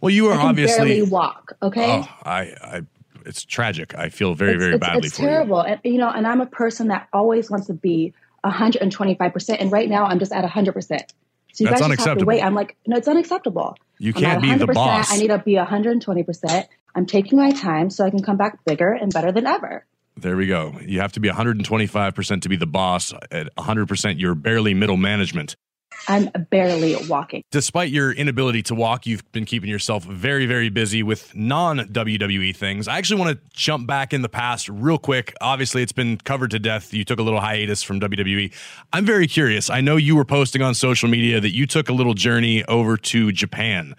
Well, 0.00 0.10
you 0.10 0.26
are 0.28 0.38
obviously. 0.38 0.88
barely 0.98 1.02
walk, 1.02 1.52
okay? 1.62 2.02
Oh, 2.04 2.08
I, 2.24 2.40
I, 2.60 2.82
it's 3.24 3.44
tragic. 3.44 3.94
I 3.96 4.08
feel 4.08 4.34
very, 4.34 4.54
it's, 4.54 4.60
very 4.60 4.74
it's, 4.74 4.80
badly 4.80 5.06
it's 5.06 5.16
for 5.16 5.22
you. 5.22 5.28
terrible. 5.28 5.64
You 5.84 5.98
know, 5.98 6.10
and 6.10 6.26
I'm 6.26 6.40
a 6.40 6.46
person 6.46 6.88
that 6.88 7.08
always 7.12 7.50
wants 7.50 7.68
to 7.68 7.74
be 7.74 8.12
125%. 8.44 9.56
And 9.60 9.70
right 9.72 9.88
now 9.88 10.04
I'm 10.04 10.18
just 10.18 10.32
at 10.32 10.44
100%. 10.44 11.00
So 11.52 11.64
you 11.64 11.70
That's 11.70 11.82
guys 11.82 11.96
just 11.96 12.08
have 12.08 12.18
to 12.18 12.24
wait. 12.24 12.42
I'm 12.42 12.54
like, 12.54 12.76
no, 12.86 12.96
it's 12.96 13.08
unacceptable. 13.08 13.76
You 13.98 14.12
can't 14.12 14.42
be 14.42 14.54
the 14.54 14.66
boss. 14.66 15.12
I 15.12 15.18
need 15.18 15.28
to 15.28 15.38
be 15.38 15.54
120%. 15.54 16.66
I'm 16.94 17.06
taking 17.06 17.38
my 17.38 17.50
time 17.50 17.90
so 17.90 18.04
I 18.04 18.10
can 18.10 18.22
come 18.22 18.36
back 18.36 18.64
bigger 18.64 18.92
and 18.92 19.12
better 19.12 19.32
than 19.32 19.46
ever. 19.46 19.86
There 20.16 20.36
we 20.36 20.46
go. 20.46 20.74
You 20.84 21.00
have 21.00 21.12
to 21.12 21.20
be 21.20 21.28
125% 21.28 22.42
to 22.42 22.48
be 22.48 22.56
the 22.56 22.66
boss. 22.66 23.12
At 23.30 23.54
100%, 23.56 24.20
you're 24.20 24.34
barely 24.34 24.74
middle 24.74 24.96
management. 24.96 25.56
I'm 26.08 26.30
barely 26.50 26.96
walking. 27.08 27.42
Despite 27.50 27.90
your 27.90 28.12
inability 28.12 28.62
to 28.64 28.74
walk, 28.74 29.06
you've 29.06 29.30
been 29.32 29.44
keeping 29.44 29.70
yourself 29.70 30.04
very, 30.04 30.46
very 30.46 30.68
busy 30.68 31.02
with 31.02 31.34
non 31.34 31.78
WWE 31.78 32.54
things. 32.54 32.88
I 32.88 32.98
actually 32.98 33.20
want 33.20 33.36
to 33.36 33.56
jump 33.56 33.86
back 33.86 34.12
in 34.12 34.22
the 34.22 34.28
past 34.28 34.68
real 34.68 34.98
quick. 34.98 35.34
Obviously, 35.40 35.82
it's 35.82 35.92
been 35.92 36.18
covered 36.18 36.50
to 36.52 36.58
death. 36.58 36.92
You 36.92 37.04
took 37.04 37.18
a 37.18 37.22
little 37.22 37.40
hiatus 37.40 37.82
from 37.82 38.00
WWE. 38.00 38.52
I'm 38.92 39.04
very 39.04 39.26
curious. 39.26 39.70
I 39.70 39.80
know 39.80 39.96
you 39.96 40.16
were 40.16 40.24
posting 40.24 40.62
on 40.62 40.74
social 40.74 41.08
media 41.08 41.40
that 41.40 41.52
you 41.52 41.66
took 41.66 41.88
a 41.88 41.92
little 41.92 42.14
journey 42.14 42.64
over 42.64 42.96
to 42.96 43.32
Japan 43.32 43.94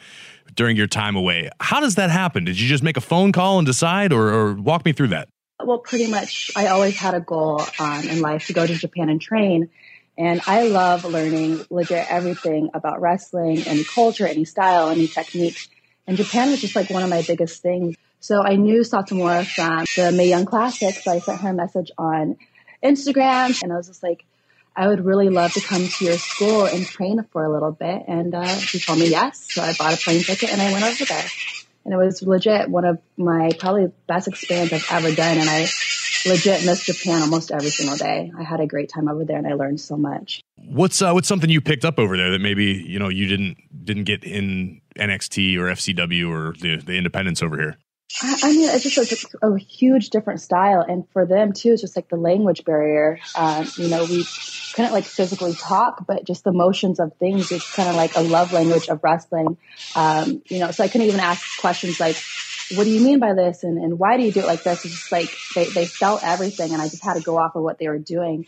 during 0.55 0.77
your 0.77 0.87
time 0.87 1.15
away. 1.15 1.49
How 1.59 1.79
does 1.79 1.95
that 1.95 2.09
happen? 2.09 2.45
Did 2.45 2.59
you 2.59 2.67
just 2.67 2.83
make 2.83 2.97
a 2.97 3.01
phone 3.01 3.31
call 3.31 3.57
and 3.57 3.65
decide, 3.65 4.13
or, 4.13 4.29
or 4.29 4.53
walk 4.53 4.85
me 4.85 4.93
through 4.93 5.09
that? 5.09 5.29
Well, 5.63 5.79
pretty 5.79 6.07
much, 6.07 6.51
I 6.55 6.67
always 6.67 6.97
had 6.97 7.13
a 7.13 7.21
goal 7.21 7.61
um, 7.79 8.07
in 8.07 8.21
life 8.21 8.47
to 8.47 8.53
go 8.53 8.65
to 8.65 8.73
Japan 8.73 9.09
and 9.09 9.21
train. 9.21 9.69
And 10.17 10.41
I 10.45 10.67
love 10.67 11.05
learning 11.05 11.65
legit 11.69 12.05
everything 12.09 12.69
about 12.73 13.01
wrestling, 13.01 13.63
any 13.65 13.83
culture, 13.83 14.27
any 14.27 14.45
style, 14.45 14.89
any 14.89 15.07
technique. 15.07 15.57
And 16.05 16.17
Japan 16.17 16.51
was 16.51 16.61
just 16.61 16.75
like 16.75 16.89
one 16.89 17.03
of 17.03 17.09
my 17.09 17.23
biggest 17.23 17.61
things. 17.61 17.95
So 18.19 18.43
I 18.43 18.55
knew 18.55 18.81
Satomura 18.81 19.45
from 19.45 19.85
the 19.95 20.15
Mae 20.15 20.29
Young 20.29 20.45
Classic. 20.45 20.93
So 20.95 21.11
I 21.11 21.19
sent 21.19 21.41
her 21.41 21.49
a 21.49 21.53
message 21.53 21.91
on 21.97 22.37
Instagram 22.83 23.61
and 23.63 23.73
I 23.73 23.77
was 23.77 23.87
just 23.87 24.03
like, 24.03 24.23
I 24.75 24.87
would 24.87 25.05
really 25.05 25.29
love 25.29 25.53
to 25.53 25.61
come 25.61 25.87
to 25.87 26.05
your 26.05 26.17
school 26.17 26.65
and 26.65 26.85
train 26.85 27.23
for 27.31 27.43
a 27.43 27.51
little 27.51 27.71
bit. 27.71 28.03
And 28.07 28.33
uh, 28.33 28.47
she 28.57 28.79
told 28.79 28.99
me 28.99 29.09
yes. 29.09 29.47
So 29.51 29.61
I 29.61 29.73
bought 29.73 29.93
a 29.93 29.97
plane 29.97 30.23
ticket 30.23 30.51
and 30.51 30.61
I 30.61 30.71
went 30.71 30.83
over 30.83 31.05
there. 31.05 31.25
And 31.85 31.93
it 31.93 31.97
was 31.97 32.21
legit 32.21 32.69
one 32.69 32.85
of 32.85 32.99
my 33.17 33.51
probably 33.59 33.91
best 34.07 34.27
experience 34.27 34.71
I've 34.73 34.91
ever 34.91 35.13
done. 35.13 35.37
And 35.37 35.49
I 35.49 35.67
legit 36.25 36.65
miss 36.65 36.85
Japan 36.85 37.21
almost 37.21 37.51
every 37.51 37.69
single 37.69 37.97
day. 37.97 38.31
I 38.37 38.43
had 38.43 38.59
a 38.59 38.67
great 38.67 38.89
time 38.89 39.07
over 39.07 39.25
there 39.25 39.37
and 39.37 39.47
I 39.47 39.53
learned 39.53 39.79
so 39.79 39.97
much. 39.97 40.41
What's 40.55 41.01
uh, 41.01 41.11
what's 41.11 41.27
something 41.27 41.49
you 41.49 41.61
picked 41.61 41.85
up 41.85 41.99
over 41.99 42.17
there 42.17 42.31
that 42.31 42.39
maybe 42.39 42.65
you 42.65 42.99
know 42.99 43.09
you 43.09 43.27
didn't 43.27 43.57
didn't 43.83 44.05
get 44.05 44.23
in 44.23 44.81
NXT 44.95 45.57
or 45.57 45.65
FCW 45.65 46.29
or 46.29 46.53
the 46.59 46.77
the 46.77 46.93
independents 46.93 47.41
over 47.41 47.57
here? 47.57 47.77
I, 48.21 48.39
I 48.43 48.51
mean, 48.51 48.69
it's 48.69 48.83
just 48.83 49.33
a, 49.41 49.47
a, 49.47 49.57
huge 49.57 50.09
different 50.09 50.39
style, 50.39 50.81
and 50.81 51.03
for 51.13 51.25
them 51.25 51.51
too, 51.51 51.71
it's 51.71 51.81
just 51.81 51.95
like 51.95 52.09
the 52.09 52.17
language 52.17 52.63
barrier. 52.63 53.19
Um, 53.35 53.67
you 53.75 53.87
know, 53.87 54.03
we 54.03 54.25
couldn't 54.75 54.91
like 54.91 55.05
physically 55.05 55.53
talk, 55.53 56.05
but 56.05 56.23
just 56.23 56.43
the 56.43 56.51
motions 56.51 56.99
of 56.99 57.13
things. 57.17 57.51
It's 57.51 57.73
kind 57.73 57.89
of 57.89 57.95
like 57.95 58.15
a 58.15 58.21
love 58.21 58.53
language 58.53 58.87
of 58.87 58.99
wrestling. 59.03 59.57
Um, 59.95 60.43
you 60.47 60.59
know, 60.59 60.71
so 60.71 60.83
I 60.83 60.89
couldn't 60.89 61.07
even 61.07 61.19
ask 61.19 61.59
questions 61.59 61.99
like, 61.99 62.17
"What 62.75 62.85
do 62.85 62.89
you 62.89 63.01
mean 63.01 63.19
by 63.19 63.33
this?" 63.33 63.63
and, 63.63 63.77
and 63.77 63.99
"Why 63.99 64.17
do 64.17 64.23
you 64.23 64.31
do 64.31 64.41
it 64.41 64.47
like 64.47 64.63
this?" 64.63 64.85
It's 64.85 64.93
just 64.93 65.11
like 65.11 65.35
they 65.55 65.65
they 65.65 65.85
felt 65.85 66.23
everything, 66.23 66.73
and 66.73 66.81
I 66.81 66.89
just 66.89 67.03
had 67.03 67.15
to 67.15 67.21
go 67.21 67.37
off 67.37 67.55
of 67.55 67.63
what 67.63 67.79
they 67.79 67.87
were 67.87 67.99
doing. 67.99 68.45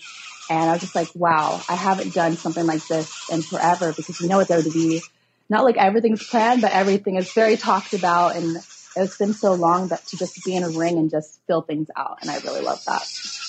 And 0.49 0.69
I 0.69 0.73
was 0.73 0.81
just 0.81 0.93
like, 0.93 1.09
wow, 1.15 1.59
I 1.67 1.75
haven't 1.75 2.13
done 2.13 2.37
something 2.37 2.67
like 2.67 2.87
this 2.87 3.29
in 3.31 3.41
forever 3.41 3.91
because 3.93 4.21
you 4.21 4.27
know 4.27 4.37
what 4.37 4.47
there 4.47 4.61
to 4.61 4.69
be 4.69 5.01
not 5.49 5.63
like 5.63 5.77
everything's 5.77 6.23
planned, 6.23 6.61
but 6.61 6.71
everything 6.71 7.15
is 7.15 7.31
very 7.33 7.57
talked 7.57 7.93
about 7.93 8.35
and 8.35 8.57
it's 8.95 9.17
been 9.17 9.33
so 9.33 9.53
long 9.53 9.89
that 9.89 10.05
to 10.07 10.17
just 10.17 10.43
be 10.43 10.55
in 10.55 10.63
a 10.63 10.69
ring 10.69 10.97
and 10.97 11.09
just 11.09 11.39
fill 11.47 11.61
things 11.61 11.89
out. 11.95 12.19
And 12.21 12.29
I 12.29 12.39
really 12.39 12.61
love 12.61 12.83
that. 12.85 13.05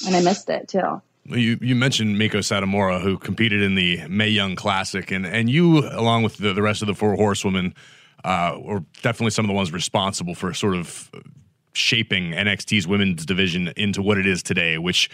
And 0.07 0.17
I 0.17 0.21
missed 0.21 0.51
it 0.51 0.69
too. 0.69 1.03
You 1.25 1.59
you 1.61 1.75
mentioned 1.75 2.17
Meiko 2.17 2.39
Satomura, 2.39 3.01
who 3.01 3.19
competed 3.19 3.61
in 3.61 3.75
the 3.75 4.07
Mae 4.09 4.29
Young 4.29 4.55
Classic, 4.55 5.11
and 5.11 5.27
and 5.27 5.51
you, 5.51 5.79
along 5.79 6.23
with 6.23 6.37
the, 6.37 6.53
the 6.53 6.63
rest 6.63 6.83
of 6.83 6.89
the 6.89 6.95
four 6.95 7.17
horsewomen, 7.17 7.75
uh, 8.25 8.59
were 8.61 8.81
definitely 9.03 9.31
some 9.31 9.45
of 9.45 9.49
the 9.49 9.55
ones 9.55 9.73
responsible 9.73 10.35
for 10.35 10.53
sort 10.55 10.75
of 10.75 11.11
shaping 11.73 12.33
NXT's 12.33 12.87
women's 12.87 13.27
division 13.27 13.73
into 13.77 14.03
what 14.03 14.19
it 14.19 14.27
is 14.27 14.43
today. 14.43 14.79
Which 14.79 15.11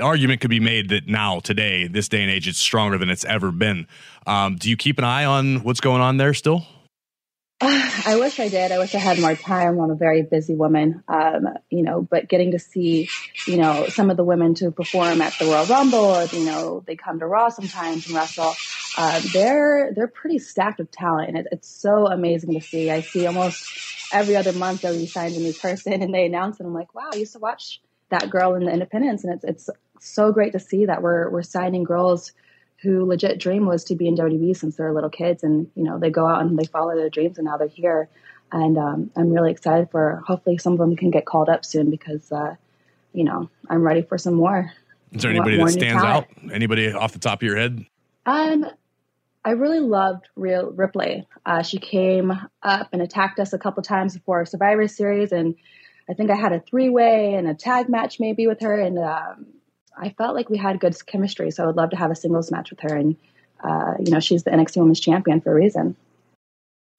argument 0.00 0.40
could 0.40 0.50
be 0.50 0.60
made 0.60 0.88
that 0.90 1.06
now, 1.06 1.40
today, 1.40 1.86
this 1.86 2.08
day 2.08 2.22
and 2.22 2.30
age, 2.30 2.48
it's 2.48 2.58
stronger 2.58 2.98
than 2.98 3.10
it's 3.10 3.24
ever 3.24 3.50
been. 3.50 3.86
Um, 4.26 4.56
do 4.56 4.68
you 4.68 4.76
keep 4.76 4.98
an 4.98 5.04
eye 5.04 5.24
on 5.24 5.62
what's 5.62 5.80
going 5.80 6.02
on 6.02 6.16
there 6.16 6.34
still? 6.34 6.66
I 7.62 8.16
wish 8.18 8.40
I 8.40 8.48
did. 8.48 8.72
I 8.72 8.78
wish 8.78 8.94
I 8.94 8.98
had 8.98 9.18
more 9.18 9.34
time. 9.34 9.78
I'm 9.78 9.90
a 9.90 9.94
very 9.94 10.22
busy 10.22 10.54
woman, 10.54 11.02
um, 11.08 11.46
you 11.68 11.82
know, 11.82 12.00
but 12.00 12.26
getting 12.26 12.52
to 12.52 12.58
see, 12.58 13.08
you 13.46 13.58
know, 13.58 13.86
some 13.88 14.08
of 14.08 14.16
the 14.16 14.24
women 14.24 14.54
to 14.54 14.70
perform 14.70 15.20
at 15.20 15.38
the 15.38 15.44
Royal 15.44 15.66
Rumble, 15.66 16.24
you 16.26 16.46
know, 16.46 16.82
they 16.86 16.96
come 16.96 17.18
to 17.18 17.26
Raw 17.26 17.50
sometimes 17.50 18.06
and 18.06 18.14
wrestle. 18.16 18.54
Uh, 18.96 19.20
they're 19.34 19.92
they're 19.94 20.08
pretty 20.08 20.38
stacked 20.38 20.80
of 20.80 20.90
talent, 20.90 21.28
and 21.28 21.38
it, 21.38 21.48
it's 21.52 21.68
so 21.68 22.06
amazing 22.06 22.54
to 22.54 22.60
see. 22.60 22.90
I 22.90 23.02
see 23.02 23.26
almost 23.26 23.70
every 24.12 24.36
other 24.36 24.54
month 24.54 24.80
they'll 24.80 24.94
be 24.96 25.06
signed 25.06 25.36
a 25.36 25.38
new 25.38 25.52
person, 25.52 26.02
and 26.02 26.14
they 26.14 26.24
announce, 26.24 26.60
and 26.60 26.66
I'm 26.66 26.74
like, 26.74 26.94
wow, 26.94 27.10
I 27.12 27.16
used 27.16 27.34
to 27.34 27.40
watch 27.40 27.82
that 28.08 28.30
girl 28.30 28.54
in 28.54 28.64
the 28.64 28.72
Independence, 28.72 29.22
and 29.24 29.34
it's 29.34 29.44
it's 29.44 29.70
so 30.00 30.32
great 30.32 30.52
to 30.52 30.58
see 30.58 30.86
that 30.86 31.02
we're 31.02 31.28
we're 31.28 31.42
signing 31.42 31.84
girls 31.84 32.32
who 32.82 33.04
legit 33.04 33.38
dream 33.38 33.66
was 33.66 33.84
to 33.84 33.94
be 33.94 34.08
in 34.08 34.16
WWE 34.16 34.56
since 34.56 34.76
they 34.76 34.84
were 34.84 34.92
little 34.92 35.10
kids, 35.10 35.42
and 35.42 35.70
you 35.74 35.84
know 35.84 35.98
they 35.98 36.10
go 36.10 36.26
out 36.26 36.40
and 36.40 36.58
they 36.58 36.64
follow 36.64 36.94
their 36.94 37.10
dreams, 37.10 37.38
and 37.38 37.44
now 37.46 37.56
they're 37.56 37.68
here. 37.68 38.08
And 38.52 38.78
um, 38.78 39.10
I'm 39.16 39.30
really 39.30 39.52
excited 39.52 39.90
for. 39.90 40.22
Hopefully, 40.26 40.58
some 40.58 40.72
of 40.72 40.78
them 40.78 40.96
can 40.96 41.10
get 41.10 41.24
called 41.24 41.48
up 41.48 41.64
soon 41.64 41.90
because, 41.90 42.32
uh, 42.32 42.56
you 43.12 43.24
know, 43.24 43.48
I'm 43.68 43.82
ready 43.82 44.02
for 44.02 44.18
some 44.18 44.34
more. 44.34 44.72
Is 45.12 45.22
there 45.22 45.30
anybody 45.30 45.56
more, 45.56 45.66
that 45.66 45.72
stands 45.72 46.02
out? 46.02 46.26
Anybody 46.52 46.92
off 46.92 47.12
the 47.12 47.18
top 47.18 47.40
of 47.40 47.42
your 47.46 47.56
head? 47.56 47.84
Um, 48.26 48.66
I 49.44 49.50
really 49.52 49.80
loved 49.80 50.28
Rhea 50.36 50.64
Ripley. 50.64 51.26
Uh, 51.46 51.62
she 51.62 51.78
came 51.78 52.32
up 52.62 52.88
and 52.92 53.02
attacked 53.02 53.40
us 53.40 53.52
a 53.52 53.58
couple 53.58 53.82
times 53.82 54.14
before 54.14 54.44
Survivor 54.44 54.86
Series, 54.88 55.32
and 55.32 55.54
I 56.08 56.14
think 56.14 56.30
I 56.30 56.36
had 56.36 56.52
a 56.52 56.60
three 56.60 56.90
way 56.90 57.34
and 57.34 57.48
a 57.48 57.54
tag 57.54 57.88
match 57.88 58.20
maybe 58.20 58.46
with 58.46 58.60
her, 58.60 58.78
and 58.78 58.98
um, 58.98 59.46
I 59.96 60.10
felt 60.10 60.34
like 60.34 60.48
we 60.48 60.58
had 60.58 60.80
good 60.80 60.94
chemistry, 61.06 61.50
so 61.50 61.64
I 61.64 61.66
would 61.66 61.76
love 61.76 61.90
to 61.90 61.96
have 61.96 62.10
a 62.10 62.14
singles 62.14 62.50
match 62.50 62.70
with 62.70 62.80
her. 62.80 62.94
And 62.94 63.16
uh, 63.62 63.94
you 63.98 64.12
know, 64.12 64.20
she's 64.20 64.44
the 64.44 64.50
NXT 64.50 64.76
Women's 64.78 65.00
Champion 65.00 65.40
for 65.40 65.52
a 65.52 65.54
reason. 65.54 65.96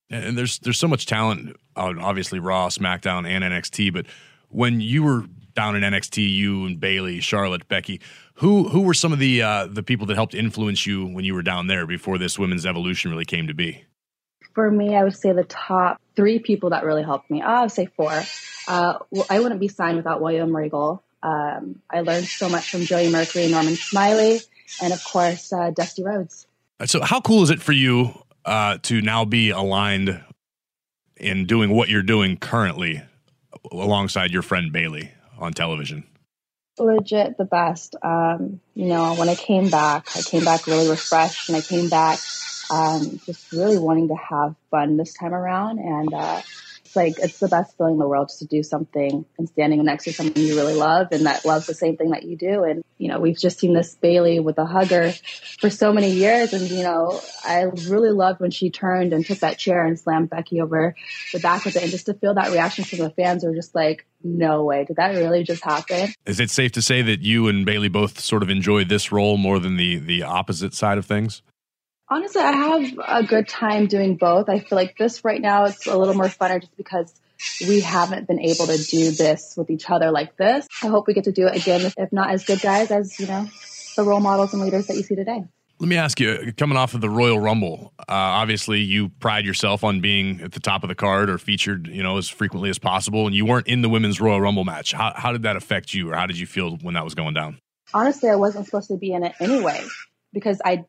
And 0.10 0.38
there's 0.38 0.60
there's 0.60 0.80
so 0.80 0.88
much 0.88 1.06
talent 1.06 1.56
on 1.76 2.00
obviously 2.00 2.40
Raw, 2.40 2.68
SmackDown, 2.68 3.28
and 3.28 3.44
NXT. 3.44 3.94
But 3.94 4.08
when 4.50 4.82
you 4.82 5.04
were 5.04 5.26
down 5.56 5.76
in 5.76 5.84
NXT, 5.84 6.30
you 6.30 6.66
and 6.66 6.80
Bayley, 6.80 7.20
Charlotte, 7.22 7.68
Becky, 7.68 8.02
who 8.36 8.70
who 8.70 8.82
were 8.82 8.94
some 8.94 9.14
of 9.14 9.20
the 9.20 9.42
uh, 9.42 9.68
the 9.68 9.84
people 9.84 10.06
that 10.08 10.16
helped 10.16 10.36
influence 10.36 10.86
you 10.86 11.06
when 11.06 11.26
you 11.26 11.34
were 11.34 11.42
down 11.42 11.68
there 11.68 11.88
before 11.88 12.18
this 12.18 12.38
women's 12.38 12.66
evolution 12.66 13.12
really 13.12 13.26
came 13.26 13.48
to 13.48 13.54
be? 13.54 13.86
For 14.54 14.70
me, 14.70 14.96
I 14.96 15.04
would 15.04 15.16
say 15.16 15.32
the 15.32 15.46
top 15.46 16.02
three 16.16 16.40
people 16.40 16.72
that 16.72 16.84
really 16.84 17.04
helped 17.04 17.32
me. 17.32 17.42
Oh, 17.42 17.48
I 17.48 17.62
would 17.62 17.72
say 17.72 17.86
four. 17.86 18.12
Uh, 18.68 19.00
well, 19.10 19.26
I 19.30 19.40
wouldn't 19.40 19.62
be 19.62 19.70
signed 19.70 19.96
without 19.96 20.22
William 20.22 20.54
Regal. 20.54 21.02
Um, 21.24 21.82
I 21.90 22.02
learned 22.02 22.26
so 22.26 22.50
much 22.50 22.72
from 22.72 22.82
Joey 22.82 23.12
Mercury, 23.12 23.48
Norman 23.48 23.76
Smiley, 23.76 24.40
and 24.82 24.94
of 24.94 25.04
course, 25.04 25.54
uh, 25.54 25.72
Dusty 25.72 26.04
Rhodes. 26.04 26.48
So, 26.86 27.02
how 27.02 27.22
cool 27.22 27.44
is 27.44 27.50
it 27.50 27.62
for 27.62 27.74
you 27.74 28.14
uh, 28.46 28.80
to 28.84 29.02
now 29.02 29.26
be 29.26 29.52
aligned 29.52 30.24
in 31.18 31.46
doing 31.46 31.70
what 31.72 31.90
you're 31.90 32.02
doing 32.02 32.38
currently 32.38 33.04
alongside 33.72 34.32
your 34.32 34.42
friend 34.42 34.72
Bayley 34.72 35.12
on 35.38 35.54
television? 35.54 36.04
Legit 36.80 37.38
the 37.38 37.46
best. 37.46 37.96
Um, 38.02 38.60
you 38.74 38.88
know, 38.88 39.14
when 39.14 39.30
I 39.30 39.36
came 39.36 39.70
back, 39.70 40.08
I 40.16 40.22
came 40.22 40.44
back 40.44 40.66
really 40.66 40.90
refreshed, 40.90 41.50
and 41.50 41.56
I 41.56 41.62
came 41.62 41.90
back 41.90 42.20
um, 42.72 43.20
just 43.26 43.52
really 43.52 43.78
wanting 43.78 44.08
to 44.08 44.16
have 44.16 44.56
fun 44.72 44.98
this 44.98 45.14
time 45.14 45.34
around. 45.34 45.78
And 45.78 46.14
uh, 46.14 46.42
it's 46.92 46.96
like 46.96 47.24
it's 47.24 47.40
the 47.40 47.48
best 47.48 47.78
feeling 47.78 47.94
in 47.94 48.00
the 48.00 48.08
world 48.08 48.28
just 48.28 48.40
to 48.40 48.46
do 48.46 48.64
something 48.64 49.26
and 49.38 49.48
standing 49.48 49.84
next 49.86 50.04
to 50.06 50.14
someone 50.14 50.36
you 50.36 50.58
really 50.58 50.74
love 50.74 51.08
and 51.12 51.26
that 51.26 51.46
loves 51.46 51.66
the 51.66 51.74
same 51.74 51.96
thing 51.96 52.10
that 52.10 52.24
you 52.24 52.36
do. 52.36 52.64
And 52.64 52.84
you 52.98 53.08
know, 53.08 53.20
we've 53.20 53.38
just 53.38 53.60
seen 53.60 53.74
this 53.74 53.96
Bayley 53.96 54.40
with 54.40 54.58
a 54.58 54.66
hugger 54.66 55.14
for 55.60 55.70
so 55.70 55.94
many 55.94 56.12
years, 56.12 56.54
and 56.54 56.70
you 56.70 56.84
know, 56.84 57.20
I 57.46 57.64
really 57.64 58.12
loved 58.12 58.42
when 58.42 58.52
she 58.52 58.70
turned 58.70 59.14
and 59.14 59.26
took 59.26 59.40
that 59.40 59.58
chair 59.58 59.86
and 59.86 59.98
slammed 59.98 60.30
Becky 60.30 60.62
over 60.62 60.96
the 61.34 61.40
back 61.40 61.66
of 61.66 61.76
it, 61.76 61.82
and 61.82 61.92
just 61.92 62.08
to 62.08 62.14
feel 62.14 62.34
that 62.36 62.52
reaction 62.52 62.84
from 62.84 63.00
the 63.00 63.10
fans 63.10 63.44
were 63.44 63.56
just 63.56 63.74
like, 63.74 64.06
no 64.24 64.64
way, 64.66 64.86
did 64.86 64.98
that 64.98 65.16
really 65.16 65.44
just 65.44 65.64
happen? 65.64 66.14
Is 66.26 66.40
it 66.40 66.52
safe 66.52 66.74
to 66.74 66.82
say 66.82 67.02
that 67.02 67.22
you 67.22 67.48
and 67.48 67.66
Bayley 67.66 67.90
both 67.90 68.20
sort 68.20 68.44
of 68.44 68.50
enjoy 68.50 68.84
this 68.84 69.12
role 69.12 69.38
more 69.38 69.60
than 69.60 69.78
the 69.78 69.98
the 69.98 70.24
opposite 70.24 70.74
side 70.74 70.98
of 70.98 71.06
things? 71.06 71.42
Honestly, 72.12 72.42
I 72.42 72.52
have 72.52 73.00
a 73.08 73.24
good 73.24 73.48
time 73.48 73.88
doing 73.88 74.18
both. 74.18 74.50
I 74.50 74.60
feel 74.60 74.76
like 74.76 74.98
this 74.98 75.24
right 75.24 75.40
now 75.40 75.64
it's 75.64 75.88
a 75.88 75.98
little 75.98 76.14
more 76.14 76.26
funner 76.26 76.60
just 76.60 76.76
because 76.76 77.14
we 77.66 77.80
haven't 77.80 78.28
been 78.28 78.42
able 78.42 78.68
to 78.68 78.78
do 78.78 79.12
this 79.12 79.54
with 79.56 79.70
each 79.70 79.90
other 79.90 80.12
like 80.12 80.36
this. 80.36 80.68
I 80.84 80.88
hope 80.88 81.08
we 81.08 81.14
get 81.14 81.24
to 81.24 81.32
do 81.32 81.48
it 81.48 81.56
again, 81.56 81.90
if 81.98 82.12
not 82.12 82.32
as 82.32 82.44
good 82.44 82.60
guys 82.60 82.92
as, 82.92 83.18
you 83.18 83.28
know, 83.28 83.48
the 83.96 84.04
role 84.04 84.20
models 84.20 84.52
and 84.52 84.62
leaders 84.62 84.88
that 84.88 84.98
you 84.98 85.04
see 85.04 85.16
today. 85.16 85.46
Let 85.80 85.88
me 85.88 85.96
ask 85.96 86.20
you, 86.20 86.52
coming 86.58 86.78
off 86.78 86.94
of 86.96 87.00
the 87.00 87.10
Royal 87.10 87.40
Rumble, 87.40 87.94
uh, 87.98 88.04
obviously 88.10 88.82
you 88.82 89.08
pride 89.08 89.46
yourself 89.46 89.86
on 89.86 90.02
being 90.02 90.42
at 90.42 90.52
the 90.52 90.60
top 90.60 90.84
of 90.84 90.90
the 90.90 90.96
card 90.96 91.30
or 91.30 91.38
featured, 91.38 91.88
you 91.88 92.04
know, 92.04 92.18
as 92.18 92.28
frequently 92.28 92.70
as 92.70 92.78
possible, 92.78 93.26
and 93.26 93.34
you 93.34 93.46
weren't 93.46 93.68
in 93.68 93.82
the 93.82 93.90
women's 93.90 94.20
Royal 94.20 94.42
Rumble 94.42 94.66
match. 94.66 94.92
How, 94.92 95.14
how 95.16 95.32
did 95.32 95.44
that 95.44 95.56
affect 95.56 95.94
you, 95.94 96.12
or 96.12 96.16
how 96.16 96.28
did 96.28 96.38
you 96.38 96.46
feel 96.46 96.76
when 96.82 96.94
that 96.96 97.06
was 97.06 97.16
going 97.16 97.36
down? 97.36 97.58
Honestly, 97.94 98.30
I 98.30 98.36
wasn't 98.36 98.66
supposed 98.66 98.90
to 98.90 98.98
be 98.98 99.14
in 99.14 99.24
it 99.24 99.34
anyway 99.40 99.82
because 100.34 100.62
I 100.64 100.84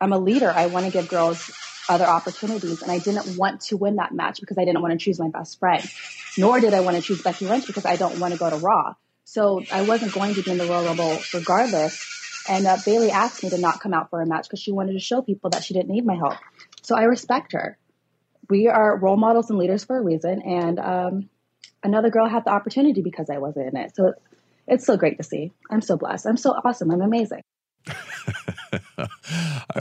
I'm 0.00 0.12
a 0.12 0.18
leader. 0.18 0.50
I 0.50 0.66
want 0.66 0.86
to 0.86 0.92
give 0.92 1.08
girls 1.08 1.50
other 1.88 2.04
opportunities. 2.04 2.82
And 2.82 2.90
I 2.90 2.98
didn't 2.98 3.36
want 3.36 3.62
to 3.62 3.76
win 3.76 3.96
that 3.96 4.12
match 4.12 4.40
because 4.40 4.58
I 4.58 4.64
didn't 4.64 4.82
want 4.82 4.92
to 4.92 4.98
choose 4.98 5.18
my 5.18 5.28
best 5.28 5.58
friend. 5.58 5.84
Nor 6.36 6.60
did 6.60 6.74
I 6.74 6.80
want 6.80 6.96
to 6.96 7.02
choose 7.02 7.22
Becky 7.22 7.46
Lynch 7.46 7.66
because 7.66 7.84
I 7.84 7.96
don't 7.96 8.18
want 8.18 8.32
to 8.32 8.38
go 8.38 8.50
to 8.50 8.56
Raw. 8.56 8.94
So 9.24 9.62
I 9.72 9.82
wasn't 9.82 10.12
going 10.12 10.34
to 10.34 10.42
be 10.42 10.50
in 10.50 10.58
the 10.58 10.66
Royal 10.66 10.84
Rumble 10.84 11.18
regardless. 11.32 12.44
And 12.48 12.66
uh, 12.66 12.76
Bayley 12.84 13.10
asked 13.10 13.42
me 13.42 13.50
to 13.50 13.58
not 13.58 13.80
come 13.80 13.94
out 13.94 14.10
for 14.10 14.20
a 14.20 14.26
match 14.26 14.46
because 14.46 14.60
she 14.60 14.72
wanted 14.72 14.92
to 14.92 14.98
show 14.98 15.22
people 15.22 15.50
that 15.50 15.64
she 15.64 15.74
didn't 15.74 15.88
need 15.88 16.04
my 16.04 16.14
help. 16.14 16.34
So 16.82 16.96
I 16.96 17.04
respect 17.04 17.52
her. 17.52 17.78
We 18.50 18.68
are 18.68 18.98
role 18.98 19.16
models 19.16 19.48
and 19.48 19.58
leaders 19.58 19.84
for 19.84 19.96
a 19.96 20.02
reason. 20.02 20.42
And 20.42 20.78
um, 20.78 21.30
another 21.82 22.10
girl 22.10 22.28
had 22.28 22.44
the 22.44 22.50
opportunity 22.50 23.00
because 23.00 23.30
I 23.30 23.38
wasn't 23.38 23.68
in 23.68 23.76
it. 23.76 23.96
So 23.96 24.12
it's 24.66 24.84
so 24.84 24.96
great 24.96 25.16
to 25.16 25.22
see. 25.22 25.52
I'm 25.70 25.80
so 25.80 25.96
blessed. 25.96 26.26
I'm 26.26 26.36
so 26.36 26.50
awesome. 26.50 26.90
I'm 26.90 27.00
amazing. 27.00 27.42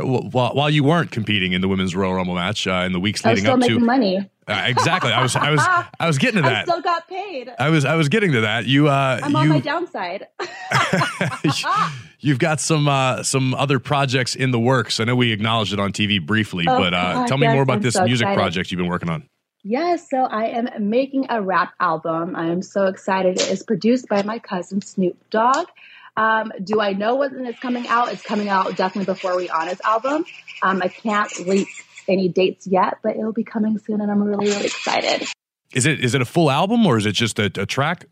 While, 0.01 0.54
while 0.54 0.70
you 0.70 0.84
weren't 0.84 1.12
competing 1.12 1.54
in 1.54 1.62
the 1.62 1.68
women's 1.68 1.95
Royal 1.95 2.14
Rumble 2.14 2.36
match 2.36 2.68
uh, 2.68 2.84
in 2.86 2.93
the 2.93 2.99
weeks 2.99 3.24
leading 3.26 3.47
up 3.47 3.60
to 3.62 3.80
money. 3.80 4.30
Uh, 4.47 4.66
exactly. 4.68 5.12
I 5.12 5.22
was 5.22 5.36
I 5.36 5.51
was 5.51 5.62
I 5.99 6.08
was 6.08 6.18
getting 6.18 6.41
to 6.43 6.49
that. 6.49 6.62
I 6.62 6.64
still 6.64 6.82
got 6.82 7.08
paid. 7.08 7.49
I 7.60 7.70
was 7.70 7.86
I 7.86 7.95
was 7.95 8.10
getting 8.10 8.34
to 8.34 8.41
that. 8.41 8.66
You 8.66 8.89
uh 8.89 9.22
I'm 9.24 9.32
you, 9.32 9.38
on 9.38 9.49
my 9.49 9.60
downside. 9.60 10.28
you've 12.20 12.39
got 12.39 12.60
some 12.60 12.88
uh 12.88 13.24
some 13.24 13.54
other 13.54 13.80
projects 13.80 14.36
in 14.36 14.51
the 14.51 14.60
works. 14.60 14.99
I 14.99 15.06
know 15.06 15.16
we 15.16 15.32
acknowledged 15.32 15.74
it 15.74 15.80
on 15.80 15.93
TV 15.93 16.24
briefly, 16.26 16.66
oh, 16.68 16.78
but 16.78 16.93
uh, 16.93 17.26
tell 17.26 17.38
me 17.38 17.47
yes, 17.47 17.54
more 17.54 17.64
about 17.64 17.78
I'm 17.78 17.82
this 17.84 17.93
so 17.93 18.04
music 18.04 18.26
excited. 18.26 18.38
project 18.38 18.72
you've 18.72 18.80
been 18.80 18.89
working 18.89 19.10
on. 19.10 19.30
Yes, 19.66 20.10
so 20.10 20.24
I 20.24 20.47
am 20.47 20.89
making 20.89 21.28
a 21.30 21.41
rap 21.41 21.74
album. 21.80 22.36
I 22.36 22.47
am 22.47 22.62
so 22.62 22.88
excited. 22.88 23.39
It 23.39 23.49
is 23.49 23.64
produced 23.64 24.10
by 24.10 24.22
my 24.24 24.38
cousin 24.38 24.82
Snoop 24.82 25.18
Dogg. 25.30 25.68
Um, 26.16 26.51
do 26.64 26.80
I 26.80 26.93
know 26.93 27.16
when 27.16 27.45
it's 27.45 27.59
coming 27.59 27.88
out? 27.88 28.11
It's 28.11 28.22
coming 28.22 28.49
out 28.49 28.76
definitely 28.76 29.11
before 29.11 29.32
Rihanna's 29.34 29.82
album. 29.84 30.26
Um, 30.61 30.82
I 30.82 30.88
can't 30.88 31.47
leak 31.47 31.68
any 32.07 32.30
dates 32.30 32.68
yet, 32.68 32.97
but 33.01 33.16
it 33.16 33.20
will 33.20 33.34
be 33.34 33.43
coming 33.43 33.78
soon, 33.80 34.01
and 34.01 34.11
I'm 34.11 34.22
really, 34.22 34.47
really 34.47 34.66
excited. 34.66 35.28
Is 35.74 35.86
it 35.86 36.03
is 36.03 36.14
it 36.14 36.22
a 36.22 36.26
full 36.26 36.51
album 36.51 36.86
or 36.86 36.97
is 36.97 37.05
it 37.05 37.14
just 37.14 37.39
a, 37.39 37.45
a 37.45 37.66
track? 37.66 38.05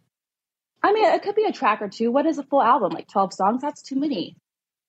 I 0.83 0.93
mean, 0.93 1.05
it 1.05 1.21
could 1.21 1.35
be 1.35 1.45
a 1.45 1.51
track 1.51 1.81
or 1.81 1.89
two. 1.89 2.11
What 2.11 2.25
is 2.25 2.39
a 2.39 2.43
full 2.43 2.61
album? 2.61 2.91
Like 2.91 3.07
12 3.07 3.33
songs? 3.33 3.61
That's 3.61 3.83
too 3.83 3.95
many. 3.95 4.35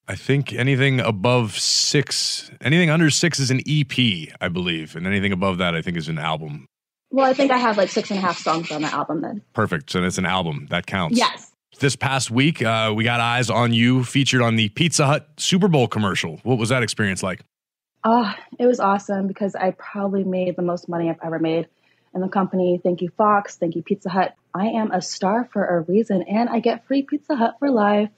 I 0.09 0.17
think 0.17 0.53
anything 0.53 1.01
above 1.01 1.59
six, 1.59 2.51
anything 2.61 2.91
under 2.91 3.11
six 3.11 3.39
is 3.39 3.51
an 3.51 3.61
EP, 3.69 4.31
I 4.41 4.49
believe, 4.49 4.97
and 4.97 5.07
anything 5.07 5.33
above 5.33 5.59
that, 5.59 5.75
I 5.75 5.83
think, 5.83 5.97
is 5.97 6.09
an 6.09 6.19
album. 6.19 6.67
Well, 7.11 7.27
I 7.27 7.35
think 7.35 7.53
I 7.53 7.59
have 7.59 7.77
like 7.77 7.91
six 7.91 8.11
and 8.11 8.19
a 8.19 8.23
half 8.23 8.39
songs 8.39 8.73
on 8.73 8.83
the 8.83 8.89
album 8.89 9.21
then. 9.21 9.43
Perfect. 9.53 9.91
So 9.91 10.03
it's 10.03 10.19
an 10.19 10.25
album 10.25 10.67
that 10.71 10.87
counts. 10.87 11.19
Yes. 11.19 11.52
This 11.83 11.97
past 11.97 12.31
week, 12.31 12.63
uh, 12.63 12.93
we 12.95 13.03
got 13.03 13.19
eyes 13.19 13.51
on 13.51 13.73
you 13.73 14.05
featured 14.05 14.41
on 14.41 14.55
the 14.55 14.69
Pizza 14.69 15.05
Hut 15.05 15.29
Super 15.37 15.67
Bowl 15.67 15.89
commercial. 15.89 16.39
What 16.45 16.57
was 16.57 16.69
that 16.69 16.85
experience 16.85 17.25
like? 17.25 17.41
Oh, 18.05 18.33
it 18.57 18.67
was 18.67 18.79
awesome 18.79 19.27
because 19.27 19.57
I 19.57 19.73
probably 19.73 20.23
made 20.23 20.55
the 20.55 20.63
most 20.63 20.89
money 20.89 21.11
I've 21.11 21.19
ever 21.25 21.41
made 21.41 21.67
in 22.15 22.21
the 22.21 22.29
company. 22.29 22.81
Thank 22.81 23.03
you, 23.03 23.09
Fox. 23.19 23.57
Thank 23.57 23.75
you, 23.75 23.83
Pizza 23.83 24.11
Hut. 24.11 24.37
I 24.55 24.67
am 24.67 24.93
a 24.93 25.03
star 25.03 25.49
for 25.53 25.65
a 25.65 25.81
reason, 25.81 26.23
and 26.23 26.49
I 26.49 26.61
get 26.61 26.87
free 26.87 27.03
Pizza 27.03 27.35
Hut 27.35 27.57
for 27.59 27.69
life. 27.69 28.11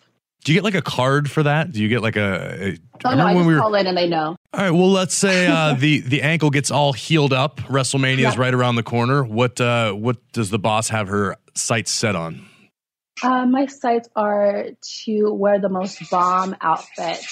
Do 0.44 0.52
you 0.52 0.58
get 0.58 0.64
like 0.64 0.74
a 0.74 0.82
card 0.82 1.30
for 1.30 1.44
that? 1.44 1.72
Do 1.72 1.82
you 1.82 1.88
get 1.88 2.02
like 2.02 2.16
a? 2.16 2.74
a 2.74 2.78
oh 3.06 3.14
no, 3.14 3.24
I 3.24 3.32
just 3.32 3.46
we 3.46 3.54
were, 3.54 3.60
call 3.60 3.74
in 3.76 3.86
and 3.86 3.96
they 3.96 4.08
know. 4.08 4.36
All 4.52 4.60
right. 4.60 4.72
Well, 4.72 4.90
let's 4.90 5.14
say 5.14 5.46
uh, 5.46 5.72
the 5.78 6.00
the 6.00 6.20
ankle 6.20 6.50
gets 6.50 6.70
all 6.70 6.92
healed 6.92 7.32
up. 7.32 7.60
WrestleMania 7.60 8.18
yeah. 8.18 8.28
is 8.28 8.36
right 8.36 8.52
around 8.52 8.76
the 8.76 8.82
corner. 8.82 9.24
What 9.24 9.58
uh, 9.58 9.94
what 9.94 10.18
does 10.32 10.50
the 10.50 10.58
boss 10.58 10.90
have 10.90 11.08
her 11.08 11.38
sights 11.54 11.90
set 11.90 12.14
on? 12.14 12.44
Uh, 13.24 13.46
my 13.46 13.66
sights 13.66 14.08
are 14.14 14.66
to 15.02 15.32
wear 15.32 15.58
the 15.58 15.70
most 15.70 16.10
bomb 16.10 16.54
outfit 16.60 17.24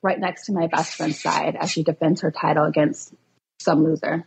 right 0.00 0.18
next 0.18 0.46
to 0.46 0.52
my 0.52 0.68
best 0.68 0.94
friend's 0.94 1.20
side 1.20 1.56
as 1.56 1.70
she 1.70 1.82
defends 1.82 2.20
her 2.20 2.30
title 2.30 2.64
against 2.64 3.12
some 3.58 3.82
loser. 3.82 4.26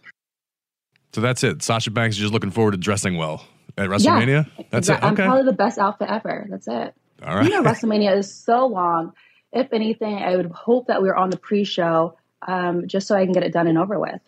So 1.14 1.22
that's 1.22 1.44
it. 1.44 1.64
Sasha 1.64 1.92
Banks 1.92 2.18
is 2.18 2.22
just 2.22 2.34
looking 2.34 2.52
forward 2.52 2.72
to 2.72 2.78
dressing 2.78 3.16
well 3.16 3.46
at 3.78 3.90
WrestleMania. 3.90 4.48
Yeah, 4.58 4.66
that's 4.70 4.90
exactly. 4.90 5.10
it. 5.10 5.14
Okay. 5.14 5.24
I'm 5.24 5.30
probably 5.30 5.46
the 5.46 5.58
best 5.58 5.80
outfit 5.80 6.10
ever. 6.10 6.48
That's 6.50 6.68
it. 6.68 6.94
All 7.26 7.36
right. 7.36 7.46
You 7.46 7.50
know, 7.52 7.64
WrestleMania 7.70 8.18
is 8.18 8.34
so 8.34 8.68
long. 8.68 9.14
If 9.54 9.72
anything, 9.74 10.16
I 10.16 10.36
would 10.36 10.52
hope 10.52 10.88
that 10.88 11.02
we 11.02 11.10
are 11.10 11.16
on 11.16 11.30
the 11.30 11.38
pre-show 11.38 12.18
um, 12.46 12.88
just 12.88 13.08
so 13.08 13.16
I 13.16 13.24
can 13.24 13.34
get 13.34 13.44
it 13.44 13.54
done 13.54 13.68
and 13.68 13.78
over 13.78 14.00
with. 14.00 14.20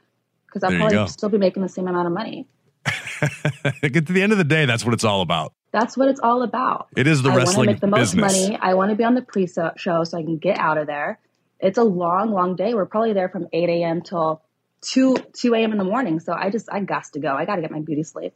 Because 0.47 0.63
I'll 0.63 0.77
probably 0.77 1.07
still 1.07 1.29
be 1.29 1.37
making 1.37 1.63
the 1.63 1.69
same 1.69 1.87
amount 1.87 2.07
of 2.07 2.13
money. 2.13 2.47
Get 3.81 4.07
to 4.07 4.13
the 4.13 4.21
end 4.21 4.31
of 4.31 4.37
the 4.37 4.43
day, 4.43 4.65
that's 4.65 4.83
what 4.83 4.93
it's 4.93 5.03
all 5.03 5.21
about. 5.21 5.53
That's 5.71 5.97
what 5.97 6.07
it's 6.07 6.19
all 6.19 6.43
about. 6.43 6.89
It 6.95 7.07
is 7.07 7.21
the 7.21 7.31
I 7.31 7.35
wrestling 7.35 7.67
make 7.67 7.79
the 7.79 7.87
most 7.87 8.13
business. 8.13 8.49
money. 8.49 8.59
I 8.61 8.75
want 8.75 8.91
to 8.91 8.95
be 8.95 9.03
on 9.03 9.15
the 9.15 9.21
pre-show 9.21 10.03
so 10.03 10.17
I 10.17 10.21
can 10.21 10.37
get 10.37 10.59
out 10.59 10.77
of 10.77 10.87
there. 10.87 11.19
It's 11.59 11.77
a 11.77 11.83
long, 11.83 12.31
long 12.31 12.55
day. 12.55 12.73
We're 12.73 12.85
probably 12.85 13.13
there 13.13 13.29
from 13.29 13.47
8 13.51 13.69
a.m. 13.69 14.01
till 14.01 14.41
2 14.81 15.15
2 15.33 15.53
a.m. 15.55 15.71
in 15.71 15.77
the 15.77 15.83
morning. 15.83 16.19
So 16.19 16.33
I 16.33 16.49
just 16.49 16.69
I 16.71 16.81
got 16.81 17.05
to 17.13 17.19
go. 17.19 17.33
I 17.33 17.45
got 17.45 17.55
to 17.55 17.61
get 17.61 17.71
my 17.71 17.79
beauty 17.79 18.03
sleep. 18.03 18.33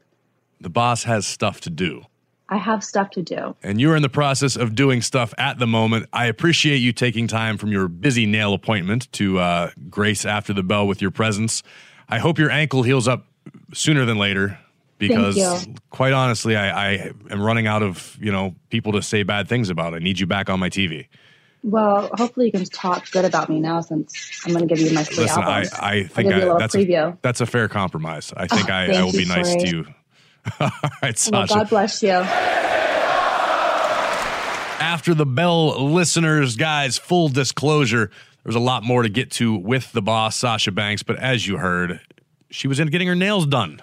The 0.62 0.70
boss 0.70 1.04
has 1.04 1.28
stuff 1.28 1.62
to 1.62 1.70
do. 1.70 2.04
I 2.50 2.58
have 2.58 2.84
stuff 2.84 3.12
to 3.12 3.22
do. 3.22 3.56
And 3.62 3.82
you're 3.82 3.96
in 3.96 4.02
the 4.02 4.10
process 4.10 4.56
of 4.56 4.74
doing 4.74 5.02
stuff 5.02 5.34
at 5.38 5.60
the 5.60 5.68
moment. 5.68 6.08
I 6.14 6.28
appreciate 6.28 6.78
you 6.78 6.94
taking 6.94 7.28
time 7.28 7.58
from 7.58 7.72
your 7.72 7.90
busy 7.90 8.26
nail 8.26 8.54
appointment 8.54 9.12
to 9.14 9.40
uh, 9.40 9.72
grace 9.90 10.26
after 10.26 10.54
the 10.54 10.64
bell 10.64 10.88
with 10.88 11.02
your 11.02 11.12
presence. 11.12 11.62
I 12.08 12.20
hope 12.20 12.40
your 12.40 12.50
ankle 12.50 12.84
heals 12.84 13.08
up 13.08 13.26
sooner 13.74 14.06
than 14.06 14.18
later 14.18 14.58
because 14.98 15.68
quite 15.90 16.14
honestly, 16.14 16.56
I, 16.56 16.90
I 16.90 17.12
am 17.30 17.42
running 17.42 17.68
out 17.68 17.84
of, 17.84 18.18
you 18.20 18.32
know, 18.32 18.56
people 18.70 18.94
to 18.94 19.02
say 19.02 19.24
bad 19.24 19.48
things 19.48 19.70
about. 19.70 19.94
I 19.94 20.00
need 20.00 20.20
you 20.20 20.26
back 20.26 20.50
on 20.50 20.60
my 20.60 20.70
TV. 20.70 21.08
Well, 21.64 22.10
hopefully 22.14 22.46
you 22.48 22.52
can 22.52 22.66
talk 22.66 23.10
good 23.12 23.26
about 23.26 23.50
me 23.50 23.60
now 23.60 23.82
since 23.82 24.42
I'm 24.46 24.54
going 24.54 24.68
to 24.68 24.74
give 24.74 24.84
you 24.84 24.94
my 24.94 25.04
free 25.04 25.24
Listen, 25.24 25.44
albums. 25.44 25.74
I, 25.74 25.92
I 25.92 26.04
think 26.04 26.34
I, 26.34 26.58
that's, 26.58 26.76
a, 26.76 27.18
that's 27.22 27.42
a 27.42 27.46
fair 27.46 27.68
compromise. 27.68 28.34
I 28.38 28.48
think 28.48 28.70
oh, 28.70 28.74
I, 28.74 28.86
I 28.94 29.04
will 29.04 29.12
be 29.12 29.26
nice 29.26 29.54
to 29.56 29.68
you 29.68 29.86
All 30.60 30.70
right, 31.02 31.18
Sasha. 31.18 31.32
Well, 31.32 31.48
God 31.48 31.70
bless 31.70 32.04
you. 32.04 32.12
After 34.80 35.14
the 35.14 35.26
bell, 35.26 35.92
listeners, 35.92 36.56
guys, 36.56 36.98
full 36.98 37.30
disclosure, 37.30 38.12
there's 38.44 38.56
a 38.56 38.60
lot 38.60 38.84
more 38.84 39.04
to 39.04 39.10
get 39.10 39.32
to 39.32 39.56
with 39.56 39.92
the 39.92 40.02
boss, 40.02 40.36
Sasha 40.36 40.72
Banks. 40.72 41.04
But 41.04 41.18
as 41.18 41.48
you 41.48 41.58
heard, 41.58 42.00
she 42.50 42.68
was 42.68 42.80
in 42.80 42.88
getting 42.88 43.08
her 43.08 43.16
nails 43.16 43.46
done, 43.46 43.82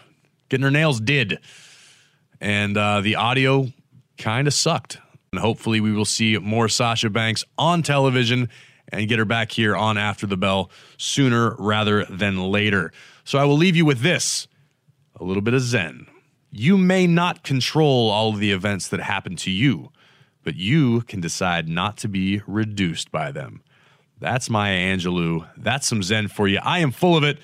getting 0.48 0.64
her 0.64 0.70
nails 0.70 1.00
did. 1.00 1.38
And 2.40 2.76
uh, 2.76 3.00
the 3.00 3.16
audio 3.16 3.68
kind 4.18 4.46
of 4.46 4.54
sucked. 4.54 4.98
And 5.32 5.40
hopefully, 5.40 5.80
we 5.80 5.92
will 5.92 6.04
see 6.04 6.38
more 6.38 6.68
Sasha 6.68 7.10
Banks 7.10 7.44
on 7.58 7.82
television 7.82 8.48
and 8.88 9.08
get 9.08 9.18
her 9.18 9.24
back 9.24 9.50
here 9.50 9.74
on 9.74 9.98
After 9.98 10.26
the 10.26 10.36
Bell 10.36 10.70
sooner 10.96 11.56
rather 11.58 12.04
than 12.04 12.50
later. 12.50 12.92
So 13.24 13.38
I 13.38 13.44
will 13.44 13.56
leave 13.56 13.74
you 13.76 13.84
with 13.84 14.00
this 14.00 14.46
a 15.16 15.24
little 15.24 15.42
bit 15.42 15.54
of 15.54 15.62
Zen. 15.62 16.06
You 16.50 16.78
may 16.78 17.06
not 17.06 17.42
control 17.42 18.10
all 18.10 18.28
of 18.30 18.38
the 18.38 18.52
events 18.52 18.88
that 18.88 19.00
happen 19.00 19.34
to 19.36 19.50
you, 19.50 19.90
but 20.44 20.54
you 20.54 21.00
can 21.02 21.20
decide 21.20 21.68
not 21.68 21.96
to 21.98 22.08
be 22.08 22.42
reduced 22.46 23.10
by 23.10 23.32
them. 23.32 23.62
That's 24.20 24.48
Maya 24.48 24.76
Angelou. 24.76 25.48
That's 25.56 25.86
some 25.86 26.02
Zen 26.02 26.28
for 26.28 26.46
you. 26.46 26.60
I 26.62 26.78
am 26.78 26.92
full 26.92 27.16
of 27.16 27.24
it. 27.24 27.38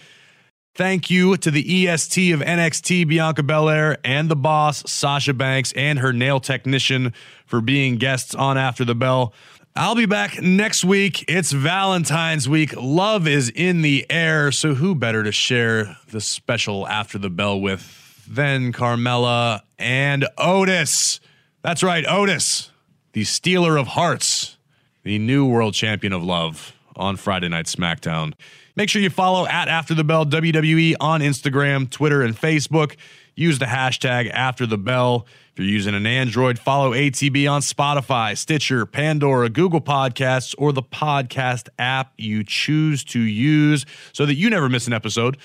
Thank 0.75 1.11
you 1.11 1.37
to 1.37 1.51
the 1.51 1.89
EST 1.89 2.33
of 2.33 2.41
NXT, 2.41 3.09
Bianca 3.09 3.43
Belair, 3.43 3.99
and 4.05 4.31
the 4.31 4.37
boss, 4.37 4.89
Sasha 4.91 5.35
Banks, 5.35 5.73
and 5.73 5.99
her 5.99 6.13
nail 6.13 6.41
technician 6.41 7.13
for 7.45 7.61
being 7.61 7.97
guests 7.97 8.35
on 8.35 8.57
After 8.57 8.85
the 8.85 8.95
Bell. 8.95 9.35
I'll 9.77 9.95
be 9.95 10.07
back 10.07 10.41
next 10.41 10.85
week. 10.85 11.25
It's 11.29 11.53
Valentine's 11.53 12.49
week. 12.49 12.75
Love 12.77 13.27
is 13.27 13.51
in 13.51 13.83
the 13.83 14.07
air. 14.11 14.53
So, 14.53 14.75
who 14.75 14.95
better 14.95 15.23
to 15.23 15.33
share 15.33 15.97
the 16.11 16.21
special 16.21 16.87
After 16.87 17.19
the 17.19 17.31
Bell 17.31 17.61
with 17.61 18.25
than 18.31 18.73
Carmella 18.73 19.63
and 19.79 20.27
Otis. 20.39 21.21
That's 21.63 21.83
right, 21.83 22.05
Otis, 22.07 22.71
the 23.13 23.25
stealer 23.25 23.77
of 23.77 23.89
hearts, 23.89 24.57
the 25.03 25.19
new 25.19 25.47
world 25.47 25.75
champion 25.75 26.13
of 26.13 26.23
love 26.23 26.73
on 26.95 27.17
Friday 27.17 27.49
Night 27.49 27.67
SmackDown. 27.67 28.35
Make 28.77 28.89
sure 28.89 29.03
you 29.03 29.11
follow 29.11 29.47
at 29.47 29.69
After 29.69 29.95
the 29.95 30.05
Bell 30.05 30.25
WWE 30.25 30.95
on 31.01 31.21
Instagram, 31.21 31.91
Twitter, 31.91 32.23
and 32.23 32.37
Facebook. 32.37 32.97
Use 33.35 33.59
the 33.59 33.67
hashtag 33.67 34.31
After 34.31 34.67
the 34.67 34.79
Bell. 34.79 35.27
If 35.53 35.59
you're 35.59 35.69
using 35.69 35.95
an 35.95 36.07
Android, 36.07 36.59
follow 36.59 36.93
ATB 36.93 37.51
on 37.51 37.61
Spotify, 37.61 38.37
Stitcher, 38.37 38.87
Pandora, 38.87 39.49
Google 39.49 39.81
Podcasts, 39.81 40.55
or 40.59 40.73
the 40.73 40.83
podcast 40.83 41.69
app 41.79 42.13
you 42.17 42.45
choose 42.45 43.05
to 43.05 43.21
use 43.21 43.85
so 44.13 44.27
that 44.27 44.35
you 44.35 44.49
never 44.49 44.69
miss 44.69 44.87
an 44.87 44.93
episode 44.93 45.37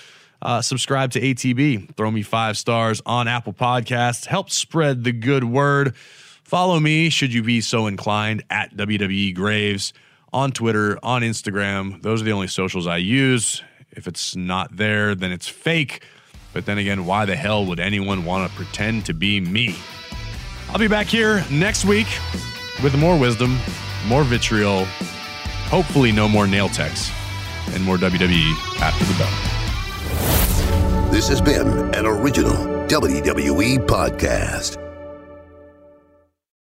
uh, 0.42 0.60
subscribe 0.62 1.10
to 1.12 1.20
ATB. 1.20 1.94
Throw 1.96 2.10
me 2.10 2.22
five 2.22 2.58
stars 2.58 3.00
on 3.06 3.28
Apple 3.28 3.52
Podcasts. 3.52 4.26
Help 4.26 4.50
spread 4.50 5.04
the 5.04 5.12
good 5.12 5.44
word. 5.44 5.96
Follow 5.96 6.78
me, 6.78 7.10
should 7.10 7.32
you 7.32 7.42
be 7.42 7.60
so 7.60 7.86
inclined, 7.86 8.44
at 8.50 8.76
WWE 8.76 9.34
Graves 9.34 9.92
on 10.36 10.52
Twitter, 10.52 10.98
on 11.02 11.22
Instagram. 11.22 12.02
Those 12.02 12.20
are 12.20 12.24
the 12.26 12.32
only 12.32 12.46
socials 12.46 12.86
I 12.86 12.98
use. 12.98 13.62
If 13.90 14.06
it's 14.06 14.36
not 14.36 14.76
there, 14.76 15.14
then 15.14 15.32
it's 15.32 15.48
fake. 15.48 16.04
But 16.52 16.66
then 16.66 16.76
again, 16.76 17.06
why 17.06 17.24
the 17.24 17.34
hell 17.34 17.64
would 17.64 17.80
anyone 17.80 18.26
want 18.26 18.50
to 18.50 18.54
pretend 18.54 19.06
to 19.06 19.14
be 19.14 19.40
me? 19.40 19.74
I'll 20.68 20.78
be 20.78 20.88
back 20.88 21.06
here 21.06 21.42
next 21.50 21.86
week 21.86 22.06
with 22.82 22.94
more 22.98 23.18
wisdom, 23.18 23.56
more 24.06 24.24
vitriol, 24.24 24.84
hopefully, 25.70 26.12
no 26.12 26.28
more 26.28 26.46
nail 26.46 26.68
techs, 26.68 27.10
and 27.68 27.82
more 27.82 27.96
WWE 27.96 28.80
after 28.82 29.04
the 29.06 29.14
bell. 29.18 31.10
This 31.10 31.28
has 31.28 31.40
been 31.40 31.94
an 31.94 32.04
original 32.04 32.56
WWE 32.88 33.78
podcast. 33.86 34.85